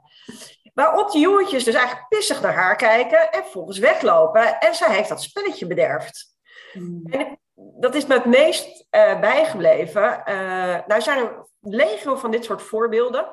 Waarop 0.77 1.11
die 1.11 1.21
jongetjes 1.21 1.63
dus 1.63 1.73
eigenlijk 1.73 2.07
pissig 2.07 2.41
naar 2.41 2.53
haar 2.53 2.75
kijken 2.75 3.31
en 3.31 3.43
volgens 3.43 3.77
weglopen. 3.77 4.59
En 4.59 4.75
zij 4.75 4.95
heeft 4.95 5.09
dat 5.09 5.21
spelletje 5.21 5.67
bederfd. 5.67 6.35
Hmm. 6.71 7.01
En 7.09 7.39
dat 7.55 7.95
is 7.95 8.05
me 8.05 8.13
het 8.13 8.25
meest 8.25 8.85
uh, 8.91 9.19
bijgebleven. 9.19 10.21
Uh, 10.25 10.77
nou 10.87 11.01
zijn 11.01 11.17
er 11.17 11.47
legio 11.61 12.15
van 12.15 12.31
dit 12.31 12.45
soort 12.45 12.61
voorbeelden. 12.61 13.25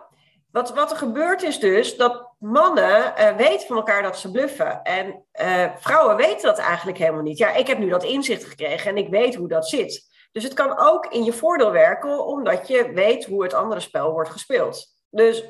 Wat, 0.51 0.75
wat 0.75 0.91
er 0.91 0.97
gebeurt 0.97 1.43
is 1.43 1.59
dus 1.59 1.97
dat 1.97 2.35
mannen 2.39 3.15
uh, 3.19 3.37
weten 3.37 3.67
van 3.67 3.77
elkaar 3.77 4.03
dat 4.03 4.19
ze 4.19 4.31
bluffen. 4.31 4.83
En 4.83 5.25
vrouwen 5.79 6.17
weten 6.17 6.43
dat 6.43 6.59
eigenlijk 6.59 6.99
helemaal 6.99 7.23
niet. 7.23 7.39
Ja, 7.39 7.55
ik 7.55 7.67
heb 7.67 7.79
nu 7.79 7.89
dat 7.89 8.05
inzicht 8.05 8.45
gekregen 8.45 8.91
en 8.91 8.97
ik 8.97 9.09
weet 9.09 9.35
hoe 9.35 9.49
dat 9.49 9.69
zit. 9.69 10.09
Dus 10.33 10.45
het 10.45 10.55
kan 10.55 10.79
ook 10.79 11.07
in 11.07 11.25
je 11.25 11.33
voordeel 11.33 11.73
werken, 11.73 12.27
omdat 12.27 12.69
je 12.69 12.93
weet 12.93 13.25
hoe 13.25 13.43
het 13.43 13.55
andere 13.55 13.81
spel 13.81 14.13
wordt 14.13 14.31
gespeeld. 14.31 14.87
Dus 15.11 15.45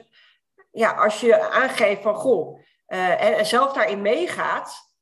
ja, 0.75 0.93
als 0.93 1.21
je 1.21 1.51
aangeeft 1.51 2.03
van 2.03 2.15
goh, 2.15 2.59
uh, 2.89 3.39
en, 3.39 3.47
zelf 3.47 3.73
daarin 3.73 4.03
meegaat, 4.03 4.93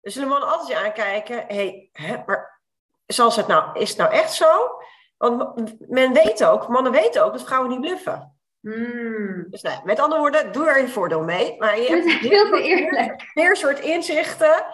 dan 0.00 0.12
zullen 0.12 0.28
mannen 0.28 0.48
altijd 0.48 0.78
aankijken, 0.78 1.44
hey, 1.48 1.88
hè, 1.92 2.22
maar 2.26 2.60
zoals 3.06 3.36
het 3.36 3.46
nou, 3.46 3.78
is 3.78 3.88
het 3.88 3.98
nou 3.98 4.12
echt 4.12 4.32
zo? 4.32 4.70
Want 5.16 5.64
men 5.88 6.12
weet 6.12 6.44
ook, 6.44 6.68
mannen 6.68 6.92
weten 6.92 7.24
ook 7.24 7.32
dat 7.32 7.44
vrouwen 7.44 7.70
niet 7.70 7.80
bluffen. 7.80 8.36
Hmm. 8.62 9.46
Dus 9.50 9.62
nou, 9.62 9.80
met 9.84 10.00
andere 10.00 10.20
woorden, 10.20 10.52
doe 10.52 10.68
er 10.68 10.80
je 10.80 10.88
voordeel 10.88 11.22
mee. 11.22 11.56
Maar 11.58 11.80
je 11.80 11.88
hebt 11.92 12.26
veel 12.26 12.50
te 12.50 12.62
eerlijk. 12.62 13.30
meer 13.34 13.56
soort 13.56 13.80
inzichten. 13.80 14.66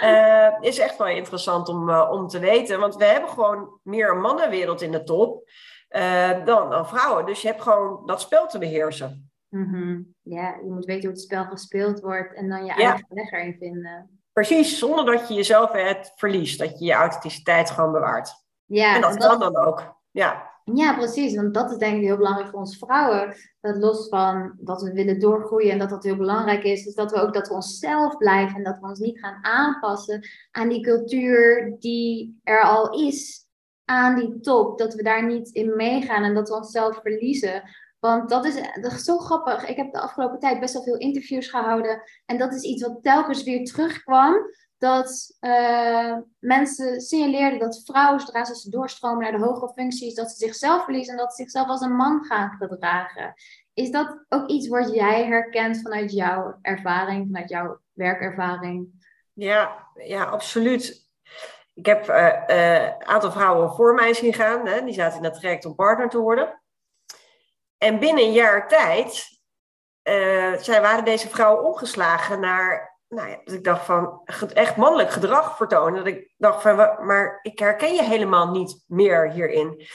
Eh, 0.00 0.48
is 0.60 0.78
echt 0.78 0.96
wel 0.96 1.06
interessant 1.06 1.68
om, 1.68 1.90
eh, 1.90 2.10
om 2.10 2.28
te 2.28 2.38
weten. 2.38 2.80
Want 2.80 2.96
we 2.96 3.04
hebben 3.04 3.30
gewoon 3.30 3.80
meer 3.82 4.10
een 4.10 4.20
mannenwereld 4.20 4.82
in 4.82 4.92
de 4.92 5.02
top 5.02 5.48
eh, 5.88 6.44
dan, 6.44 6.70
dan 6.70 6.88
vrouwen. 6.88 7.26
Dus 7.26 7.42
je 7.42 7.48
hebt 7.48 7.62
gewoon 7.62 8.06
dat 8.06 8.20
spel 8.20 8.46
te 8.46 8.58
beheersen. 8.58 9.30
Mhm. 9.48 10.00
Ja, 10.22 10.58
je 10.62 10.70
moet 10.70 10.84
weten 10.84 11.02
hoe 11.02 11.10
het 11.12 11.20
spel 11.20 11.44
gespeeld 11.44 12.00
wordt 12.00 12.34
en 12.34 12.48
dan 12.48 12.60
je 12.64 12.66
Ja. 12.66 12.76
eigen 12.76 13.06
weg 13.08 13.30
erin 13.30 13.56
vinden. 13.58 14.20
Precies, 14.32 14.78
zonder 14.78 15.04
dat 15.04 15.28
je 15.28 15.34
jezelf 15.34 15.72
het 15.72 16.12
verliest. 16.16 16.58
Dat 16.58 16.78
je 16.78 16.84
je 16.84 16.92
authenticiteit 16.92 17.70
gewoon 17.70 17.92
bewaart. 17.92 18.44
Ja, 18.64 18.94
en 18.94 19.00
dat 19.00 19.16
kan 19.16 19.38
dan 19.38 19.56
ook. 19.56 19.94
Ja, 20.10 20.54
Ja, 20.74 20.94
precies. 20.96 21.34
Want 21.36 21.54
dat 21.54 21.70
is 21.70 21.76
denk 21.76 21.96
ik 21.96 22.02
heel 22.02 22.16
belangrijk 22.16 22.50
voor 22.50 22.58
ons 22.58 22.78
vrouwen. 22.78 23.34
Dat 23.60 23.76
los 23.76 24.08
van 24.08 24.54
dat 24.60 24.82
we 24.82 24.92
willen 24.92 25.18
doorgroeien 25.20 25.70
en 25.70 25.78
dat 25.78 25.90
dat 25.90 26.04
heel 26.04 26.16
belangrijk 26.16 26.64
is, 26.64 26.86
is 26.86 26.94
dat 26.94 27.10
we 27.12 27.20
ook 27.20 27.34
dat 27.34 27.48
we 27.48 27.54
onszelf 27.54 28.16
blijven 28.16 28.56
en 28.56 28.64
dat 28.64 28.78
we 28.78 28.86
ons 28.86 28.98
niet 28.98 29.18
gaan 29.20 29.44
aanpassen 29.44 30.28
aan 30.50 30.68
die 30.68 30.80
cultuur 30.82 31.74
die 31.78 32.40
er 32.42 32.62
al 32.62 33.06
is, 33.06 33.46
aan 33.84 34.14
die 34.14 34.40
top. 34.40 34.78
Dat 34.78 34.94
we 34.94 35.02
daar 35.02 35.26
niet 35.26 35.48
in 35.50 35.76
meegaan 35.76 36.22
en 36.22 36.34
dat 36.34 36.48
we 36.48 36.54
onszelf 36.54 37.00
verliezen. 37.02 37.62
Want 38.06 38.28
dat 38.28 38.44
is, 38.44 38.56
is 38.82 39.04
zo 39.04 39.18
grappig. 39.18 39.68
Ik 39.68 39.76
heb 39.76 39.92
de 39.92 40.00
afgelopen 40.00 40.38
tijd 40.38 40.60
best 40.60 40.74
wel 40.74 40.82
veel 40.82 40.96
interviews 40.96 41.48
gehouden. 41.48 42.02
En 42.26 42.38
dat 42.38 42.54
is 42.54 42.62
iets 42.62 42.82
wat 42.82 43.02
telkens 43.02 43.42
weer 43.42 43.64
terugkwam. 43.64 44.34
Dat 44.78 45.36
eh, 45.40 46.16
mensen 46.38 47.00
signaleerden 47.00 47.58
dat 47.58 47.82
vrouwen, 47.84 48.20
zodra 48.20 48.44
ze 48.44 48.70
doorstromen 48.70 49.22
naar 49.22 49.38
de 49.38 49.44
hogere 49.44 49.72
functies, 49.72 50.14
dat 50.14 50.30
ze 50.30 50.36
zichzelf 50.36 50.84
verliezen 50.84 51.12
en 51.12 51.18
dat 51.18 51.34
ze 51.34 51.42
zichzelf 51.42 51.68
als 51.68 51.80
een 51.80 51.96
man 51.96 52.24
gaan 52.24 52.56
gedragen. 52.58 53.34
Is 53.74 53.90
dat 53.90 54.24
ook 54.28 54.48
iets 54.48 54.68
wat 54.68 54.94
jij 54.94 55.24
herkent 55.24 55.80
vanuit 55.80 56.12
jouw 56.12 56.58
ervaring, 56.62 57.26
vanuit 57.26 57.48
jouw 57.48 57.80
werkervaring? 57.92 59.04
ja, 59.32 59.86
ja 59.94 60.24
absoluut. 60.24 61.04
Ik 61.74 61.86
heb 61.86 62.08
eh, 62.08 62.48
eh, 62.48 62.94
een 62.98 63.06
aantal 63.06 63.32
vrouwen 63.32 63.72
voor 63.72 63.94
mij 63.94 64.14
zien 64.14 64.32
gaan. 64.32 64.66
Hè? 64.66 64.84
Die 64.84 64.94
zaten 64.94 65.16
in 65.16 65.22
dat 65.22 65.34
traject 65.34 65.64
om 65.64 65.74
partner 65.74 66.08
te 66.08 66.18
worden. 66.18 66.60
En 67.86 67.98
binnen 67.98 68.24
een 68.24 68.32
jaar 68.32 68.68
tijd 68.68 69.34
zij 70.62 70.80
waren 70.80 71.04
deze 71.04 71.28
vrouwen 71.28 71.64
omgeslagen 71.64 72.40
naar 72.40 72.98
nou 73.08 73.28
ja, 73.28 73.40
dat 73.44 73.54
ik 73.54 73.64
dacht 73.64 73.84
van 73.84 74.20
echt 74.54 74.76
mannelijk 74.76 75.10
gedrag 75.10 75.56
vertonen. 75.56 76.04
Dat 76.04 76.14
ik 76.14 76.34
dacht 76.36 76.62
van, 76.62 76.76
maar 77.06 77.38
ik 77.42 77.58
herken 77.58 77.94
je 77.94 78.02
helemaal 78.02 78.50
niet 78.50 78.84
meer 78.86 79.30
hierin. 79.30 79.86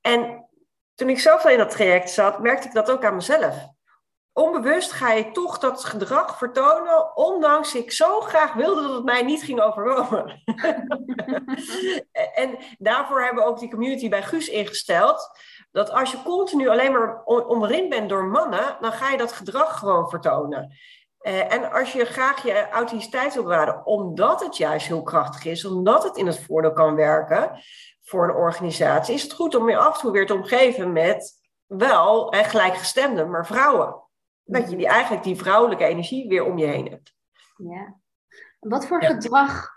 En 0.00 0.48
toen 0.94 1.08
ik 1.08 1.18
zelf 1.18 1.44
in 1.44 1.58
dat 1.58 1.70
traject 1.70 2.10
zat, 2.10 2.38
merkte 2.38 2.66
ik 2.66 2.74
dat 2.74 2.90
ook 2.90 3.04
aan 3.04 3.14
mezelf. 3.14 3.54
Onbewust 4.32 4.92
ga 4.92 5.12
je 5.12 5.30
toch 5.30 5.58
dat 5.58 5.84
gedrag 5.84 6.38
vertonen, 6.38 7.16
ondanks 7.16 7.74
ik 7.74 7.92
zo 7.92 8.20
graag 8.20 8.52
wilde 8.52 8.82
dat 8.82 8.94
het 8.94 9.04
mij 9.04 9.22
niet 9.22 9.42
ging 9.42 9.60
overkomen. 9.60 10.42
en 12.42 12.58
daarvoor 12.78 13.22
hebben 13.22 13.44
we 13.44 13.50
ook 13.50 13.58
die 13.58 13.70
community 13.70 14.08
bij 14.08 14.22
Guus 14.22 14.48
ingesteld. 14.48 15.30
Dat 15.72 15.90
als 15.90 16.10
je 16.10 16.22
continu 16.22 16.68
alleen 16.68 16.92
maar 16.92 17.22
om- 17.24 17.40
omringd 17.40 17.88
bent 17.88 18.08
door 18.08 18.24
mannen, 18.24 18.76
dan 18.80 18.92
ga 18.92 19.10
je 19.10 19.16
dat 19.16 19.32
gedrag 19.32 19.78
gewoon 19.78 20.08
vertonen. 20.08 20.76
Eh, 21.18 21.52
en 21.52 21.72
als 21.72 21.92
je 21.92 22.04
graag 22.04 22.42
je 22.42 22.68
authenticiteit 22.68 23.34
wil 23.34 23.42
bewaren, 23.42 23.86
omdat 23.86 24.40
het 24.44 24.56
juist 24.56 24.86
heel 24.86 25.02
krachtig 25.02 25.44
is, 25.44 25.64
omdat 25.64 26.02
het 26.02 26.16
in 26.16 26.26
het 26.26 26.44
voordeel 26.44 26.72
kan 26.72 26.94
werken 26.94 27.50
voor 28.02 28.24
een 28.24 28.34
organisatie, 28.34 29.14
is 29.14 29.22
het 29.22 29.32
goed 29.32 29.54
om 29.54 29.68
je 29.68 29.76
af 29.76 29.94
en 29.94 30.00
toe 30.00 30.10
weer 30.10 30.26
te 30.26 30.34
omgeven 30.34 30.92
met 30.92 31.40
wel 31.66 32.32
eh, 32.32 32.48
gelijkgestemden, 32.48 33.30
maar 33.30 33.46
vrouwen. 33.46 34.00
Dat 34.44 34.70
je 34.70 34.76
die, 34.76 34.86
eigenlijk 34.86 35.24
die 35.24 35.36
vrouwelijke 35.36 35.84
energie 35.84 36.28
weer 36.28 36.44
om 36.44 36.58
je 36.58 36.66
heen 36.66 36.88
hebt. 36.90 37.14
Ja. 37.56 37.96
Wat 38.60 38.86
voor 38.86 39.02
Ja. 39.02 39.08
gedrag 39.08 39.70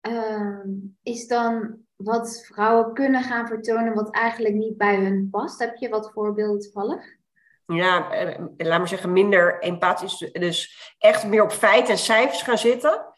ehm, 0.00 0.68
is 1.02 1.26
dan 1.26 1.78
wat 2.04 2.46
vrouwen 2.46 2.94
kunnen 2.94 3.22
gaan 3.22 3.46
vertonen 3.46 3.94
wat 3.94 4.10
eigenlijk 4.10 4.54
niet 4.54 4.76
bij 4.76 4.96
hun 4.96 5.28
past? 5.30 5.58
Heb 5.58 5.76
je 5.76 5.88
wat 5.88 6.10
voorbeelden 6.12 6.60
toevallig? 6.60 7.18
Ja, 7.66 8.10
eh, 8.10 8.38
laat 8.56 8.78
maar 8.78 8.88
zeggen, 8.88 9.12
minder 9.12 9.60
empathisch. 9.62 10.18
Dus 10.18 10.94
echt 10.98 11.26
meer 11.26 11.42
op 11.42 11.52
feiten 11.52 11.92
en 11.92 11.98
cijfers 11.98 12.42
gaan 12.42 12.58
zitten. 12.58 13.08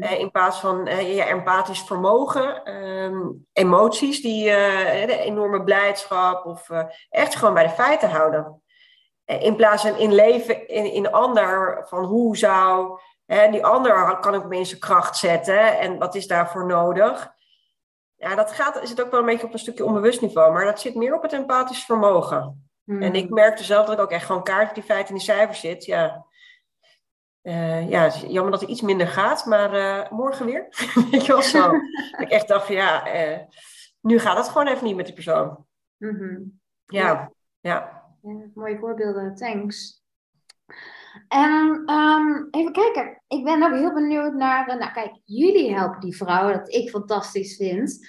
Eh, 0.00 0.18
in 0.18 0.30
plaats 0.30 0.60
van 0.60 0.86
eh, 0.86 1.16
ja, 1.16 1.26
empathisch 1.26 1.82
vermogen, 1.82 2.64
ehm, 2.64 3.28
emoties, 3.52 4.22
die, 4.22 4.44
de 4.44 5.18
enorme 5.18 5.64
blijdschap 5.64 6.46
of 6.46 6.68
echt 7.10 7.36
gewoon 7.36 7.54
bij 7.54 7.62
de 7.62 7.70
feiten 7.70 8.10
houden. 8.10 8.62
In 9.24 9.56
plaats 9.56 9.82
van 9.82 9.96
in 9.96 10.14
leven 10.14 10.68
in, 10.68 10.92
in 10.92 11.10
ander, 11.10 11.84
van 11.88 12.04
hoe 12.04 12.36
zou 12.36 12.98
hè, 13.26 13.50
die 13.50 13.64
ander 13.64 14.18
kan 14.18 14.34
ik 14.34 14.66
zijn 14.66 14.80
kracht 14.80 15.16
zetten 15.16 15.78
en 15.78 15.98
wat 15.98 16.14
is 16.14 16.26
daarvoor 16.26 16.66
nodig. 16.66 17.31
Ja, 18.22 18.34
dat 18.34 18.52
gaat, 18.52 18.80
zit 18.88 19.02
ook 19.02 19.10
wel 19.10 19.20
een 19.20 19.26
beetje 19.26 19.46
op 19.46 19.52
een 19.52 19.58
stukje 19.58 19.84
onbewust 19.84 20.20
niveau, 20.20 20.52
maar 20.52 20.64
dat 20.64 20.80
zit 20.80 20.94
meer 20.94 21.14
op 21.14 21.22
het 21.22 21.32
empathisch 21.32 21.84
vermogen. 21.84 22.70
En 22.86 23.14
ik 23.14 23.30
merkte 23.30 23.64
zelf 23.64 23.86
dat 23.86 23.94
ik 23.94 24.00
ook 24.00 24.10
echt 24.10 24.26
gewoon 24.26 24.42
kaart 24.42 24.68
op 24.68 24.74
die 24.74 24.84
feiten 24.84 25.08
en 25.08 25.14
die 25.14 25.24
cijfers 25.24 25.60
zit. 25.60 25.84
Ja, 25.84 26.26
Eh, 27.42 27.90
ja 27.90 28.02
het 28.02 28.14
is 28.14 28.20
jammer 28.20 28.52
dat 28.52 28.60
het 28.60 28.70
iets 28.70 28.80
minder 28.80 29.06
gaat, 29.06 29.46
maar 29.46 29.72
eh, 29.74 30.10
morgen 30.10 30.46
weer. 30.46 30.66
Weet 31.10 31.26
je 31.26 31.32
wel 31.32 31.42
zo. 31.42 31.70
dat 31.70 32.20
ik 32.26 32.28
echt 32.30 32.48
dacht 32.48 32.66
van 32.66 32.74
ja, 32.74 33.06
eh, 33.06 33.38
nu 34.00 34.18
gaat 34.18 34.36
het 34.36 34.48
gewoon 34.48 34.66
even 34.66 34.84
niet 34.84 34.96
met 34.96 35.04
die 35.04 35.14
persoon. 35.14 35.66
Mhm. 35.96 36.40
Ja, 36.86 37.32
ja. 37.60 38.02
Ja, 38.22 38.50
mooie 38.54 38.78
voorbeelden, 38.78 39.34
thanks. 39.34 40.01
En 41.32 41.82
ehm, 41.86 42.44
even 42.50 42.72
kijken, 42.72 43.22
ik 43.28 43.44
ben 43.44 43.62
ook 43.62 43.72
heel 43.72 43.92
benieuwd 43.92 44.32
naar, 44.32 44.68
eh, 44.68 44.78
nou 44.78 44.92
kijk, 44.92 45.20
jullie 45.24 45.74
helpen 45.74 46.00
die 46.00 46.16
vrouwen, 46.16 46.58
dat 46.58 46.74
ik 46.74 46.90
fantastisch 46.90 47.56
vind. 47.56 48.08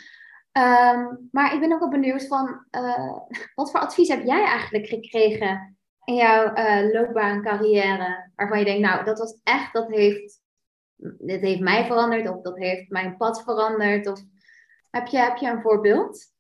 Ehm, 0.52 1.06
maar 1.32 1.54
ik 1.54 1.60
ben 1.60 1.74
ook 1.74 1.80
wel 1.80 1.90
benieuwd 1.90 2.28
van, 2.28 2.66
eh, 2.70 3.18
wat 3.56 3.72
voor 3.72 3.80
advies 3.80 4.08
heb 4.08 4.24
jij 4.24 4.44
eigenlijk 4.44 4.88
gekregen 4.88 5.78
in 6.04 6.16
jouw 6.16 6.54
eh, 6.54 6.92
loopbaan, 6.94 7.44
carrière, 7.44 8.32
waarvan 8.36 8.60
je 8.60 8.66
denkt, 8.66 8.82
nou, 8.82 9.04
dat 9.04 9.20
was 9.20 9.40
echt, 9.44 9.74
dat 9.74 9.88
heeft, 9.90 10.42
dit 11.18 11.42
heeft 11.42 11.62
mij 11.62 11.86
veranderd, 11.86 12.30
of 12.30 12.42
dat 12.42 12.58
heeft 12.58 12.90
mijn 12.90 13.18
pad 13.18 13.44
veranderd, 13.44 14.08
of 14.08 14.20
heb 14.90 15.08
je, 15.08 15.18
heb 15.18 15.38
je 15.38 15.48
een 15.48 15.62
voorbeeld? 15.62 16.32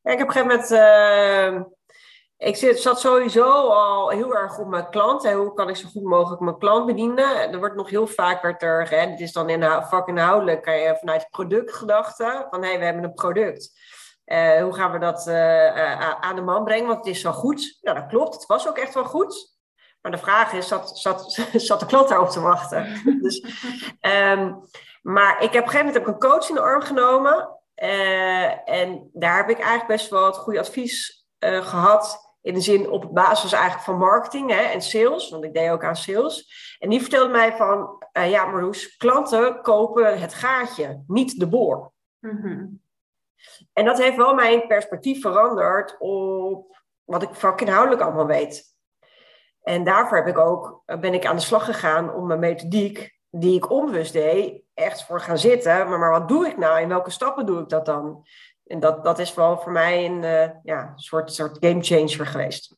Ja, 0.00 0.12
ik 0.12 0.18
heb 0.18 0.28
op 0.28 0.36
een 0.36 0.42
gegeven 0.42 0.68
moment. 0.68 1.78
Eh, 2.40 2.48
ik 2.48 2.56
zit, 2.56 2.80
zat 2.80 3.00
sowieso 3.00 3.68
al 3.68 4.08
heel 4.08 4.34
erg 4.34 4.58
op 4.58 4.66
mijn 4.66 4.90
klant. 4.90 5.22
Hè. 5.22 5.34
Hoe 5.34 5.54
kan 5.54 5.68
ik 5.68 5.76
zo 5.76 5.88
goed 5.88 6.02
mogelijk 6.02 6.40
mijn 6.40 6.58
klant 6.58 6.86
bedienen? 6.86 7.52
Er 7.52 7.58
wordt 7.58 7.76
nog 7.76 7.90
heel 7.90 8.06
vaak 8.06 8.42
werd 8.42 8.62
er, 8.62 8.90
hè, 8.90 9.06
dit 9.06 9.20
is 9.20 9.32
dan 9.32 9.48
in 9.48 9.62
vakinhoudelijk, 9.62 10.62
kan 10.62 10.78
je 10.78 10.96
vanuit 10.98 11.28
productgedachte 11.30 12.46
van 12.50 12.62
hé, 12.62 12.68
hey, 12.68 12.78
we 12.78 12.84
hebben 12.84 13.04
een 13.04 13.14
product. 13.14 13.78
Eh, 14.24 14.62
hoe 14.62 14.74
gaan 14.74 14.92
we 14.92 14.98
dat 14.98 15.26
eh, 15.26 15.66
eh, 15.66 16.20
aan 16.20 16.36
de 16.36 16.42
man 16.42 16.64
brengen? 16.64 16.86
Want 16.86 16.98
het 16.98 17.14
is 17.14 17.20
zo 17.20 17.32
goed. 17.32 17.78
Ja, 17.80 17.94
dat 17.94 18.06
klopt. 18.06 18.34
Het 18.34 18.46
was 18.46 18.68
ook 18.68 18.78
echt 18.78 18.94
wel 18.94 19.04
goed. 19.04 19.58
Maar 20.00 20.12
de 20.12 20.18
vraag 20.18 20.52
is, 20.52 20.68
zat, 20.68 20.98
zat, 20.98 21.32
zat 21.52 21.80
de 21.80 21.86
klant 21.86 22.08
daarop 22.08 22.28
te 22.28 22.40
wachten? 22.40 23.00
dus, 23.22 23.44
ehm, 24.00 24.54
maar 25.02 25.42
ik 25.42 25.52
heb 25.52 25.62
op 25.62 25.68
een 25.68 25.72
gegeven 25.72 25.86
moment 25.86 25.94
heb 25.94 26.02
ik 26.02 26.08
een 26.08 26.30
coach 26.30 26.48
in 26.48 26.54
de 26.54 26.60
arm 26.60 26.80
genomen. 26.80 27.58
Eh, 27.74 28.68
en 28.68 29.10
daar 29.12 29.36
heb 29.36 29.48
ik 29.48 29.58
eigenlijk 29.58 29.86
best 29.86 30.10
wel 30.10 30.26
het 30.26 30.36
goede 30.36 30.58
advies 30.58 31.26
eh, 31.38 31.66
gehad. 31.66 32.29
In 32.42 32.54
de 32.54 32.60
zin 32.60 32.90
op 32.90 33.08
basis 33.12 33.52
eigenlijk 33.52 33.84
van 33.84 33.98
marketing 33.98 34.50
hè, 34.50 34.62
en 34.62 34.82
sales. 34.82 35.30
Want 35.30 35.44
ik 35.44 35.54
deed 35.54 35.70
ook 35.70 35.84
aan 35.84 35.96
sales. 35.96 36.50
En 36.78 36.88
die 36.88 37.00
vertelde 37.00 37.32
mij 37.32 37.52
van, 37.56 38.04
eh, 38.12 38.30
ja 38.30 38.46
Marloes, 38.46 38.96
klanten 38.96 39.62
kopen 39.62 40.20
het 40.20 40.34
gaatje, 40.34 41.04
niet 41.06 41.38
de 41.38 41.48
boor. 41.48 41.92
Mhm. 42.18 42.66
En 43.72 43.84
dat 43.84 43.98
heeft 43.98 44.16
wel 44.16 44.34
mijn 44.34 44.66
perspectief 44.66 45.20
veranderd 45.20 45.96
op 45.98 46.82
wat 47.04 47.22
ik 47.22 47.34
vakinhoudelijk 47.34 48.02
allemaal 48.02 48.26
weet. 48.26 48.70
En 49.62 49.84
daarvoor 49.84 50.16
heb 50.16 50.26
ik 50.26 50.38
ook, 50.38 50.82
eh, 50.86 50.98
ben 50.98 51.14
ik 51.14 51.26
aan 51.26 51.36
de 51.36 51.42
slag 51.42 51.64
gegaan 51.64 52.14
om 52.14 52.26
mijn 52.26 52.40
methodiek, 52.40 53.18
die 53.30 53.56
ik 53.56 53.70
onbewust 53.70 54.12
deed, 54.12 54.62
echt 54.74 55.04
voor 55.04 55.20
gaan 55.20 55.38
zitten. 55.38 55.88
Maar, 55.88 55.98
maar 55.98 56.10
wat 56.10 56.28
doe 56.28 56.46
ik 56.46 56.56
nou? 56.56 56.80
In 56.80 56.88
welke 56.88 57.10
stappen 57.10 57.46
doe 57.46 57.60
ik 57.60 57.68
dat 57.68 57.86
dan? 57.86 58.26
En 58.70 58.80
dat, 58.80 59.04
dat 59.04 59.18
is 59.18 59.34
wel 59.34 59.58
voor 59.58 59.72
mij 59.72 60.04
een 60.06 60.24
eh, 60.24 60.50
ja, 60.62 60.92
soort, 60.96 61.32
soort 61.32 61.56
game 61.60 61.82
changer 61.82 62.26
geweest. 62.26 62.76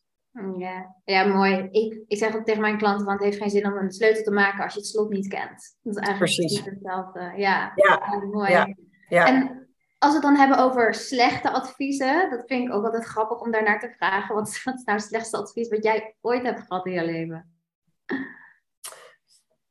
Ja, 0.59 0.97
ja 1.05 1.25
mooi. 1.25 1.69
Ik, 1.71 2.05
ik 2.09 2.19
zeg 2.19 2.35
ook 2.37 2.45
tegen 2.45 2.61
mijn 2.61 2.79
klanten, 2.79 3.07
want 3.07 3.19
het 3.19 3.29
heeft 3.29 3.43
geen 3.43 3.51
zin 3.51 3.67
om 3.67 3.77
een 3.77 3.93
sleutel 3.93 4.23
te 4.23 4.31
maken 4.31 4.65
als 4.65 4.73
je 4.73 4.79
het 4.79 4.89
slot 4.89 5.11
niet 5.11 5.29
kent. 5.29 5.77
Dat 5.83 5.97
is 5.97 6.03
eigenlijk 6.03 6.35
Precies. 6.37 6.65
hetzelfde. 6.65 7.21
Ja, 7.21 7.33
Ja, 7.37 7.73
ja, 7.75 8.25
mooi. 8.31 8.51
ja. 8.51 8.75
Ja, 9.09 9.27
En 9.27 9.69
als 9.99 10.11
we 10.11 10.17
het 10.19 10.23
dan 10.23 10.37
hebben 10.37 10.59
over 10.59 10.95
slechte 10.95 11.51
adviezen, 11.51 12.31
dat 12.31 12.43
vind 12.47 12.69
ik 12.69 12.75
ook 12.75 12.85
altijd 12.85 13.05
grappig 13.05 13.41
om 13.41 13.51
daarnaar 13.51 13.81
te 13.81 13.95
vragen. 13.97 14.35
Wat, 14.35 14.49
wat 14.65 14.75
is 14.75 14.85
nou 14.85 14.99
het 14.99 15.07
slechtste 15.07 15.37
advies 15.37 15.69
wat 15.69 15.85
jij 15.85 16.15
ooit 16.21 16.43
hebt 16.43 16.61
gehad 16.61 16.87
in 16.87 16.93
je 16.93 17.05
leven? 17.05 17.57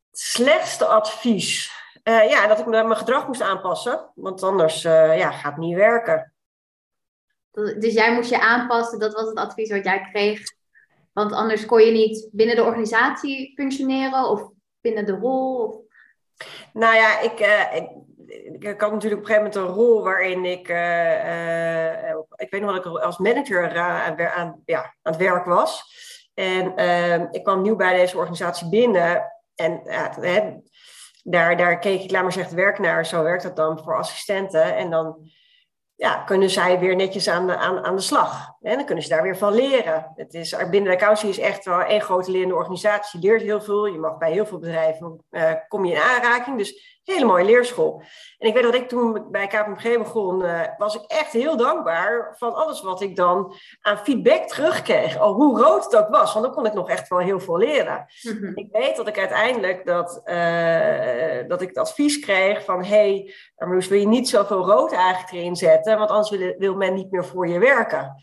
het 0.09 0.19
slechtste 0.19 0.85
advies. 0.85 1.80
Eh, 2.03 2.29
ja, 2.29 2.47
dat 2.47 2.59
ik 2.59 2.65
mijn 2.65 2.95
gedrag 2.95 3.27
moest 3.27 3.41
aanpassen. 3.41 4.11
Want 4.15 4.43
anders 4.43 4.83
eh, 4.83 5.17
ja, 5.17 5.31
gaat 5.31 5.51
het 5.51 5.61
niet 5.61 5.75
werken. 5.75 6.33
Dus 7.51 7.93
jij 7.93 8.13
moest 8.13 8.29
je 8.29 8.41
aanpassen, 8.41 8.99
dat 8.99 9.13
was 9.13 9.27
het 9.27 9.37
advies 9.37 9.71
wat 9.71 9.83
jij 9.83 10.01
kreeg. 10.11 10.41
Want 11.13 11.31
anders 11.31 11.65
kon 11.65 11.81
je 11.81 11.91
niet 11.91 12.29
binnen 12.31 12.55
de 12.55 12.63
organisatie 12.63 13.53
functioneren 13.55 14.29
of 14.29 14.49
binnen 14.81 15.05
de 15.05 15.11
rol. 15.11 15.55
Of... 15.55 15.75
Nou 16.73 16.95
ja, 16.95 17.19
ik, 17.19 17.39
uh, 17.39 17.75
ik, 17.75 17.89
ik, 18.63 18.81
had 18.81 18.91
natuurlijk 18.91 19.21
op 19.21 19.29
een 19.29 19.35
gegeven 19.35 19.35
moment 19.35 19.55
een 19.55 19.83
rol 19.83 20.03
waarin 20.03 20.45
ik, 20.45 20.69
uh, 20.69 21.25
uh, 22.05 22.15
ik 22.35 22.49
weet 22.49 22.61
nog 22.61 22.75
dat 22.75 22.85
ik 22.85 23.01
als 23.01 23.17
manager 23.17 23.77
aan, 23.77 24.19
aan, 24.19 24.61
ja, 24.65 24.81
aan 24.81 25.13
het 25.13 25.17
werk 25.17 25.45
was. 25.45 25.83
En 26.33 26.75
ehm, 26.75 27.27
ik 27.31 27.43
kwam 27.43 27.61
nieuw 27.61 27.75
bij 27.75 27.95
deze 27.95 28.17
organisatie 28.17 28.69
binnen. 28.69 29.31
En 29.55 29.81
daar, 31.23 31.57
daar 31.57 31.79
keek 31.79 32.03
ik, 32.03 32.11
laat 32.11 32.21
maar 32.23 32.31
zeggen, 32.31 32.55
werk 32.55 32.79
naar. 32.79 33.05
Zo 33.05 33.23
werkt 33.23 33.43
dat 33.43 33.55
dan 33.55 33.79
voor 33.83 33.97
assistenten. 33.97 34.75
En 34.75 34.89
dan 34.89 35.31
ja, 36.01 36.15
kunnen 36.15 36.49
zij 36.49 36.79
weer 36.79 36.95
netjes 36.95 37.29
aan 37.29 37.47
de, 37.47 37.57
aan, 37.57 37.85
aan 37.85 37.95
de 37.95 38.01
slag. 38.01 38.53
En 38.61 38.75
dan 38.75 38.85
kunnen 38.85 39.03
ze 39.03 39.09
daar 39.09 39.23
weer 39.23 39.37
van 39.37 39.53
leren. 39.53 40.11
Het 40.15 40.33
is, 40.33 40.55
binnen 40.69 40.83
de 40.83 40.97
accountie 40.97 41.29
is 41.29 41.39
echt 41.39 41.65
wel 41.65 41.81
één 41.81 42.01
grote 42.01 42.31
lerende 42.31 42.55
organisatie. 42.55 43.21
Je 43.21 43.27
leert 43.27 43.41
heel 43.41 43.61
veel. 43.61 43.85
Je 43.85 43.99
mag 43.99 44.17
bij 44.17 44.31
heel 44.31 44.45
veel 44.45 44.59
bedrijven, 44.59 45.25
uh, 45.31 45.51
kom 45.67 45.85
je 45.85 45.93
in 45.93 46.01
aanraking. 46.01 46.57
Dus 46.57 46.99
hele 47.03 47.25
mooie 47.25 47.45
leerschool. 47.45 48.03
En 48.37 48.47
ik 48.47 48.53
weet 48.53 48.63
dat 48.63 48.75
ik 48.75 48.87
toen 48.87 49.25
bij 49.31 49.47
KPMG 49.47 49.97
begon, 49.97 50.45
uh, 50.45 50.61
was 50.77 50.95
ik 50.95 51.01
echt 51.07 51.31
heel 51.31 51.57
dankbaar 51.57 52.35
van 52.37 52.55
alles 52.55 52.81
wat 52.81 53.01
ik 53.01 53.15
dan 53.15 53.53
aan 53.81 53.97
feedback 53.97 54.47
terugkreeg. 54.47 55.17
Al 55.17 55.33
hoe 55.33 55.59
rood 55.59 55.83
het 55.83 55.95
ook 55.95 56.09
was, 56.09 56.33
want 56.33 56.45
dan 56.45 56.53
kon 56.53 56.65
ik 56.65 56.73
nog 56.73 56.89
echt 56.89 57.07
wel 57.07 57.19
heel 57.19 57.39
veel 57.39 57.57
leren. 57.57 58.05
Mhm. 58.21 58.51
Ik 58.55 58.67
weet 58.71 58.95
dat 58.95 59.07
ik 59.07 59.17
uiteindelijk 59.17 59.85
dat, 59.85 60.21
uh, 60.25 61.47
dat 61.47 61.61
ik 61.61 61.67
het 61.67 61.77
advies 61.77 62.19
kreeg 62.19 62.63
van, 62.63 62.83
hey, 62.83 63.33
Marloes, 63.57 63.87
wil 63.87 63.99
je 63.99 64.07
niet 64.07 64.29
zoveel 64.29 64.65
rood 64.65 64.91
eigenlijk 64.91 65.33
erin 65.33 65.55
zetten, 65.55 65.90
want 65.97 66.09
anders 66.09 66.29
wil, 66.29 66.55
wil 66.57 66.75
men 66.75 66.93
niet 66.93 67.11
meer 67.11 67.25
voor 67.25 67.47
je 67.47 67.59
werken. 67.59 68.15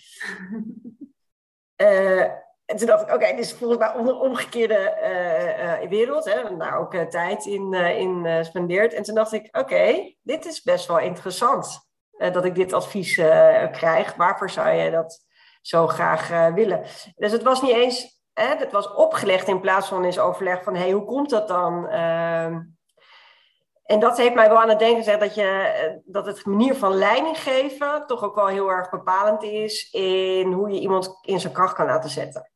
Uh, 1.83 2.23
En 2.65 2.77
toen 2.77 2.87
dacht 2.87 3.03
ik, 3.03 3.15
oké, 3.15 3.27
dit 3.27 3.39
is 3.39 3.53
volgens 3.53 3.79
mij 3.79 3.95
een 3.95 4.13
omgekeerde 4.13 4.97
uh, 5.83 5.89
wereld. 5.89 6.25
Hè. 6.25 6.57
Daar 6.57 6.79
ook 6.79 6.95
tijd 6.95 7.47
in, 7.47 7.75
in 7.75 8.45
spendeerd. 8.45 8.93
En 8.93 9.03
toen 9.03 9.15
dacht 9.15 9.33
ik, 9.33 9.57
oké, 9.57 10.15
dit 10.23 10.47
is 10.47 10.63
best 10.63 10.87
wel 10.87 10.99
interessant. 10.99 11.89
dat 12.19 12.45
ik 12.45 12.55
dit 12.55 12.73
advies 12.73 13.15
krijg. 13.73 14.15
Waarvoor 14.15 14.51
zou 14.51 14.69
je 14.69 14.91
dat 14.91 15.25
zo 15.63 15.87
graag 15.87 16.53
willen? 16.55 16.83
Dus 17.17 17.33
het 17.33 17.43
was 17.43 17.63
niet 17.63 17.75
eens, 17.75 18.23
hè, 18.33 18.57
het 18.57 18.73
was 18.73 18.95
opgelegd 18.95 19.49
in 19.49 19.61
plaats 19.61 19.89
van 19.89 20.05
eens 20.05 20.19
overleg 20.19 20.63
van, 20.63 20.75
hé, 20.75 20.81
hey, 20.81 20.91
hoe 20.91 21.05
komt 21.05 21.31
dat 21.31 21.49
dan? 21.49 21.89
En 23.89 24.01
dat 24.01 24.17
heeft 24.17 24.35
mij 24.35 24.49
wel 24.49 24.61
aan 24.61 24.69
het 24.69 24.79
denken 24.79 24.97
gezet 24.97 25.21
dat, 25.21 25.35
je, 25.35 26.03
dat 26.05 26.27
het 26.27 26.45
manier 26.45 26.75
van 26.75 26.95
leiding 26.95 27.39
geven 27.39 28.07
toch 28.07 28.23
ook 28.23 28.35
wel 28.35 28.47
heel 28.47 28.71
erg 28.71 28.91
bepalend 28.91 29.43
is 29.43 29.91
in 29.91 30.53
hoe 30.53 30.71
je 30.71 30.81
iemand 30.81 31.19
in 31.23 31.41
zijn 31.41 31.53
kracht 31.53 31.75
kan 31.75 31.87
laten 31.87 32.11
zetten. 32.11 32.51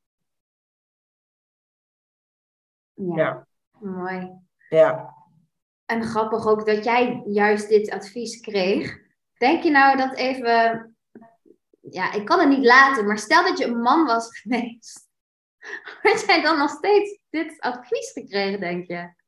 Ja. 2.94 3.46
Mooi. 3.78 4.32
Ja. 4.68 5.14
En 5.84 6.02
grappig 6.02 6.46
ook 6.46 6.66
dat 6.66 6.84
jij 6.84 7.22
juist 7.26 7.68
dit 7.68 7.90
advies 7.90 8.40
kreeg. 8.40 8.98
Denk 9.38 9.62
je 9.62 9.70
nou 9.70 9.96
dat 9.96 10.14
even. 10.14 10.96
Ja, 11.80 12.12
ik 12.12 12.24
kan 12.24 12.40
het 12.40 12.48
niet 12.48 12.64
laten, 12.64 13.06
maar 13.06 13.18
stel 13.18 13.42
dat 13.42 13.58
je 13.58 13.64
een 13.64 13.80
man 13.80 14.04
was 14.04 14.40
geweest. 14.40 15.08
Had 16.02 16.24
jij 16.26 16.42
dan 16.42 16.58
nog 16.58 16.70
steeds 16.70 17.18
dit 17.30 17.60
advies 17.60 18.10
gekregen, 18.12 18.60
denk 18.60 18.86
je? 18.86 19.20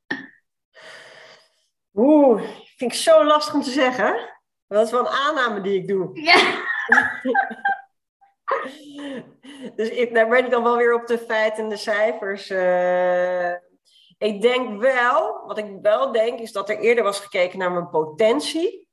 Oeh, 1.95 2.43
vind 2.77 2.93
ik 2.93 2.99
zo 2.99 3.25
lastig 3.25 3.55
om 3.55 3.63
te 3.63 3.71
zeggen. 3.71 4.33
Dat 4.67 4.87
is 4.87 4.93
wel 4.93 5.01
een 5.01 5.13
aanname 5.13 5.61
die 5.61 5.81
ik 5.81 5.89
doe. 5.89 6.11
Ja. 6.13 6.63
dus 9.77 9.89
ik, 9.89 10.15
daar 10.15 10.29
ben 10.29 10.45
ik 10.45 10.51
dan 10.51 10.63
wel 10.63 10.77
weer 10.77 10.95
op 10.95 11.07
de 11.07 11.19
feiten 11.19 11.63
en 11.63 11.69
de 11.69 11.77
cijfers. 11.77 12.51
Uh, 12.51 13.51
ik 14.19 14.43
denk 14.43 14.81
wel, 14.81 15.43
wat 15.47 15.59
ik 15.59 15.79
wel 15.83 16.13
denk, 16.13 16.39
is 16.39 16.53
dat 16.53 16.69
er 16.69 16.79
eerder 16.79 17.05
was 17.05 17.21
gekeken 17.21 17.59
naar 17.59 17.73
mijn 17.73 17.91
potentie. 17.91 18.89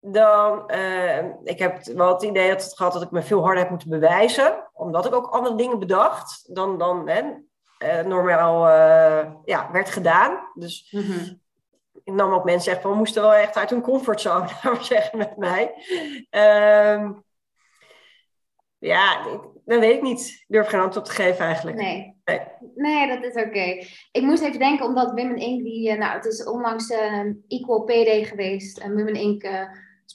Dan, 0.00 0.70
uh, 0.74 1.24
ik 1.42 1.58
heb 1.58 1.84
wel 1.84 2.12
het 2.12 2.22
idee 2.22 2.48
dat 2.48 2.64
het 2.64 2.76
gehad 2.76 2.92
dat 2.92 3.02
ik 3.02 3.10
me 3.10 3.22
veel 3.22 3.42
harder 3.42 3.58
heb 3.58 3.70
moeten 3.70 3.90
bewijzen. 3.90 4.68
Omdat 4.72 5.06
ik 5.06 5.14
ook 5.14 5.26
andere 5.26 5.54
dingen 5.54 5.78
bedacht 5.78 6.54
dan, 6.54 6.78
dan 6.78 7.08
hè, 7.08 7.22
uh, 7.84 8.06
normaal 8.06 8.68
ja, 9.44 9.70
werd 9.72 9.90
gedaan. 9.90 10.50
Dus 10.54 10.88
mm 10.90 11.00
-hmm. 11.00 11.40
Ik 12.10 12.16
nam 12.16 12.32
ook 12.32 12.44
mensen 12.44 12.62
zeggen 12.62 12.82
van, 12.82 12.90
we 12.90 12.96
moesten 12.96 13.22
wel 13.22 13.34
echt 13.34 13.56
uit 13.56 13.70
hun 13.70 13.80
comfortzone, 13.80 14.48
zeggen, 14.80 15.18
met 15.18 15.36
mij. 15.36 15.74
Uh, 16.30 17.10
ja, 18.78 19.22
dat 19.64 19.80
weet 19.80 19.96
ik 19.96 20.02
niet. 20.02 20.20
Ik 20.20 20.44
durf 20.48 20.66
geen 20.66 20.80
antwoord 20.80 21.06
te 21.06 21.12
geven 21.12 21.44
eigenlijk. 21.44 21.76
Nee, 21.76 22.16
nee. 22.24 22.40
nee 22.74 23.08
dat 23.08 23.24
is 23.24 23.42
oké. 23.42 23.84
Ik 24.12 24.22
moest 24.22 24.42
even 24.42 24.58
denken, 24.58 24.86
omdat 24.86 25.10
Women 25.10 25.36
Inc. 25.36 25.62
Die, 25.62 25.90
eh, 25.90 25.98
nou, 25.98 26.12
het 26.12 26.24
is 26.24 26.44
onlangs 26.44 26.90
uh, 26.90 27.24
Equal 27.48 27.84
Pay 27.84 28.04
Day 28.04 28.24
geweest. 28.24 28.78
En 28.78 28.96
Women 28.96 29.14
Inc. 29.14 29.44
Uh, 29.44 29.62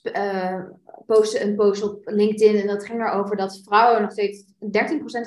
uh, 0.04 0.64
postte 1.06 1.42
een 1.42 1.56
post 1.56 1.84
op 1.84 2.02
LinkedIn. 2.06 2.62
En 2.62 2.68
dat 2.68 2.86
ging 2.86 3.02
erover 3.02 3.36
dat 3.36 3.62
vrouwen 3.64 4.02
nog 4.02 4.12
steeds, 4.12 4.44
13% 4.44 4.48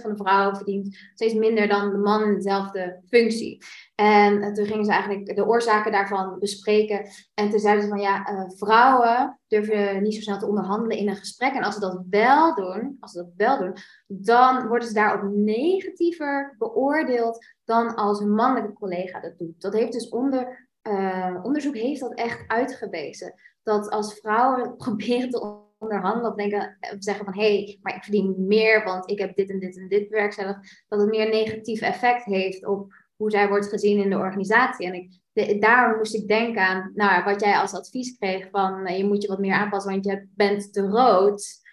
van 0.00 0.10
de 0.10 0.16
vrouwen 0.16 0.56
verdient 0.56 0.98
steeds 1.14 1.34
minder 1.34 1.68
dan 1.68 1.90
de 1.90 1.96
man 1.96 2.22
in 2.22 2.34
dezelfde 2.34 3.00
functie. 3.08 3.58
En 4.00 4.54
toen 4.54 4.66
gingen 4.66 4.84
ze 4.84 4.90
eigenlijk 4.90 5.36
de 5.36 5.46
oorzaken 5.46 5.92
daarvan 5.92 6.38
bespreken. 6.38 7.08
En 7.34 7.50
toen 7.50 7.58
zeiden 7.58 7.82
ze 7.82 7.88
van 7.88 8.00
ja, 8.00 8.30
uh, 8.32 8.50
vrouwen 8.56 9.40
durven 9.46 10.02
niet 10.02 10.14
zo 10.14 10.20
snel 10.20 10.38
te 10.38 10.46
onderhandelen 10.46 10.96
in 10.96 11.08
een 11.08 11.16
gesprek. 11.16 11.54
En 11.54 11.62
als 11.62 11.74
ze 11.74 11.80
dat 11.80 12.02
wel 12.10 12.54
doen, 12.54 12.96
als 13.00 13.12
ze 13.12 13.18
dat 13.18 13.32
wel 13.36 13.58
doen, 13.58 13.74
dan 14.06 14.66
worden 14.66 14.88
ze 14.88 14.94
daarop 14.94 15.32
negatiever 15.32 16.54
beoordeeld 16.58 17.46
dan 17.64 17.94
als 17.94 18.20
een 18.20 18.34
mannelijke 18.34 18.72
collega 18.72 19.20
dat 19.20 19.38
doet. 19.38 19.60
Dat 19.60 19.72
heeft 19.72 19.92
dus 19.92 20.08
onder, 20.08 20.68
uh, 20.82 21.38
onderzoek 21.42 21.74
heeft 21.74 22.00
dat 22.00 22.14
echt 22.14 22.44
uitgewezen. 22.46 23.34
Dat 23.62 23.90
als 23.90 24.14
vrouwen 24.14 24.76
proberen 24.84 25.30
te 25.30 25.66
onderhandelen 25.78 26.30
of 26.30 26.36
denken, 26.36 26.76
zeggen 26.98 27.24
van 27.24 27.34
hé, 27.34 27.64
hey, 27.64 27.78
maar 27.82 27.96
ik 27.96 28.02
verdien 28.02 28.46
meer, 28.46 28.84
want 28.84 29.10
ik 29.10 29.18
heb 29.18 29.36
dit 29.36 29.50
en 29.50 29.58
dit 29.58 29.76
en 29.76 29.88
dit 29.88 30.08
bewerkstelligd, 30.08 30.84
dat 30.88 31.00
het 31.00 31.08
meer 31.08 31.28
negatief 31.28 31.80
effect 31.80 32.24
heeft 32.24 32.66
op 32.66 32.97
hoe 33.18 33.30
zij 33.30 33.48
wordt 33.48 33.68
gezien 33.68 34.02
in 34.02 34.10
de 34.10 34.16
organisatie. 34.16 34.86
En 34.86 34.94
ik, 34.94 35.20
de, 35.32 35.58
daarom 35.58 35.96
moest 35.96 36.14
ik 36.14 36.28
denken 36.28 36.62
aan 36.62 36.92
nou, 36.94 37.24
wat 37.24 37.40
jij 37.40 37.58
als 37.58 37.74
advies 37.74 38.16
kreeg 38.18 38.48
van 38.50 38.88
uh, 38.88 38.98
je 38.98 39.04
moet 39.04 39.22
je 39.22 39.28
wat 39.28 39.38
meer 39.38 39.54
aanpassen, 39.54 39.92
want 39.92 40.04
je 40.04 40.28
bent 40.34 40.72
te 40.72 40.80
rood. 40.80 41.66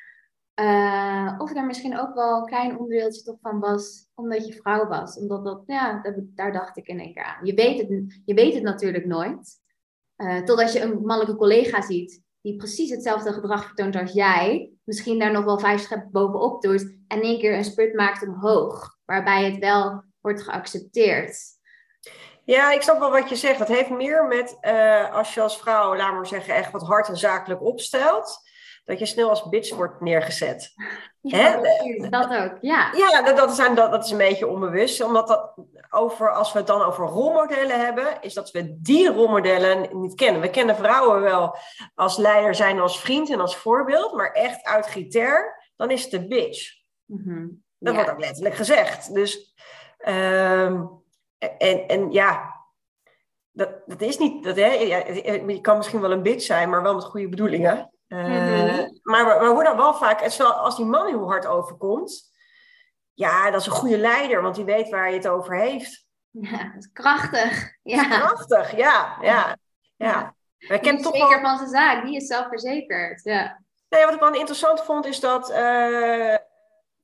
Uh, 0.61 1.35
of 1.37 1.55
er 1.55 1.65
misschien 1.65 1.99
ook 1.99 2.13
wel 2.13 2.37
een 2.37 2.45
klein 2.45 2.77
onderdeeltje 2.77 3.23
toch 3.23 3.37
van 3.41 3.59
was, 3.59 4.07
omdat 4.13 4.47
je 4.47 4.53
vrouw 4.53 4.87
was. 4.87 5.17
Omdat 5.17 5.45
dat, 5.45 5.63
ja, 5.65 6.01
daar 6.35 6.51
dacht 6.51 6.77
ik 6.77 6.87
in 6.87 6.99
één 6.99 7.13
keer 7.13 7.23
aan. 7.23 7.45
Je 7.45 7.53
weet 7.53 7.79
het, 7.79 8.21
je 8.25 8.33
weet 8.33 8.53
het 8.53 8.63
natuurlijk 8.63 9.05
nooit. 9.05 9.63
Uh, 10.17 10.37
totdat 10.37 10.73
je 10.73 10.81
een 10.81 11.01
mannelijke 11.01 11.35
collega 11.35 11.81
ziet 11.81 12.23
die 12.45 12.55
precies 12.55 12.89
hetzelfde 12.89 13.33
gedrag 13.33 13.65
vertoont 13.65 13.95
als 13.95 14.11
jij, 14.11 14.71
misschien 14.83 15.19
daar 15.19 15.31
nog 15.31 15.45
wel 15.45 15.59
vijf 15.59 15.81
scheppen 15.81 16.11
bovenop 16.11 16.61
doet 16.61 16.97
en 17.07 17.21
één 17.21 17.39
keer 17.39 17.57
een 17.57 17.63
spurt 17.63 17.93
maakt 17.93 18.27
omhoog, 18.27 18.97
waarbij 19.05 19.51
het 19.51 19.57
wel 19.57 20.03
wordt 20.25 20.43
geaccepteerd. 20.43 21.37
Ja, 22.43 22.71
ik 22.71 22.81
snap 22.81 22.99
wel 22.99 23.11
wat 23.11 23.29
je 23.29 23.35
zegt. 23.35 23.59
Dat 23.59 23.67
heeft 23.67 23.89
meer 23.89 24.25
met 24.25 24.57
uh, 24.61 25.13
als 25.13 25.33
je 25.33 25.41
als 25.41 25.57
vrouw, 25.57 25.95
laat 25.95 26.13
maar 26.13 26.27
zeggen, 26.27 26.55
echt 26.55 26.71
wat 26.71 26.81
hard 26.81 27.07
en 27.07 27.17
zakelijk 27.17 27.61
opstelt, 27.61 28.39
dat 28.83 28.99
je 28.99 29.05
snel 29.05 29.29
als 29.29 29.49
bitch 29.49 29.75
wordt 29.75 30.01
neergezet. 30.01 30.73
Ja, 31.21 31.61
dat 32.09 32.29
ook, 32.29 32.57
ja. 32.61 32.93
Ja, 32.93 33.21
dat, 33.21 33.37
dat, 33.37 33.55
zijn, 33.55 33.75
dat, 33.75 33.91
dat 33.91 34.05
is 34.05 34.11
een 34.11 34.17
beetje 34.17 34.47
onbewust. 34.47 35.01
Omdat 35.01 35.27
dat 35.27 35.53
over, 35.89 36.31
als 36.31 36.51
we 36.51 36.57
het 36.57 36.67
dan 36.67 36.81
over 36.81 37.05
rolmodellen 37.05 37.85
hebben, 37.85 38.21
is 38.21 38.33
dat 38.33 38.51
we 38.51 38.81
die 38.81 39.09
rolmodellen 39.11 39.99
niet 40.01 40.15
kennen. 40.15 40.41
We 40.41 40.49
kennen 40.49 40.75
vrouwen 40.75 41.21
wel 41.21 41.57
als 41.95 42.17
leider 42.17 42.55
zijn, 42.55 42.79
als 42.79 42.99
vriend 42.99 43.29
en 43.29 43.39
als 43.39 43.57
voorbeeld, 43.57 44.13
maar 44.13 44.31
echt 44.31 44.65
autoritair, 44.65 45.71
dan 45.75 45.91
is 45.91 46.01
het 46.01 46.11
de 46.11 46.27
bitch. 46.27 46.73
Mm 47.05 47.21
-hmm. 47.25 47.63
Dat 47.79 47.95
wordt 47.95 48.09
ook 48.09 48.19
letterlijk 48.19 48.55
gezegd. 48.55 49.13
Dus 49.13 49.55
Um, 50.07 51.03
en, 51.57 51.87
en 51.87 52.11
ja, 52.11 52.55
dat, 53.51 53.69
dat 53.85 54.01
is 54.01 54.17
niet. 54.17 54.43
Dat, 54.43 54.55
hè, 54.55 54.67
je 54.67 55.59
kan 55.61 55.77
misschien 55.77 56.01
wel 56.01 56.11
een 56.11 56.23
bitch 56.23 56.43
zijn, 56.43 56.69
maar 56.69 56.81
wel 56.81 56.93
met 56.95 57.03
goede 57.03 57.29
bedoelingen. 57.29 57.91
Uh, 58.07 58.25
mm-hmm. 58.25 58.99
Maar 59.03 59.39
we, 59.39 59.47
worden 59.47 59.77
wel 59.77 59.93
vaak, 59.93 60.39
als 60.39 60.75
die 60.75 60.85
man 60.85 61.07
heel 61.07 61.27
hard 61.27 61.45
overkomt, 61.45 62.33
ja, 63.13 63.51
dat 63.51 63.61
is 63.61 63.67
een 63.67 63.73
goede 63.73 63.97
leider, 63.97 64.41
want 64.41 64.55
die 64.55 64.65
weet 64.65 64.89
waar 64.89 65.09
je 65.09 65.15
het 65.15 65.27
over 65.27 65.59
heeft. 65.59 66.05
Ja, 66.29 66.57
dat 66.57 66.83
is 66.83 66.91
krachtig. 66.91 67.73
Ja. 67.83 68.01
Is 68.01 68.17
krachtig, 68.17 68.77
ja. 68.77 69.17
ja, 69.21 69.57
ja. 69.97 70.35
ja. 70.67 70.79
Die 70.79 70.93
is 70.93 71.01
toch 71.01 71.15
zeker 71.15 71.41
van 71.41 71.57
zijn 71.57 71.69
zaak, 71.69 72.05
die 72.05 72.15
is 72.15 72.27
zelfverzekerd. 72.27 73.23
Ja. 73.23 73.63
Nee, 73.89 74.05
wat 74.05 74.13
ik 74.13 74.19
wel 74.19 74.33
interessant 74.33 74.83
vond, 74.83 75.05
is 75.05 75.19
dat. 75.19 75.49
Uh, 75.49 76.35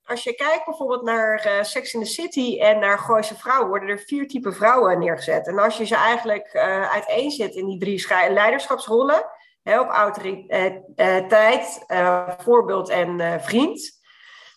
als 0.03 0.23
je 0.23 0.33
kijkt 0.33 0.65
bijvoorbeeld 0.65 1.03
naar 1.03 1.45
uh, 1.47 1.63
Sex 1.63 1.93
in 1.93 1.99
the 1.99 2.05
City 2.05 2.59
en 2.59 2.79
naar 2.79 2.99
Gooise 2.99 3.37
Vrouwen, 3.37 3.67
worden 3.67 3.89
er 3.89 3.99
vier 3.99 4.27
typen 4.27 4.53
vrouwen 4.53 4.99
neergezet. 4.99 5.47
En 5.47 5.59
als 5.59 5.77
je 5.77 5.85
ze 5.85 5.95
eigenlijk 5.95 6.53
uh, 6.53 6.91
uiteenzet 6.91 7.55
in 7.55 7.65
die 7.65 7.79
drie 7.79 8.07
leiderschapsrollen, 8.29 9.25
hè, 9.63 9.79
op 9.79 9.89
autoriteit, 9.89 11.83
uh, 11.87 12.29
voorbeeld 12.37 12.89
en 12.89 13.41
vriend. 13.41 13.99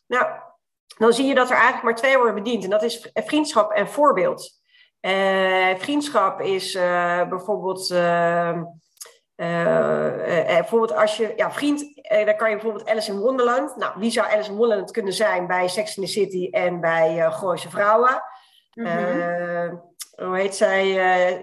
Nou, 0.07 0.27
dan 0.99 1.13
zie 1.13 1.27
je 1.27 1.35
dat 1.35 1.51
er 1.51 1.57
eigenlijk 1.57 1.85
maar 1.85 1.95
twee 1.95 2.17
worden 2.17 2.35
bediend. 2.35 2.65
En 2.65 2.71
dat 2.71 2.83
is 2.83 3.11
vriendschap 3.15 3.71
en 3.71 3.89
voorbeeld. 3.89 4.61
vriendschap 5.79 6.41
is 6.41 6.73
bijvoorbeeld 7.29 7.89
uh, 9.37 9.61
uh, 9.61 10.47
bijvoorbeeld 10.47 10.95
als 10.95 11.17
je, 11.17 11.33
ja, 11.37 11.53
vriend, 11.53 11.83
uh, 11.83 12.25
dan 12.25 12.37
kan 12.37 12.49
je 12.49 12.55
bijvoorbeeld 12.55 12.89
Alice 12.89 13.13
in 13.13 13.19
Wonderland. 13.19 13.77
Nou, 13.77 13.93
wie 13.97 14.11
zou 14.11 14.33
Alice 14.33 14.51
in 14.51 14.57
Wonderland 14.57 14.91
kunnen 14.91 15.13
zijn 15.13 15.47
bij 15.47 15.69
Sex 15.69 15.97
in 15.97 16.03
the 16.03 16.09
City 16.09 16.49
en 16.51 16.81
bij 16.81 17.17
uh, 17.17 17.39
Gooise 17.39 17.71
Vrouwen? 17.71 18.23
Mm 18.75 19.93
hoe 20.15 20.37
heet 20.37 20.55
zij? 20.55 20.89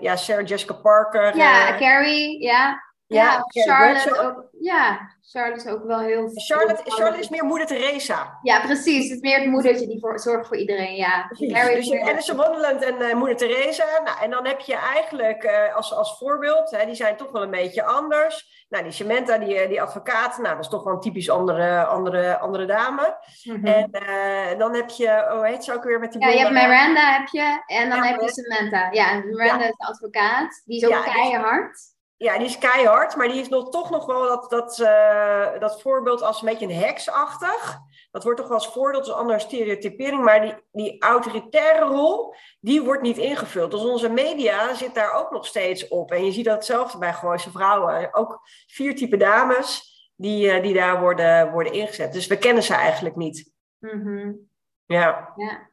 ja, 0.01 0.15
Sarah 0.15 0.47
Jessica 0.47 0.73
Parker. 0.73 1.37
Ja, 1.37 1.77
Carrie, 1.77 2.41
ja. 2.41 2.90
Ja, 3.13 3.45
Charlotte 3.47 4.19
ook. 4.21 4.49
Ja, 4.59 5.09
Charlotte 5.21 5.65
is 5.65 5.73
ook 5.73 5.83
wel 5.83 5.99
heel... 5.99 6.31
Charlotte, 6.33 6.81
Charlotte 6.85 7.19
is 7.19 7.29
meer 7.29 7.43
moeder 7.43 7.67
Teresa. 7.67 8.39
Ja, 8.41 8.61
precies. 8.61 9.03
Het 9.03 9.15
is 9.15 9.21
meer 9.21 9.39
het 9.39 9.49
moedertje 9.49 9.87
die 9.87 9.99
voor, 9.99 10.19
zorgt 10.19 10.47
voor 10.47 10.57
iedereen, 10.57 10.95
ja. 10.95 11.27
dus 11.27 11.39
je 11.87 12.01
Alice 12.01 12.35
Wonderland 12.35 12.81
en 12.81 12.95
uh, 13.01 13.13
moeder 13.13 13.37
Teresa. 13.37 13.85
Nou, 14.03 14.17
en 14.21 14.29
dan 14.29 14.45
heb 14.45 14.59
je 14.59 14.75
eigenlijk 14.75 15.43
uh, 15.43 15.75
als, 15.75 15.93
als 15.93 16.17
voorbeeld, 16.17 16.71
hè, 16.71 16.85
die 16.85 16.95
zijn 16.95 17.17
toch 17.17 17.31
wel 17.31 17.43
een 17.43 17.51
beetje 17.51 17.83
anders. 17.83 18.65
Nou, 18.69 18.83
die 18.83 18.91
Samantha, 18.91 19.37
die, 19.37 19.55
eh, 19.55 19.69
die 19.69 19.81
advocaat, 19.81 20.37
nou, 20.37 20.55
dat 20.55 20.63
is 20.63 20.69
toch 20.69 20.83
wel 20.83 20.93
een 20.93 20.99
typisch 20.99 21.29
andere, 21.29 21.85
andere, 21.85 22.37
andere 22.37 22.65
dame. 22.65 23.17
Mm 23.43 23.55
-hmm. 23.55 23.65
En 23.65 23.89
uh, 23.93 24.59
dan 24.59 24.75
heb 24.75 24.89
je, 24.89 25.27
hoe 25.29 25.47
heet 25.47 25.63
ze 25.63 25.73
ook 25.73 25.83
weer 25.83 25.99
met 25.99 26.11
die 26.11 26.21
Ja, 26.21 26.29
je 26.29 26.39
hebt 26.39 26.51
Miranda, 26.51 27.17
heb 27.17 27.27
je, 27.27 27.63
en 27.65 27.89
dan 27.89 28.03
ja, 28.03 28.03
heb 28.03 28.21
je 28.21 28.31
Samantha. 28.31 28.91
Ja, 28.91 29.13
Miranda 29.13 29.63
ja. 29.63 29.69
is 29.69 29.75
de 29.77 29.85
advocaat. 29.85 30.61
Die 30.65 30.77
is 30.77 30.85
ook 30.85 30.91
ja, 30.91 31.01
keihard 31.01 31.90
ja, 32.21 32.37
die 32.37 32.47
is 32.47 32.57
keihard, 32.57 33.15
maar 33.15 33.27
die 33.27 33.41
is 33.41 33.49
nog, 33.49 33.69
toch 33.69 33.89
nog 33.89 34.05
wel 34.05 34.23
dat, 34.23 34.49
dat, 34.49 34.79
uh, 34.79 35.59
dat 35.59 35.81
voorbeeld 35.81 36.21
als 36.21 36.41
een 36.41 36.47
beetje 36.47 36.65
een 36.65 36.75
heksachtig. 36.75 37.79
Dat 38.11 38.23
wordt 38.23 38.39
toch 38.39 38.47
wel 38.47 38.57
als 38.57 38.67
voorbeeld, 38.67 39.07
als 39.07 39.17
andere 39.17 39.39
stereotypering. 39.39 40.23
Maar 40.23 40.41
die, 40.41 40.55
die 40.71 41.01
autoritaire 41.01 41.85
rol, 41.85 42.35
die 42.59 42.81
wordt 42.81 43.01
niet 43.01 43.17
ingevuld. 43.17 43.71
Dus 43.71 43.83
onze 43.83 44.09
media 44.09 44.73
zit 44.73 44.95
daar 44.95 45.13
ook 45.13 45.31
nog 45.31 45.45
steeds 45.45 45.87
op. 45.87 46.11
En 46.11 46.25
je 46.25 46.31
ziet 46.31 46.45
dat 46.45 46.55
hetzelfde 46.55 46.97
bij 46.97 47.13
Gooise 47.13 47.51
vrouwen. 47.51 48.13
Ook 48.13 48.39
vier 48.67 48.95
type 48.95 49.17
dames 49.17 49.91
die, 50.15 50.55
uh, 50.55 50.61
die 50.61 50.73
daar 50.73 50.99
worden, 50.99 51.51
worden 51.51 51.73
ingezet. 51.73 52.13
Dus 52.13 52.27
we 52.27 52.37
kennen 52.37 52.63
ze 52.63 52.73
eigenlijk 52.73 53.15
niet. 53.15 53.51
Mm 53.79 54.01
-hmm. 54.01 54.49
Ja. 54.85 55.33
ja. 55.35 55.70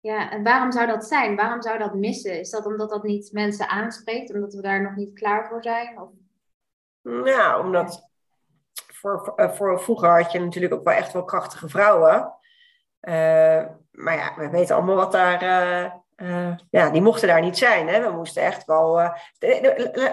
Ja, 0.00 0.30
en 0.30 0.42
waarom 0.42 0.72
zou 0.72 0.86
dat 0.86 1.04
zijn? 1.04 1.36
Waarom 1.36 1.62
zou 1.62 1.78
dat 1.78 1.94
missen? 1.94 2.38
Is 2.38 2.50
dat 2.50 2.66
omdat 2.66 2.90
dat 2.90 3.02
niet 3.02 3.32
mensen 3.32 3.68
aanspreekt, 3.68 4.34
omdat 4.34 4.54
we 4.54 4.62
daar 4.62 4.82
nog 4.82 4.96
niet 4.96 5.14
klaar 5.14 5.48
voor 5.48 5.62
zijn? 5.62 6.00
Of? 6.00 6.08
Nou, 7.02 7.64
omdat 7.64 8.10
voor, 9.00 9.32
eh, 9.36 9.50
voor, 9.50 9.80
vroeger 9.80 10.08
had 10.22 10.32
je 10.32 10.40
natuurlijk 10.40 10.74
ook 10.74 10.84
wel 10.84 10.94
echt 10.94 11.12
wel 11.12 11.24
krachtige 11.24 11.68
vrouwen. 11.68 12.34
Uh, 13.00 13.64
maar 13.90 14.16
ja, 14.16 14.34
we 14.36 14.48
weten 14.50 14.76
allemaal 14.76 14.96
wat 14.96 15.12
daar. 15.12 15.42
Uh, 16.16 16.56
ja, 16.70 16.90
die 16.90 17.02
mochten 17.02 17.28
daar 17.28 17.40
niet 17.40 17.58
zijn. 17.58 17.88
Hè? 17.88 18.00
We 18.00 18.16
moesten 18.16 18.42
echt 18.42 18.64
wel. 18.64 19.00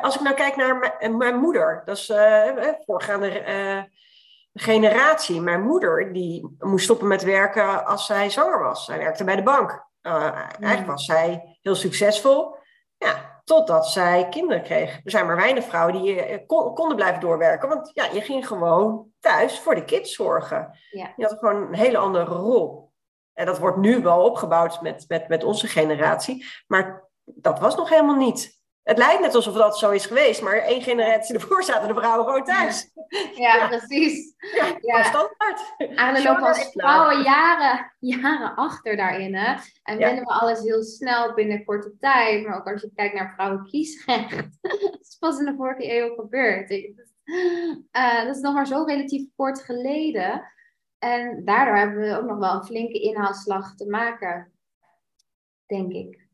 als 0.02 0.16
ik 0.16 0.22
nou 0.22 0.36
kijk 0.36 0.56
naar 0.56 0.98
mijn 1.18 1.38
moeder, 1.38 1.82
dat 1.86 1.98
is 1.98 2.14
voorgaande 2.86 3.30
generatie. 4.60 5.42
Mijn 5.42 5.62
moeder, 5.62 6.14
die 6.14 6.56
moest 6.60 6.84
stoppen 6.84 7.08
met 7.08 7.24
werken 7.24 7.86
als 7.86 8.06
zij 8.06 8.30
zwanger 8.30 8.64
was. 8.64 8.86
Zij 8.86 8.98
werkte 8.98 9.24
bij 9.24 9.36
de 9.36 9.44
bank. 9.44 9.86
Uh, 10.02 10.32
eigenlijk 10.60 10.86
was 10.88 11.06
zij 11.06 11.58
heel 11.62 11.76
succesvol. 11.76 12.56
Ja, 12.98 13.42
totdat 13.44 13.88
zij 13.88 14.28
kinderen 14.30 14.64
kreeg. 14.64 14.96
Er 15.04 15.12
zijn 15.12 15.26
maar 15.26 15.36
weinig 15.36 15.64
vrouwen 15.64 16.02
die 16.02 16.30
uh, 16.30 16.38
kon, 16.48 16.74
konden 16.74 16.96
blijven 16.96 17.20
doorwerken. 17.20 17.70
Want 17.70 17.92
ja, 17.94 18.06
je 18.14 18.22
ging 18.22 18.48
gewoon 18.48 19.08
thuis 19.20 19.60
voor 19.60 19.76
de 19.76 19.86
kids 19.86 20.16
zorgen. 20.16 20.80
Ja. 20.92 21.14
Je 21.16 21.24
had 21.24 21.38
gewoon 21.40 21.56
een 21.56 21.76
hele 21.76 21.98
andere 21.98 22.34
rol. 22.36 22.92
En 23.34 23.46
dat 23.46 23.60
wordt 23.60 23.78
nu 23.78 24.02
wel 24.02 24.24
opgebouwd 24.24 24.82
met, 24.82 25.06
met, 25.08 25.28
met 25.28 25.44
onze 25.44 25.68
generatie. 25.68 26.46
Maar 26.68 27.10
dat 27.24 27.60
was 27.60 27.76
nog 27.76 27.90
helemaal 27.90 28.16
niet. 28.16 28.57
Het 28.88 28.98
lijkt 28.98 29.22
net 29.22 29.36
alsof 29.36 29.54
dat 29.54 29.78
zo 29.78 29.92
is 29.92 30.06
geweest, 30.06 30.42
maar 30.42 30.58
één 30.58 30.82
generatie 30.82 31.36
ervoor 31.36 31.64
zaten 31.64 31.88
de 31.88 31.94
vrouwen 31.94 32.26
gewoon 32.26 32.44
thuis. 32.44 32.92
Ja, 33.36 33.56
ja. 33.56 33.68
precies. 33.68 34.36
Ja, 34.56 34.78
ja. 34.82 35.04
standaard. 35.04 36.24
Lopen 36.24 36.48
als 36.48 36.70
vrouwen 36.72 37.22
jaren, 37.22 37.94
jaren 38.00 38.56
achter 38.56 38.96
daarin. 38.96 39.36
Hè? 39.36 39.56
En 39.84 40.00
ja. 40.00 40.16
we 40.16 40.26
alles 40.26 40.60
heel 40.60 40.84
snel 40.84 41.34
binnen 41.34 41.66
korte 41.66 41.98
tijd. 42.00 42.48
Maar 42.48 42.58
ook 42.58 42.72
als 42.72 42.82
je 42.82 42.92
kijkt 42.96 43.16
naar 43.16 43.34
vrouwenkiesrecht. 43.34 44.58
dat 44.62 44.98
is 45.02 45.18
pas 45.20 45.40
in 45.40 45.46
de 45.46 45.56
vorige 45.58 45.94
eeuw 45.94 46.16
gebeurd. 46.16 46.72
Uh, 46.72 48.24
dat 48.24 48.36
is 48.36 48.42
nog 48.42 48.54
maar 48.54 48.68
zo 48.68 48.84
relatief 48.84 49.28
kort 49.36 49.64
geleden. 49.64 50.52
En 51.00 51.42
daardoor 51.46 51.76
hebben 51.76 52.00
we 52.00 52.18
ook 52.18 52.28
nog 52.28 52.38
wel 52.38 52.54
een 52.54 52.66
flinke 52.66 53.00
inhaalslag 53.00 53.76
te 53.76 53.90
maken. 53.90 54.52
Denk 55.66 55.92
ik. 55.92 56.28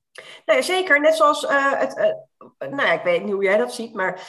Nee, 0.45 0.61
zeker. 0.61 1.01
Net 1.01 1.15
zoals 1.15 1.43
uh, 1.43 1.79
het, 1.79 1.97
uh, 1.97 2.05
nou 2.57 2.91
ik 2.93 3.03
weet 3.03 3.23
niet 3.23 3.33
hoe 3.33 3.43
jij 3.43 3.57
dat 3.57 3.73
ziet, 3.73 3.93
maar 3.93 4.21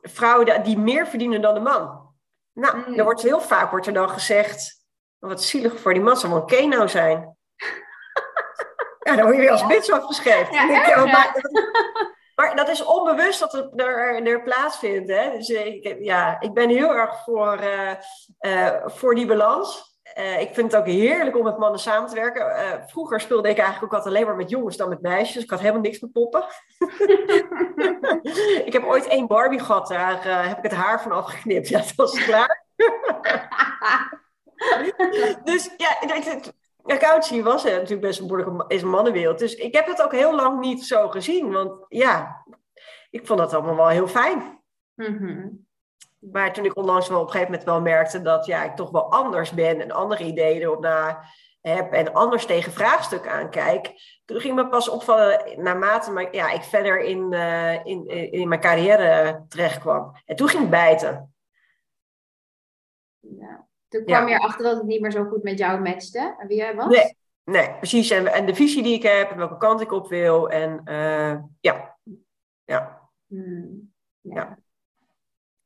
vrouwen 0.00 0.62
die 0.62 0.78
meer 0.78 1.06
verdienen 1.06 1.40
dan 1.40 1.54
de 1.54 1.60
man. 1.60 2.06
Nou, 2.52 2.76
mm. 2.76 2.98
er 2.98 3.04
wordt 3.04 3.22
heel 3.22 3.40
vaak 3.40 3.70
wordt 3.70 3.86
er 3.86 3.92
dan 3.92 4.10
gezegd, 4.10 4.84
wat 5.18 5.42
zielig 5.42 5.80
voor 5.80 5.94
die 5.94 6.02
man, 6.02 6.16
zou 6.16 6.32
wel 6.32 6.42
een 6.46 6.68
nou 6.68 6.88
zijn. 6.88 7.36
ja, 9.04 9.16
dan 9.16 9.22
word 9.22 9.34
je 9.34 9.40
weer 9.40 9.50
als 9.50 9.66
bitch 9.66 9.90
afgeschreven. 9.90 10.54
Ja, 10.54 10.88
ja, 10.88 11.04
maar, 11.04 11.34
maar, 12.36 12.56
dat 12.56 12.68
is 12.68 12.84
onbewust 12.84 13.40
dat 13.40 13.52
het 13.52 13.80
er, 13.80 14.26
er 14.26 14.42
plaatsvindt. 14.42 15.10
Hè? 15.10 15.30
Dus 15.30 15.48
ik, 15.48 15.96
ja, 16.00 16.40
ik 16.40 16.54
ben 16.54 16.68
heel 16.68 16.94
erg 16.94 17.22
voor, 17.24 17.60
uh, 18.40 18.86
voor 18.86 19.14
die 19.14 19.26
balans. 19.26 19.97
Uh, 20.16 20.40
ik 20.40 20.54
vind 20.54 20.72
het 20.72 20.80
ook 20.80 20.86
heerlijk 20.86 21.36
om 21.36 21.44
met 21.44 21.58
mannen 21.58 21.80
samen 21.80 22.08
te 22.08 22.14
werken. 22.14 22.46
Uh, 22.46 22.72
vroeger 22.86 23.20
speelde 23.20 23.48
ik 23.48 23.58
eigenlijk 23.58 23.84
ook 23.84 23.98
altijd 23.98 24.14
alleen 24.14 24.26
maar 24.26 24.36
met 24.36 24.50
jongens 24.50 24.76
dan 24.76 24.88
met 24.88 25.00
meisjes. 25.00 25.42
Ik 25.42 25.50
had 25.50 25.60
helemaal 25.60 25.80
niks 25.80 26.00
met 26.00 26.12
poppen. 26.12 26.42
ik 28.66 28.72
heb 28.72 28.84
ooit 28.84 29.06
één 29.06 29.26
Barbie 29.26 29.60
gehad. 29.60 29.88
Daar 29.88 30.26
uh, 30.26 30.48
heb 30.48 30.56
ik 30.56 30.62
het 30.62 30.72
haar 30.72 31.02
van 31.02 31.12
afgeknipt. 31.12 31.68
Ja, 31.68 31.78
dat 31.78 31.94
was 31.94 32.24
klaar. 32.24 32.66
dus 35.44 35.70
ja, 35.76 35.98
accountancy 36.82 37.42
was 37.42 37.64
natuurlijk 37.64 38.00
best 38.00 38.20
een 38.20 38.26
behoorlijke 38.26 38.74
is 38.74 38.82
een 38.82 38.88
mannenwereld. 38.88 39.38
Dus 39.38 39.54
ik 39.54 39.74
heb 39.74 39.86
het 39.86 40.02
ook 40.02 40.12
heel 40.12 40.34
lang 40.34 40.60
niet 40.60 40.84
zo 40.84 41.08
gezien. 41.08 41.52
Want 41.52 41.84
ja, 41.88 42.44
ik 43.10 43.26
vond 43.26 43.38
dat 43.38 43.54
allemaal 43.54 43.76
wel 43.76 43.88
heel 43.88 44.08
fijn. 44.08 44.62
Mm 44.94 45.66
maar 46.32 46.52
toen 46.52 46.64
ik 46.64 46.76
onlangs 46.76 47.08
wel 47.08 47.20
op 47.20 47.26
een 47.26 47.30
gegeven 47.30 47.52
moment 47.52 47.68
wel 47.68 47.80
merkte 47.80 48.22
dat 48.22 48.46
ja, 48.46 48.64
ik 48.64 48.76
toch 48.76 48.90
wel 48.90 49.12
anders 49.12 49.50
ben 49.50 49.80
en 49.80 49.90
andere 49.90 50.24
ideeën 50.24 50.60
erop 50.60 50.80
na 50.80 51.24
heb 51.60 51.92
en 51.92 52.12
anders 52.12 52.46
tegen 52.46 52.72
vraagstukken 52.72 53.32
aankijk, 53.32 53.92
toen 54.24 54.40
ging 54.40 54.54
me 54.54 54.68
pas 54.68 54.88
opvallen 54.88 55.62
naarmate 55.62 56.10
maar, 56.10 56.34
ja, 56.34 56.50
ik 56.50 56.62
verder 56.62 57.00
in, 57.00 57.32
uh, 57.32 57.84
in, 57.84 58.06
in 58.32 58.48
mijn 58.48 58.60
carrière 58.60 59.44
terecht 59.48 59.78
kwam. 59.78 60.12
En 60.24 60.36
toen 60.36 60.48
ging 60.48 60.60
het 60.60 60.70
bijten. 60.70 61.34
Ja. 63.18 63.66
Toen 63.88 64.04
kwam 64.04 64.28
ja. 64.28 64.34
je 64.34 64.40
erachter 64.40 64.64
dat 64.64 64.76
het 64.76 64.86
niet 64.86 65.00
meer 65.00 65.10
zo 65.10 65.24
goed 65.24 65.42
met 65.42 65.58
jou 65.58 65.80
matchte 65.80 66.36
en 66.38 66.46
wie 66.46 66.56
jij 66.56 66.74
was? 66.74 66.86
Nee, 66.86 67.16
nee 67.44 67.74
precies. 67.74 68.10
En, 68.10 68.26
en 68.26 68.46
de 68.46 68.54
visie 68.54 68.82
die 68.82 68.94
ik 68.94 69.02
heb 69.02 69.30
en 69.30 69.36
welke 69.36 69.56
kant 69.56 69.80
ik 69.80 69.92
op 69.92 70.08
wil. 70.08 70.50
En 70.50 70.80
uh, 70.84 71.38
ja, 71.60 71.96
ja. 72.64 73.10
Hmm. 73.26 73.92
ja. 74.20 74.34
ja. 74.34 74.58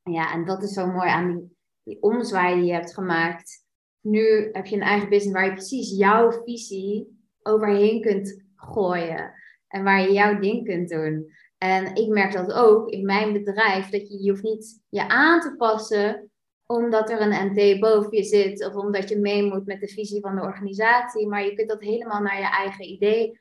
Ja, 0.02 0.32
en 0.32 0.44
dat 0.44 0.62
is 0.62 0.72
zo 0.72 0.86
mooi 0.86 1.08
aan 1.08 1.32
die, 1.32 1.56
die 1.82 2.02
omzwaai 2.02 2.54
die 2.54 2.64
je 2.64 2.72
hebt 2.72 2.94
gemaakt. 2.94 3.64
Nu 4.00 4.48
heb 4.52 4.66
je 4.66 4.76
een 4.76 4.82
eigen 4.82 5.08
business 5.08 5.32
waar 5.32 5.44
je 5.44 5.52
precies 5.52 5.96
jouw 5.98 6.42
visie 6.44 7.20
overheen 7.42 8.00
kunt 8.00 8.44
gooien. 8.56 9.34
En 9.68 9.84
waar 9.84 10.00
je 10.00 10.12
jouw 10.12 10.38
ding 10.38 10.64
kunt 10.64 10.88
doen. 10.88 11.32
En 11.58 11.94
ik 11.94 12.08
merk 12.08 12.32
dat 12.32 12.52
ook 12.52 12.88
in 12.88 13.04
mijn 13.04 13.32
bedrijf. 13.32 13.88
Dat 13.88 14.08
je, 14.08 14.22
je 14.22 14.30
hoeft 14.30 14.42
niet 14.42 14.80
je 14.88 15.08
aan 15.08 15.40
te 15.40 15.54
passen 15.56 16.30
omdat 16.66 17.10
er 17.10 17.20
een 17.20 17.52
NT 17.52 17.80
boven 17.80 18.16
je 18.16 18.22
zit. 18.22 18.66
Of 18.66 18.74
omdat 18.74 19.08
je 19.08 19.18
mee 19.18 19.42
moet 19.42 19.66
met 19.66 19.80
de 19.80 19.88
visie 19.88 20.20
van 20.20 20.34
de 20.34 20.42
organisatie. 20.42 21.28
Maar 21.28 21.44
je 21.44 21.54
kunt 21.54 21.68
dat 21.68 21.80
helemaal 21.80 22.22
naar 22.22 22.38
je 22.38 22.50
eigen 22.50 22.84
idee 22.84 23.40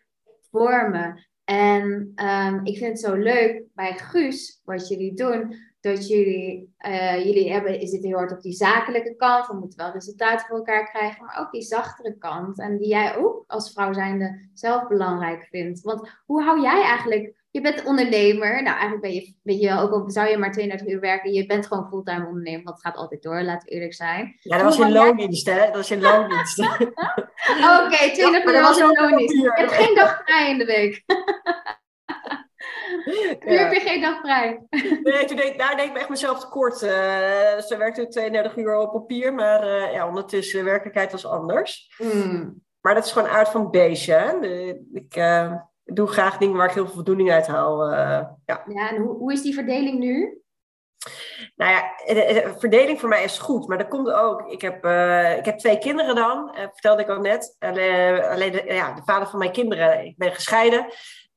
vormen. 0.51 1.27
En 1.43 1.83
um, 2.15 2.65
ik 2.65 2.77
vind 2.77 2.89
het 2.89 2.99
zo 2.99 3.15
leuk 3.15 3.63
bij 3.73 3.93
Guus, 3.93 4.61
wat 4.63 4.87
jullie 4.87 5.13
doen 5.13 5.55
dat 5.81 6.07
jullie, 6.07 6.73
uh, 6.87 7.25
jullie 7.25 7.51
hebben, 7.51 7.79
is 7.79 7.91
het 7.91 8.03
heel 8.03 8.17
hard 8.17 8.31
op 8.31 8.41
die 8.41 8.53
zakelijke 8.53 9.15
kant, 9.15 9.47
we 9.47 9.55
moeten 9.55 9.77
wel 9.77 9.91
resultaten 9.91 10.47
voor 10.47 10.57
elkaar 10.57 10.89
krijgen, 10.89 11.25
maar 11.25 11.39
ook 11.39 11.51
die 11.51 11.61
zachtere 11.61 12.17
kant. 12.17 12.59
En 12.59 12.77
die 12.77 12.87
jij 12.87 13.17
ook 13.17 13.43
als 13.47 13.71
vrouw 13.71 13.93
zijnde 13.93 14.49
zelf 14.53 14.87
belangrijk 14.87 15.47
vindt. 15.49 15.81
Want 15.81 16.09
hoe 16.25 16.43
hou 16.43 16.61
jij 16.61 16.83
eigenlijk, 16.83 17.33
je 17.51 17.61
bent 17.61 17.85
ondernemer, 17.85 18.63
nou 18.63 18.77
eigenlijk 18.77 19.01
ben 19.01 19.13
je, 19.13 19.33
weet 19.43 19.61
je 19.61 19.79
ook 19.79 19.91
al 19.91 20.09
zou 20.09 20.29
je 20.29 20.37
maar 20.37 20.51
32 20.51 20.87
uur 20.87 20.99
werken, 20.99 21.33
je 21.33 21.45
bent 21.45 21.67
gewoon 21.67 21.87
fulltime 21.87 22.27
ondernemer, 22.27 22.63
want 22.63 22.75
het 22.75 22.85
gaat 22.85 22.97
altijd 22.97 23.21
door, 23.21 23.41
laten 23.41 23.67
we 23.67 23.73
eerlijk 23.73 23.93
zijn. 23.93 24.35
Ja, 24.39 24.57
dat 24.57 24.65
was 24.65 24.87
je 24.87 24.91
loondienst, 24.91 25.45
hè? 25.49 25.65
Dat 25.65 25.75
was 25.75 25.87
je 25.87 25.99
loondienst. 25.99 26.59
Oké, 26.59 27.85
okay, 27.85 28.11
20 28.13 28.45
uur 28.45 28.61
was 28.61 28.79
een 28.79 28.91
loondienst. 28.91 29.35
Je 29.35 29.51
hebt 29.53 29.71
geen 29.71 29.95
dag 29.95 30.21
vrij 30.25 30.49
in 30.49 30.57
de 30.57 30.65
week. 30.65 31.03
Nu 33.45 33.57
heb 33.57 33.73
je 33.73 33.79
geen 33.79 34.01
dag 34.01 34.19
vrij. 34.19 34.61
Nee, 35.03 35.25
toen 35.25 35.37
deed, 35.37 35.57
daar 35.57 35.75
deed 35.75 35.85
ik 35.85 35.93
me 35.93 35.99
echt 35.99 36.09
mezelf 36.09 36.39
tekort. 36.39 36.73
Uh, 36.73 36.89
ze 37.59 37.75
werkte 37.77 38.07
32 38.07 38.57
uur 38.57 38.75
op 38.75 38.91
papier, 38.91 39.33
maar 39.33 39.63
uh, 39.67 39.93
ja, 39.93 40.07
ondertussen 40.07 40.59
de 40.59 40.65
werkelijkheid 40.65 41.11
was 41.11 41.25
anders. 41.25 41.95
Mm. 41.97 42.63
Maar 42.81 42.93
dat 42.93 43.05
is 43.05 43.11
gewoon 43.11 43.27
uit 43.27 43.49
van 43.49 43.61
het 43.61 43.71
beestje. 43.71 44.79
ik 44.93 45.15
uh, 45.15 45.53
doe 45.83 46.07
graag 46.07 46.37
dingen 46.37 46.57
waar 46.57 46.67
ik 46.67 46.73
heel 46.73 46.85
veel 46.85 46.93
voldoening 46.93 47.31
uit 47.31 47.47
haal. 47.47 47.91
ja. 47.91 48.37
ja, 48.45 48.89
en 48.89 48.97
hoe, 48.97 49.15
hoe 49.15 49.33
is 49.33 49.41
die 49.41 49.53
verdeling 49.53 49.99
nu? 49.99 50.41
Nou 51.55 51.71
ja, 51.71 51.93
de, 52.05 52.53
verdeling 52.57 52.99
voor 52.99 53.09
mij 53.09 53.23
is 53.23 53.37
goed, 53.37 53.67
maar 53.67 53.77
dat 53.77 53.87
komt 53.87 54.11
ook. 54.11 54.47
Ik 54.47 54.61
heb, 54.61 54.85
uh, 54.85 55.37
ik 55.37 55.45
heb 55.45 55.57
twee 55.57 55.77
kinderen 55.77 56.15
dan, 56.15 56.55
vertelde 56.55 57.01
ik 57.01 57.09
al 57.09 57.19
net. 57.19 57.55
Uh, 57.59 58.29
alleen 58.29 58.51
de, 58.51 58.63
ja, 58.67 58.93
de 58.93 59.01
vader 59.05 59.27
van 59.27 59.39
mijn 59.39 59.51
kinderen, 59.51 60.05
ik 60.05 60.17
ben 60.17 60.31
gescheiden 60.31 60.85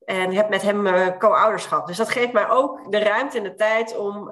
en 0.04 0.32
heb 0.32 0.48
met 0.48 0.62
hem 0.62 1.18
co-ouderschap. 1.18 1.86
Dus 1.86 1.96
dat 1.96 2.08
geeft 2.08 2.32
mij 2.32 2.48
ook 2.50 2.92
de 2.92 2.98
ruimte 2.98 3.38
en 3.38 3.42
de 3.42 3.54
tijd 3.54 3.96
om 3.96 4.30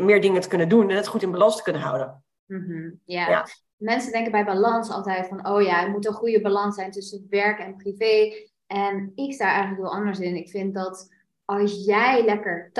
meer 0.00 0.20
dingen 0.20 0.40
te 0.40 0.48
kunnen 0.48 0.68
doen 0.68 0.90
en 0.90 0.96
het 0.96 1.06
goed 1.06 1.22
in 1.22 1.30
balans 1.30 1.56
te 1.56 1.62
kunnen 1.62 1.82
houden. 1.82 2.24
Mm 2.46 2.64
-hmm. 2.64 3.00
ja. 3.04 3.28
ja. 3.28 3.46
Mensen 3.76 4.12
denken 4.12 4.32
bij 4.32 4.44
balans 4.44 4.90
altijd 4.90 5.28
van, 5.28 5.48
oh 5.48 5.62
ja, 5.62 5.82
er 5.82 5.90
moet 5.90 6.06
een 6.06 6.12
goede 6.12 6.40
balans 6.40 6.74
zijn 6.74 6.90
tussen 6.90 7.26
werk 7.30 7.58
en 7.58 7.76
privé. 7.76 8.32
En 8.66 9.12
ik 9.14 9.32
sta 9.32 9.44
eigenlijk 9.44 9.76
heel 9.76 9.94
anders 9.94 10.18
in. 10.18 10.36
Ik 10.36 10.48
vind 10.48 10.74
dat 10.74 11.08
als 11.44 11.84
jij 11.84 12.24
lekker 12.24 12.70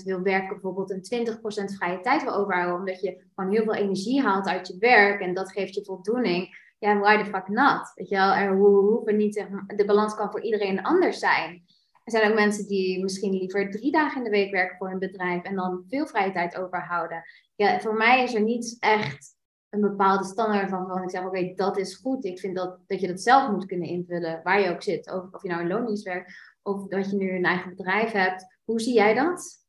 80% 0.00 0.04
wil 0.04 0.22
werken 0.22 0.48
bijvoorbeeld 0.48 0.90
en 0.90 1.26
20% 1.72 1.76
vrije 1.76 2.00
tijd 2.00 2.22
wil 2.22 2.34
overhouden, 2.34 2.78
omdat 2.78 3.00
je 3.00 3.24
gewoon 3.34 3.52
heel 3.52 3.64
veel 3.64 3.74
energie 3.74 4.22
haalt 4.22 4.46
uit 4.46 4.68
je 4.68 4.76
werk 4.78 5.20
en 5.20 5.34
dat 5.34 5.52
geeft 5.52 5.74
je 5.74 5.84
voldoening, 5.84 6.69
ja, 6.80 6.98
why 6.98 7.22
the 7.22 7.30
fuck 7.30 7.48
not? 7.48 7.92
Weet 7.94 8.08
je 8.08 8.16
wel, 8.16 8.32
er 8.32 8.56
hoeven 8.56 9.16
niet, 9.16 9.46
de 9.66 9.84
balans 9.84 10.14
kan 10.14 10.30
voor 10.30 10.42
iedereen 10.42 10.82
anders 10.82 11.18
zijn. 11.18 11.62
Er 12.04 12.12
zijn 12.12 12.30
ook 12.30 12.38
mensen 12.38 12.66
die 12.66 13.02
misschien 13.02 13.32
liever 13.32 13.70
drie 13.70 13.92
dagen 13.92 14.18
in 14.18 14.24
de 14.24 14.30
week 14.30 14.50
werken 14.50 14.76
voor 14.76 14.88
hun 14.88 14.98
bedrijf 14.98 15.42
en 15.42 15.54
dan 15.54 15.84
veel 15.88 16.06
vrije 16.06 16.32
tijd 16.32 16.56
overhouden. 16.56 17.22
Ja, 17.56 17.80
voor 17.80 17.94
mij 17.94 18.22
is 18.22 18.34
er 18.34 18.42
niet 18.42 18.76
echt 18.78 19.38
een 19.68 19.80
bepaalde 19.80 20.24
standaard 20.24 20.70
van 20.70 21.02
ik 21.02 21.10
zeg, 21.10 21.24
oké, 21.24 21.52
dat 21.54 21.78
is 21.78 21.94
goed. 21.94 22.24
Ik 22.24 22.38
vind 22.38 22.56
dat, 22.56 22.78
dat 22.86 23.00
je 23.00 23.06
dat 23.06 23.20
zelf 23.20 23.50
moet 23.50 23.66
kunnen 23.66 23.88
invullen, 23.88 24.40
waar 24.42 24.60
je 24.60 24.70
ook 24.70 24.82
zit. 24.82 25.12
Of, 25.12 25.24
of 25.30 25.42
je 25.42 25.48
nou 25.48 25.60
in 25.60 25.68
loondienst 25.68 26.04
werkt 26.04 26.32
of 26.62 26.86
dat 26.86 27.10
je 27.10 27.16
nu 27.16 27.36
een 27.36 27.44
eigen 27.44 27.76
bedrijf 27.76 28.12
hebt. 28.12 28.58
Hoe 28.64 28.80
zie 28.80 28.94
jij 28.94 29.14
dat? 29.14 29.64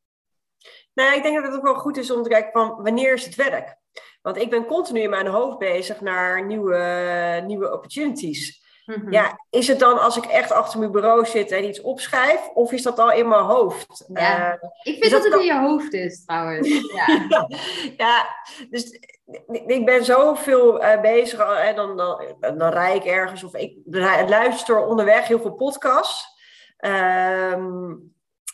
Nou, 0.94 1.16
ik 1.16 1.22
denk 1.22 1.34
dat 1.34 1.44
het 1.44 1.54
ook 1.54 1.62
wel 1.62 1.74
goed 1.74 1.96
is 1.96 2.10
om 2.10 2.22
te 2.22 2.28
kijken 2.28 2.52
van 2.52 2.82
wanneer 2.82 3.12
is 3.12 3.24
het 3.24 3.34
werk? 3.34 3.80
Want 4.22 4.36
ik 4.36 4.50
ben 4.50 4.66
continu 4.66 5.00
in 5.00 5.10
mijn 5.10 5.26
hoofd 5.26 5.58
bezig 5.58 6.00
naar 6.00 6.46
nieuwe, 6.46 7.42
nieuwe 7.46 7.72
opportunities. 7.72 8.62
Mhm. 8.86 9.12
Ja, 9.12 9.44
is 9.50 9.68
het 9.68 9.78
dan 9.78 10.00
als 10.00 10.16
ik 10.16 10.24
echt 10.24 10.52
achter 10.52 10.78
mijn 10.78 10.90
bureau 10.90 11.26
zit 11.26 11.50
en 11.50 11.64
iets 11.64 11.80
opschrijf, 11.80 12.48
of 12.54 12.72
is 12.72 12.82
dat 12.82 12.98
al 12.98 13.12
in 13.12 13.28
mijn 13.28 13.42
hoofd? 13.42 14.04
Ja. 14.12 14.52
Uh, 14.52 14.68
ik 14.82 14.98
vind 15.00 15.10
dat, 15.10 15.24
het 15.24 15.34
in 15.34 15.44
je 15.44 15.58
hoofd 15.58 15.92
is, 15.92 16.24
trouwens. 16.24 16.68
Ja, 16.94 17.46
ja 17.96 18.26
dus 18.70 18.98
ik 19.66 19.84
ben 19.84 20.04
zoveel 20.04 20.82
uh, 20.82 21.00
bezig, 21.00 21.40
en 21.40 21.76
dan, 21.76 21.96
dan, 21.96 22.58
dan 22.58 22.70
rijd 22.72 23.04
ik 23.04 23.10
ergens 23.10 23.44
of 23.44 23.54
ik 23.54 23.76
luister 24.28 24.86
onderweg 24.86 25.28
heel 25.28 25.40
veel 25.40 25.54
podcasts. 25.54 26.30
Ehm, 26.76 27.94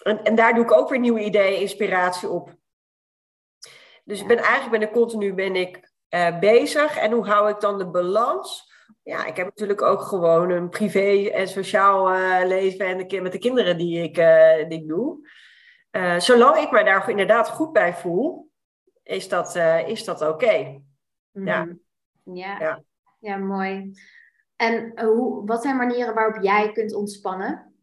en, 0.02 0.22
en, 0.22 0.34
daar 0.34 0.54
doe 0.54 0.64
ik 0.64 0.72
ook 0.72 0.88
weer 0.88 0.98
nieuwe 0.98 1.24
ideeën, 1.24 1.60
inspiratie 1.60 2.28
op. 2.28 2.56
Dus 4.08 4.20
ik 4.20 4.26
ben 4.26 4.38
eigenlijk 4.38 4.70
ben 4.70 4.88
ik 4.88 4.94
continu 4.94 5.34
ben 5.34 5.56
ik, 5.56 5.90
uh, 6.10 6.38
bezig. 6.38 6.96
En 6.96 7.12
hoe 7.12 7.26
hou 7.26 7.50
ik 7.50 7.60
dan 7.60 7.78
de 7.78 7.90
balans? 7.90 8.72
Ja, 9.02 9.26
ik 9.26 9.36
heb 9.36 9.46
natuurlijk 9.46 9.82
ook 9.82 10.02
gewoon 10.02 10.50
een 10.50 10.68
privé 10.68 11.30
en 11.30 11.48
sociaal 11.48 12.14
uh, 12.14 12.46
leven 12.46 12.86
en 12.86 13.08
de, 13.08 13.20
met 13.20 13.32
de 13.32 13.38
kinderen 13.38 13.78
die 13.78 14.02
ik, 14.02 14.18
uh, 14.18 14.68
die 14.68 14.80
ik 14.80 14.88
doe. 14.88 15.28
zolang 16.18 16.56
ik 16.56 16.70
me 16.70 16.84
daar 16.84 17.10
inderdaad 17.10 17.48
goed 17.48 17.72
bij 17.72 17.94
voel, 17.94 18.50
is 19.02 19.28
dat, 19.28 19.56
is 19.86 20.04
dat 20.04 20.20
oké. 20.20 20.30
Okay. 20.30 20.82
Ja. 21.32 21.64
Mhm. 21.64 21.74
ja. 22.36 22.58
Ja. 22.60 22.82
ja, 23.18 23.36
mooi. 23.36 23.92
En 24.56 25.00
hoe, 25.00 25.46
wat 25.46 25.62
zijn 25.62 25.76
manieren 25.76 26.14
waarop 26.14 26.42
jij 26.42 26.72
kunt 26.72 26.94
ontspannen? 26.94 27.74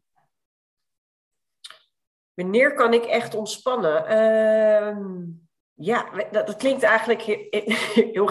Wanneer 2.33 2.73
kan 2.73 2.93
ik 2.93 3.05
echt 3.05 3.35
ontspannen? 3.35 4.05
Ehm, 4.07 5.43
ja, 5.75 6.05
dat, 6.31 6.47
dat, 6.47 6.55
klinkt 6.55 6.83
eigenlijk 6.83 7.21
heel, 8.13 8.29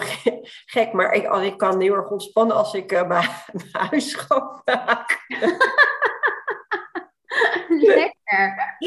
gek, 0.65 0.93
maar 0.93 1.13
ik, 1.13 1.33
ik 1.33 1.57
kan 1.57 1.81
heel 1.81 1.93
erg 1.93 2.09
ontspannen 2.09 2.55
als 2.55 2.73
ik 2.73 2.91
uh, 2.91 3.07
mijn, 3.07 3.29
huis 3.71 4.09
schoonmaak. 4.09 5.25
Lekker. 7.67 8.77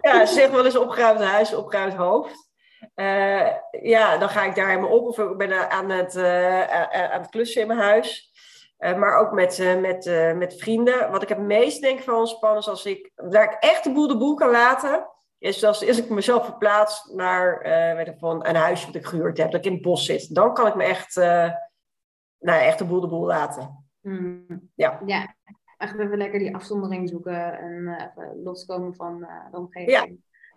Ja, 0.00 0.26
zeg 0.26 0.50
wel 0.50 0.64
eens 0.64 0.76
opgeruimd 0.76 1.20
huis, 1.20 1.54
opgeruimd 1.54 1.94
hoofd. 1.94 2.50
Uh, 2.94 3.46
ja, 3.82 4.16
dan 4.18 4.28
ga 4.28 4.44
ik 4.44 4.54
daar 4.54 4.68
helemaal 4.68 4.90
op 4.90 5.06
of 5.06 5.18
ik 5.18 5.36
ben 5.36 5.70
aan 5.70 5.90
het, 5.90 6.14
uh, 6.14 6.84
aan 7.12 7.20
het 7.20 7.30
klussen 7.30 7.60
in 7.60 7.66
mijn 7.66 7.78
huis. 7.78 8.32
Uh, 8.78 8.96
maar 8.96 9.18
ook 9.18 9.32
met, 9.32 9.58
uh, 9.58 9.80
met, 9.80 10.06
uh, 10.06 10.32
met 10.32 10.54
vrienden. 10.58 11.10
Wat 11.10 11.22
ik 11.22 11.28
het 11.28 11.38
meest 11.38 11.80
denk 11.80 12.00
van 12.00 12.14
ontspannen 12.14 12.58
is 12.58 12.68
als 12.68 12.84
ik, 12.84 13.10
waar 13.14 13.44
ik 13.44 13.56
echt 13.60 13.84
de 13.84 13.92
boel 13.92 14.08
de 14.08 14.16
boel 14.16 14.34
kan 14.34 14.50
laten, 14.50 15.06
is 15.42 15.64
als, 15.64 15.88
als 15.88 15.98
ik 15.98 16.08
mezelf 16.08 16.44
verplaats 16.44 17.04
naar 17.04 17.62
weet 17.96 18.08
ik, 18.08 18.18
van 18.18 18.46
een 18.46 18.56
huisje 18.56 18.86
wat 18.86 18.94
ik 18.94 19.06
gehuurd 19.06 19.38
heb, 19.38 19.50
dat 19.50 19.60
ik 19.60 19.66
in 19.66 19.72
het 19.72 19.82
bos 19.82 20.04
zit. 20.04 20.34
Dan 20.34 20.54
kan 20.54 20.66
ik 20.66 20.74
me 20.74 20.84
echt, 20.84 21.16
nou, 21.16 22.60
echt 22.60 22.78
de 22.78 22.84
boel 22.84 23.00
de 23.00 23.08
boel 23.08 23.26
laten. 23.26 23.86
Mm. 24.00 24.70
Ja. 24.74 25.00
ja, 25.06 25.34
echt 25.76 25.98
even 25.98 26.16
lekker 26.16 26.38
die 26.38 26.54
afzondering 26.54 27.08
zoeken 27.08 27.58
en 27.58 27.88
even 27.88 28.42
loskomen 28.42 28.94
van 28.94 29.18
de 29.50 29.56
omgeving. 29.56 29.90
Ja, 29.90 30.08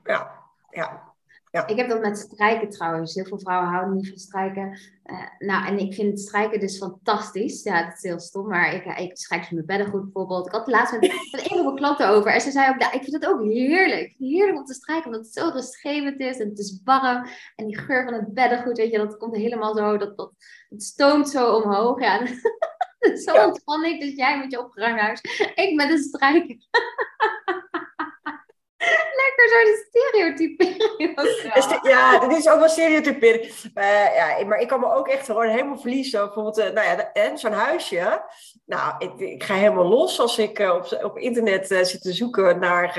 ja, 0.04 0.44
ja. 0.70 1.15
Ja. 1.56 1.68
Ik 1.68 1.78
heb 1.78 1.90
dat 1.90 2.02
met 2.02 2.18
strijken 2.18 2.70
trouwens. 2.70 3.16
Heel 3.16 3.26
veel 3.26 3.40
vrouwen 3.40 3.70
houden 3.70 3.96
niet 3.96 4.08
van 4.08 4.18
strijken. 4.18 4.80
Uh, 5.06 5.48
nou, 5.48 5.68
en 5.68 5.80
ik 5.80 5.94
vind 5.94 6.20
strijken 6.20 6.60
dus 6.60 6.78
fantastisch. 6.78 7.64
Ja, 7.64 7.84
dat 7.84 7.94
is 7.96 8.02
heel 8.02 8.20
stom, 8.20 8.48
maar 8.48 8.74
ik, 8.74 8.86
ik 8.86 9.18
strijk 9.18 9.52
mijn 9.52 9.66
beddengoed 9.66 10.04
bijvoorbeeld. 10.04 10.46
Ik 10.46 10.52
had 10.52 10.68
laatst 10.68 10.92
met, 10.94 11.02
met 11.32 11.42
een 11.42 11.56
van 11.56 11.64
mijn 11.64 11.76
klanten 11.76 12.10
over. 12.10 12.32
En 12.32 12.42
ze 12.42 12.52
zei 12.52 12.70
ook, 12.70 12.94
ik 12.94 13.04
vind 13.04 13.14
het 13.14 13.26
ook 13.26 13.44
heerlijk. 13.44 14.16
Heerlijk 14.18 14.58
om 14.58 14.66
te 14.66 14.74
strijken, 14.74 15.06
omdat 15.06 15.22
het 15.22 15.34
zo 15.34 15.50
rustgevend 15.54 16.20
is. 16.20 16.40
En 16.40 16.50
het 16.50 16.60
is 16.60 16.82
warm. 16.84 17.26
En 17.56 17.66
die 17.66 17.78
geur 17.78 18.04
van 18.04 18.14
het 18.14 18.34
beddengoed, 18.34 18.78
weet 18.78 18.92
je, 18.92 18.98
dat 18.98 19.18
komt 19.18 19.36
helemaal 19.36 19.76
zo, 19.76 19.98
dat, 19.98 20.18
dat, 20.18 20.32
het 20.70 20.84
stoomt 20.84 21.30
zo 21.30 21.56
omhoog. 21.56 22.00
Ja, 22.00 22.26
zo 23.26 23.46
ontspan 23.46 23.84
ik. 23.84 24.02
Dus 24.02 24.16
jij 24.16 24.40
met 24.40 24.52
je 24.52 24.60
opgeruimd 24.60 25.00
huis. 25.00 25.22
Ik 25.56 25.74
met 25.76 25.90
een 25.90 25.98
strijker. 25.98 26.58
Lekker 29.22 29.48
zo 29.50 29.64
de 29.64 29.86
stereotypering. 29.90 30.84
Ja, 31.82 32.20
dat 32.20 32.32
is 32.32 32.50
ook 32.50 32.60
wel 32.60 32.70
stereotypering. 32.70 33.44
Uh, 33.76 34.16
ja, 34.16 34.46
maar 34.46 34.60
ik 34.60 34.68
kan 34.68 34.80
me 34.80 34.94
ook 34.94 35.08
echt 35.08 35.26
gewoon 35.26 35.48
helemaal 35.48 35.78
verliezen. 35.78 36.26
Bijvoorbeeld, 36.26 36.58
uh, 36.58 36.70
nou 36.70 37.12
ja, 37.14 37.38
zo'n 37.38 37.52
huisje. 37.52 38.24
Nou, 38.66 38.94
ik, 38.98 39.20
ik, 39.20 39.44
ga 39.44 39.54
helemaal 39.54 39.88
los 39.88 40.20
als 40.20 40.38
ik 40.38 40.60
uh, 40.60 40.74
op, 40.74 41.00
op 41.04 41.18
internet 41.18 41.68
zit 41.68 42.02
te 42.02 42.14
zoeken 42.14 42.60
naar, 42.60 42.94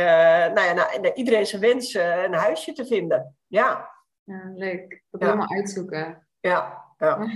nou 0.55 0.67
ja, 0.67 0.73
naar, 0.73 1.15
iedereen 1.15 1.47
zijn 1.47 1.61
wens 1.61 1.95
een 1.95 2.35
huisje 2.35 2.73
te 2.73 2.87
vinden. 2.87 3.37
Ja. 3.47 3.91
ja 4.25 4.53
leuk. 4.55 5.03
Dat 5.11 5.21
ja. 5.21 5.27
helemaal 5.27 5.51
uitzoeken. 5.51 6.29
Ja, 6.41 6.85
ja. 6.99 7.19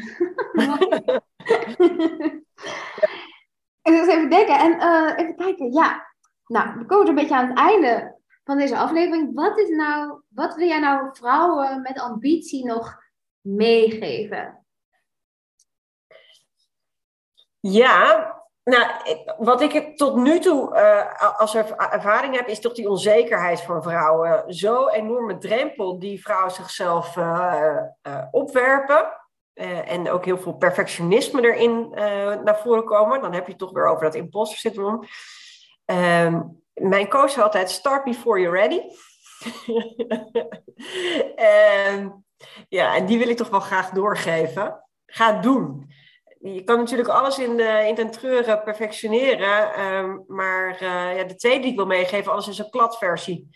Even 3.83 4.31
denken 4.31 4.59
en 4.59 4.73
even 5.17 5.37
kijken. 5.37 5.73
Ja, 5.73 6.09
nou, 6.47 6.79
we 6.79 6.85
komen 6.87 7.09
een 7.09 7.15
beetje 7.15 7.35
aan 7.35 7.49
het 7.49 7.59
einde 7.59 8.20
van 8.51 8.59
deze 8.59 8.77
aflevering. 8.77 9.35
Wat, 9.35 9.59
is 9.59 9.69
nou, 9.69 10.21
wat 10.29 10.55
wil 10.55 10.67
jij 10.67 10.79
nou 10.79 11.09
vrouwen 11.13 11.83
met 11.83 12.01
ambitie 12.01 12.65
nog 12.65 12.99
meegeven? 13.41 14.65
Ja, 17.61 18.35
nou, 18.65 18.91
wat 19.39 19.61
ik 19.61 19.97
tot 19.97 20.17
nu 20.17 20.39
toe 20.39 20.75
uh, 20.75 21.39
als 21.39 21.55
ervaring 21.55 22.37
heb, 22.37 22.47
is 22.47 22.61
toch 22.61 22.73
die 22.73 22.89
onzekerheid 22.89 23.61
van 23.61 23.83
vrouwen. 23.83 24.45
Zo'n 24.47 24.91
enorme 24.91 25.39
drempel 25.39 25.99
die 25.99 26.23
vrouwen 26.23 26.53
zichzelf 26.53 27.17
uh, 27.17 27.77
uh, 28.03 28.25
opwerpen. 28.31 29.19
en 29.85 30.11
ook 30.11 30.25
heel 30.25 30.39
veel 30.39 30.57
perfectionisme 30.57 31.43
erin 31.43 31.91
naar 32.45 32.59
voren 32.59 32.85
komen. 32.85 33.23
Dan 33.23 33.33
heb 33.33 33.47
je 33.47 33.57
toch 33.57 33.73
weer 33.73 33.87
over 33.87 34.05
dat 34.05 34.15
imposter 34.15 34.59
syndroom. 34.59 35.05
Ehm, 35.85 36.41
mijn 36.81 37.09
coach 37.09 37.35
had 37.35 37.45
altijd 37.45 37.71
start 37.71 38.05
before 38.05 38.41
you're 38.41 38.59
ready. 38.59 38.81
en, 41.37 42.25
ja, 42.69 42.97
en 42.97 43.07
die 43.07 43.19
wil 43.19 43.29
ik 43.29 43.37
toch 43.37 43.49
wel 43.49 43.61
graag 43.61 43.91
doorgeven. 43.91 44.85
Ga 45.07 45.41
doen. 45.41 45.93
Je 46.41 46.65
kan 46.65 46.79
natuurlijk 46.79 47.09
alles 47.09 47.39
in, 47.39 47.57
de, 47.57 47.85
in 47.89 47.95
perfectioneren. 48.65 49.75
Ehm, 49.75 50.19
maar 50.27 50.83
uh, 50.83 51.17
ja, 51.17 51.25
de 51.25 51.35
tweede 51.35 51.61
die 51.61 51.71
ik 51.71 51.77
wil 51.77 51.87
meegeven, 51.87 52.33
alles 52.33 52.49
is 52.49 52.59
een 52.59 52.71
kladversie. 52.71 53.49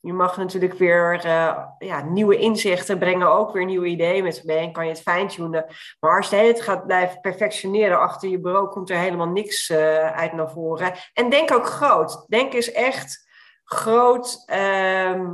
Je 0.00 0.12
mag 0.12 0.36
natuurlijk 0.36 0.74
weer 0.74 1.26
uh, 1.26 1.64
ja, 1.78 2.02
nieuwe 2.02 2.36
inzichten 2.36 2.98
brengen, 2.98 3.30
ook 3.30 3.52
weer 3.52 3.64
nieuwe 3.64 3.86
ideeën 3.86 4.24
met 4.24 4.42
mee. 4.44 4.58
En 4.58 4.72
kan 4.72 4.84
je 4.84 4.90
het 4.90 5.02
fine-tunen. 5.02 5.66
Maar 6.00 6.16
als 6.16 6.30
je 6.30 6.36
het 6.36 6.60
gaat 6.60 6.86
blijven 6.86 7.20
perfectioneren 7.20 8.00
achter 8.00 8.28
je 8.28 8.40
bureau, 8.40 8.68
komt 8.68 8.90
er 8.90 8.96
helemaal 8.96 9.28
niks 9.28 9.68
uh, 9.68 10.10
uit 10.10 10.32
naar 10.32 10.50
voren. 10.50 10.92
En 11.12 11.30
denk 11.30 11.52
ook 11.52 11.66
groot. 11.66 12.24
Denk 12.28 12.52
eens 12.52 12.72
echt 12.72 13.28
groot. 13.64 14.42
Ehm, 14.46 15.26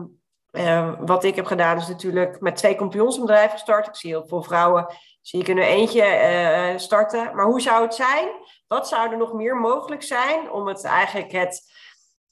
eh, 0.50 0.92
wat 1.00 1.24
ik 1.24 1.36
heb 1.36 1.46
gedaan 1.46 1.76
is 1.76 1.88
natuurlijk 1.88 2.40
met 2.40 2.56
twee 2.56 2.74
kampioensbedrijven 2.74 3.50
gestart. 3.50 3.86
Ik 3.86 3.96
zie 3.96 4.10
heel 4.10 4.26
veel 4.26 4.42
vrouwen, 4.42 4.86
zie 5.20 5.40
ik 5.40 5.48
er 5.48 5.54
nu 5.54 5.62
eentje 5.62 6.02
uh, 6.02 6.78
starten. 6.78 7.36
Maar 7.36 7.44
hoe 7.44 7.60
zou 7.60 7.82
het 7.82 7.94
zijn? 7.94 8.28
Wat 8.66 8.88
zou 8.88 9.10
er 9.10 9.16
nog 9.16 9.32
meer 9.32 9.56
mogelijk 9.56 10.02
zijn 10.02 10.50
om 10.50 10.66
het 10.66 10.84
eigenlijk 10.84 11.32
het, 11.32 11.62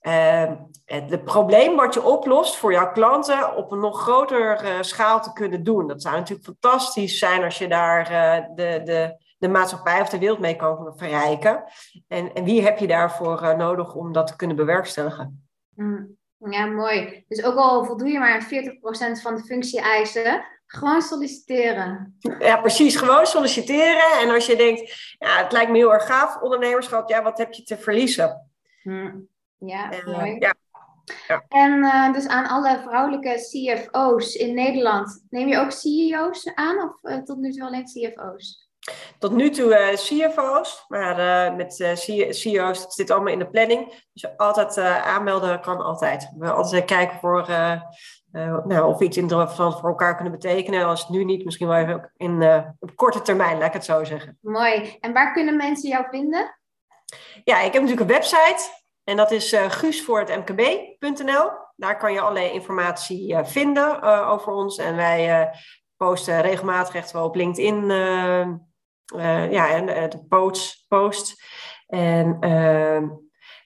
uh, 0.07 0.53
het, 0.85 1.25
probleem 1.25 1.77
wat 1.77 1.95
je 1.95 2.03
oplost 2.03 2.57
voor 2.57 2.73
jouw 2.73 2.93
klanten 2.93 3.57
op 3.57 3.73
een 3.73 3.81
nog 3.81 4.01
grotere 4.01 4.83
schaal 4.83 5.23
te 5.23 5.33
kunnen 5.33 5.65
doen? 5.65 5.87
Dat 5.87 6.03
zou 6.03 6.17
natuurlijk 6.17 6.47
fantastisch 6.47 7.19
zijn 7.19 7.45
als 7.45 7.59
je 7.59 7.69
daar 7.69 8.09
de, 8.55 8.81
de, 8.85 9.25
de 9.39 9.49
maatschappij 9.49 10.01
of 10.01 10.09
de 10.09 10.19
wereld 10.19 10.39
mee 10.39 10.57
kan 10.57 10.93
verrijken. 10.97 11.65
En, 12.09 12.35
en 12.35 12.45
wie 12.45 12.63
heb 12.63 12.79
je 12.79 12.87
daarvoor 12.87 13.57
nodig 13.57 13.95
om 13.95 14.13
dat 14.13 14.27
te 14.27 14.37
kunnen 14.37 14.57
bewerkstelligen? 14.57 15.49
Mm. 15.75 16.17
Ja, 16.51 16.67
mooi. 16.67 17.25
Dus 17.29 17.45
ook 17.45 17.57
al 17.57 17.85
voldoe 17.85 18.09
je 18.09 18.19
maar 18.19 18.35
aan 18.35 19.17
40% 19.19 19.23
van 19.23 19.35
de 19.35 19.43
functie-eisen, 19.45 20.45
gewoon 20.67 21.03
solliciteren. 21.03 22.17
Ja, 22.39 22.57
precies. 22.57 22.97
Gewoon 22.97 23.27
solliciteren. 23.27 24.21
En 24.21 24.31
als 24.31 24.47
je 24.47 24.57
denkt, 24.57 24.81
ja, 25.19 25.43
het 25.43 25.53
lijkt 25.53 25.71
me 25.71 25.77
heel 25.77 25.93
erg 25.93 26.07
gaaf, 26.07 26.41
ondernemerschap, 26.41 27.09
ja, 27.09 27.23
wat 27.23 27.39
heb 27.39 27.53
je 27.53 27.63
te 27.63 27.77
verliezen? 27.77 28.51
Hm. 28.83 29.11
Ja, 29.59 29.91
en, 29.91 30.01
eh, 30.01 30.19
mooi. 30.19 30.37
Ja. 30.39 30.55
Ja. 31.29 31.45
En 31.49 31.73
uh, 31.73 32.13
dus 32.13 32.27
aan 32.27 32.47
alle 32.47 32.81
vrouwelijke 32.85 33.35
CFO's 33.35 34.35
in 34.35 34.55
Nederland, 34.55 35.25
neem 35.31 35.49
je 35.49 35.59
ook 35.59 35.71
CEO's 35.71 36.55
aan 36.55 36.83
of 36.83 36.99
uh, 37.03 37.17
tot 37.17 37.39
nu 37.39 37.53
toe 37.53 37.67
alleen 37.67 37.85
CFO's? 37.85 38.69
Tot 39.19 39.33
nu 39.33 39.51
toe 39.51 39.71
uh, 39.71 39.95
CFO's, 39.95 40.85
maar 40.89 41.55
met 41.55 41.75
CEO's 42.31 42.83
dat 42.83 42.95
zit 42.95 43.11
allemaal 43.11 43.33
in 43.33 43.39
de 43.39 43.51
planning. 43.51 44.05
Dus 44.13 44.37
altijd 44.37 44.79
aanmelden 44.79 45.61
kan 45.61 45.81
altijd. 45.81 46.33
We 46.39 46.51
altijd 46.51 46.85
kijken 46.85 47.19
voor, 47.19 47.47
nou, 48.65 48.85
of 48.85 48.99
we 48.99 49.05
iets 49.05 49.17
interessants 49.17 49.81
voor 49.81 49.89
elkaar 49.89 50.15
kunnen 50.15 50.33
betekenen. 50.33 50.87
Als 50.87 51.01
het 51.01 51.09
nu 51.09 51.25
niet, 51.25 51.45
misschien 51.45 51.69
wel 51.69 51.77
even 51.77 52.13
in, 52.17 52.43
op 52.79 52.97
korte 52.97 53.23
termijn, 53.23 53.59
laat 53.59 53.67
ik 53.67 53.73
het 53.73 53.85
zo 53.85 54.05
zeggen. 54.05 54.39
Mooi. 54.41 54.97
En 55.01 55.13
waar 55.13 55.33
kunnen 55.33 55.57
mensen 55.57 55.89
jou 55.89 56.05
vinden? 56.11 56.59
Ja, 57.45 57.61
ik 57.61 57.73
heb 57.73 57.83
natuurlijk 57.83 58.11
een 58.11 58.17
website. 58.17 58.84
En 59.05 59.17
dat 59.17 59.31
is 59.31 59.53
uh, 59.53 59.71
guusvoorhetmkb.nl. 59.71 61.51
Daar 61.77 61.99
kan 61.99 62.13
je 62.13 62.21
allerlei 62.21 62.51
informatie 62.51 63.37
vinden 63.45 64.03
over 64.03 64.53
ons. 64.53 64.79
En 64.79 64.97
wij 64.97 65.51
posten 65.97 66.41
regelmatig 66.41 66.95
echt 66.95 67.13
wel 67.13 67.25
op 67.25 67.35
LinkedIn 67.35 67.87
ja, 69.51 69.71
en 69.71 69.87
de 69.87 70.25
post. 70.29 70.85
post. 70.89 71.43
En 71.87 72.37
uh, 72.41 73.03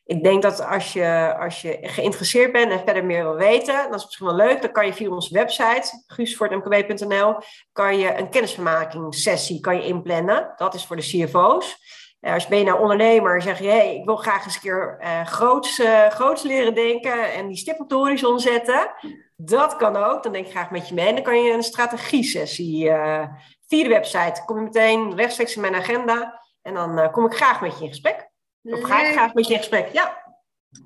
ik 0.04 0.24
denk 0.24 0.42
dat 0.42 0.64
als 0.64 0.92
je, 0.92 1.36
als 1.38 1.62
je 1.62 1.78
geïnteresseerd 1.82 2.52
bent 2.52 2.72
en 2.72 2.80
verder 2.84 3.04
meer 3.04 3.22
wil 3.22 3.34
weten, 3.34 3.90
dat 3.90 3.98
is 3.98 4.04
misschien 4.04 4.26
wel 4.26 4.34
leuk, 4.34 4.62
dan 4.62 4.72
kan 4.72 4.86
je 4.86 4.94
via 4.94 5.10
onze 5.10 5.34
website, 5.34 6.02
guusvoortmkb.nl, 6.06 7.34
kan 7.72 7.98
je 7.98 8.18
een 8.18 8.30
kennisvermakingssessie 8.30 9.60
kan 9.60 9.76
je 9.76 9.82
inplannen. 9.82 10.52
Dat 10.56 10.74
is 10.74 10.86
voor 10.86 10.96
de 10.96 11.02
CFO's. 11.02 11.76
Als 12.20 12.42
je 12.42 12.48
ben 12.48 12.58
je 12.58 12.64
nou 12.64 12.80
ondernemer 12.80 13.42
zeg 13.42 13.58
je, 13.58 13.68
hey, 13.68 13.96
ik 13.96 14.04
wil 14.04 14.16
graag 14.16 14.44
eens 14.44 14.54
een 14.54 14.60
keer 14.60 14.98
uh, 15.00 15.26
groots, 15.26 15.78
uh, 15.78 16.06
groots 16.06 16.42
leren 16.42 16.74
denken 16.74 17.32
en 17.32 17.46
die 17.46 17.56
stip 17.56 17.80
op 17.80 17.88
de 17.88 17.94
horizon 17.94 18.40
zetten. 18.40 18.92
Dat 19.36 19.76
kan 19.76 19.96
ook. 19.96 20.22
Dan 20.22 20.32
denk 20.32 20.44
ik 20.44 20.50
graag 20.50 20.70
met 20.70 20.88
je 20.88 20.94
mee. 20.94 21.06
En 21.06 21.14
dan 21.14 21.24
kan 21.24 21.42
je 21.42 21.52
een 21.52 21.62
strategie-sessie 21.62 22.84
uh, 22.84 23.24
via 23.66 23.82
de 23.82 23.88
website. 23.88 24.42
Kom 24.44 24.56
je 24.56 24.62
meteen 24.62 25.16
rechtstreeks 25.16 25.54
in 25.54 25.60
mijn 25.60 25.74
agenda. 25.74 26.42
En 26.62 26.74
dan 26.74 27.10
kom 27.10 27.26
ik 27.26 27.34
graag 27.34 27.60
met 27.60 27.78
je 27.78 27.84
in 27.84 27.90
gesprek. 27.90 28.30
Of 28.62 28.82
ga 28.82 29.06
ik 29.06 29.12
graag 29.12 29.34
met 29.34 29.46
je 29.46 29.52
in 29.52 29.58
gesprek, 29.58 29.88
ja. 29.92 30.26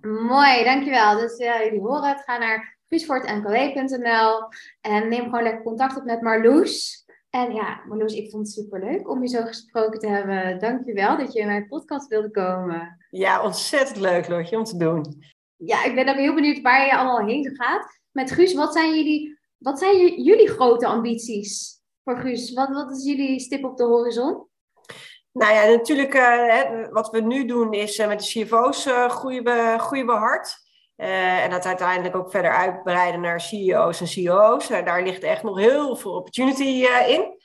Mooi, 0.00 0.64
dankjewel. 0.64 1.16
Dus 1.16 1.38
jullie 1.38 1.80
horen 1.80 2.08
het. 2.08 2.22
Ga 2.24 2.38
naar 2.38 2.78
guusvoortnkw.nl 2.88 4.48
en 4.80 5.08
neem 5.08 5.24
gewoon 5.24 5.42
lekker 5.42 5.62
contact 5.62 5.96
op 5.96 6.04
met 6.04 6.20
Marloes. 6.20 7.01
En 7.34 7.54
ja, 7.54 7.82
Marloes, 7.88 8.14
ik 8.14 8.30
vond 8.30 8.46
het 8.46 8.54
superleuk 8.54 9.08
om 9.08 9.22
je 9.22 9.28
zo 9.28 9.42
gesproken 9.42 9.98
te 9.98 10.08
hebben. 10.08 10.58
Dankjewel 10.58 11.16
dat 11.16 11.32
je 11.32 11.40
in 11.40 11.46
mijn 11.46 11.68
podcast 11.68 12.08
wilde 12.08 12.30
komen. 12.30 13.06
Ja, 13.10 13.42
ontzettend 13.42 13.98
leuk, 13.98 14.28
Lotje, 14.28 14.58
om 14.58 14.64
te 14.64 14.76
doen. 14.76 15.22
Ja, 15.56 15.84
ik 15.84 15.94
ben 15.94 16.08
ook 16.08 16.16
heel 16.16 16.34
benieuwd 16.34 16.60
waar 16.60 16.86
je 16.86 16.96
allemaal 16.96 17.26
heen 17.26 17.56
gaat. 17.56 18.00
Met 18.10 18.30
Guus, 18.30 18.54
wat 18.54 18.72
zijn 18.72 18.96
jullie, 18.96 19.38
wat 19.58 19.78
zijn 19.78 20.22
jullie 20.22 20.48
grote 20.48 20.86
ambities? 20.86 21.80
voor 22.04 22.16
Guus? 22.16 22.52
Wat, 22.52 22.68
wat 22.68 22.90
is 22.90 23.04
jullie 23.04 23.40
stip 23.40 23.64
op 23.64 23.76
de 23.76 23.84
horizon? 23.84 24.46
Nou 25.32 25.52
ja, 25.52 25.66
natuurlijk, 25.66 26.14
uh, 26.14 26.88
wat 26.90 27.10
we 27.10 27.20
nu 27.20 27.44
doen 27.44 27.72
is 27.72 27.98
uh, 27.98 28.06
met 28.06 28.20
de 28.20 28.26
CFO's 28.26 28.86
uh, 28.86 29.08
groeien, 29.08 29.44
we, 29.44 29.74
groeien 29.78 30.06
we 30.06 30.12
hard. 30.12 30.61
En 31.02 31.50
dat 31.50 31.66
uiteindelijk 31.66 32.16
ook 32.16 32.30
verder 32.30 32.50
uitbreiden 32.50 33.20
naar 33.20 33.40
CEO's 33.40 34.00
en 34.00 34.06
CEO's. 34.06 34.68
daar 34.68 35.02
ligt 35.02 35.22
echt 35.22 35.42
nog 35.42 35.58
heel 35.58 35.96
veel 35.96 36.12
opportunity 36.12 36.86
in. 37.06 37.40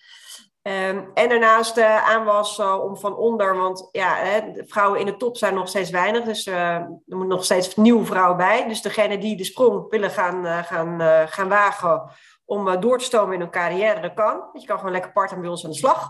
Um, 0.61 1.11
en 1.13 1.29
daarnaast 1.29 1.75
de 1.75 1.85
aanwas 1.85 2.59
om 2.59 2.97
van 2.97 3.17
onder, 3.17 3.57
want 3.57 3.89
ja, 3.91 4.15
hè, 4.15 4.41
vrouwen 4.65 4.99
in 4.99 5.05
de 5.05 5.17
top 5.17 5.37
zijn 5.37 5.53
nog 5.53 5.67
steeds 5.67 5.89
weinig. 5.89 6.23
Dus 6.23 6.45
er 6.45 6.99
moet 7.05 7.27
nog 7.27 7.43
steeds 7.43 7.75
nieuwe 7.75 8.05
vrouwen 8.05 8.37
bij. 8.37 8.67
Dus 8.67 8.81
degene 8.81 9.17
die 9.17 9.37
de 9.37 9.43
sprong 9.43 9.89
willen 9.89 10.11
gaan, 10.11 10.63
gaan, 10.63 11.01
gaan 11.29 11.49
wagen 11.49 12.11
om 12.45 12.79
door 12.79 12.97
te 12.97 13.05
stomen 13.05 13.35
in 13.35 13.41
een 13.41 13.49
carrière, 13.49 14.01
dat 14.01 14.13
kan. 14.13 14.49
Je 14.53 14.65
kan 14.65 14.77
gewoon 14.77 14.91
lekker 14.91 15.11
part-time 15.11 15.41
bij 15.41 15.49
ons 15.49 15.63
aan 15.63 15.71
de 15.71 15.77
slag. 15.77 16.09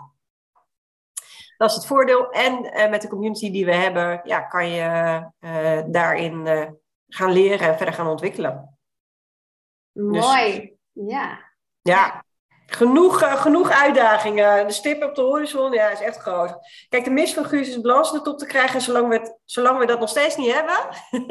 Dat 1.58 1.70
is 1.70 1.76
het 1.76 1.86
voordeel. 1.86 2.30
En 2.30 2.62
met 2.90 3.02
de 3.02 3.08
community 3.08 3.52
die 3.52 3.66
we 3.66 3.74
hebben, 3.74 4.22
ja, 4.24 4.42
kan 4.42 4.70
je 4.70 5.22
daarin 5.88 6.48
gaan 7.08 7.32
leren 7.32 7.68
en 7.68 7.78
verder 7.78 7.94
gaan 7.96 8.08
ontwikkelen. 8.08 8.78
Mooi, 9.94 10.78
dus, 10.94 11.10
ja. 11.10 11.46
Ja, 11.82 12.26
genoeg, 12.68 13.24
uh, 13.24 13.42
genoeg 13.42 13.72
uitdagingen. 13.72 14.68
De 14.68 14.74
stip 14.74 15.04
op 15.04 15.16
de 15.16 15.22
horizon, 15.22 15.72
ja, 15.72 15.90
is 15.90 16.02
echt 16.02 16.18
groot. 16.18 16.56
Kijk, 16.90 17.04
de 17.04 17.10
mis 17.10 17.34
van 17.34 17.46
Guus 17.46 17.68
is 17.68 17.82
balans 17.82 18.12
de 18.12 18.22
top 18.22 18.38
te 18.38 18.46
krijgen. 18.46 18.82
Zolang 18.82 19.08
we, 19.08 19.16
het, 19.16 19.38
zolang 19.46 19.80
we 19.80 19.86
dat 19.86 20.00
nog 20.00 20.10
steeds 20.10 20.36
niet 20.36 20.54
hebben, 20.54 20.78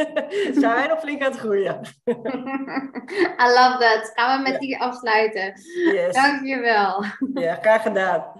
zijn 0.60 0.74
wij 0.74 0.86
nog 0.86 1.00
flink 1.00 1.22
aan 1.22 1.30
het 1.30 1.40
groeien. 1.40 1.80
I 3.42 3.46
love 3.46 3.76
that. 3.78 4.12
Gaan 4.14 4.42
we 4.42 4.50
met 4.50 4.60
die 4.60 4.80
afsluiten. 4.80 5.60
Yes. 5.92 6.14
Dankjewel. 6.14 7.04
Ja, 7.34 7.54
graag 7.54 7.82
gedaan. 7.82 8.32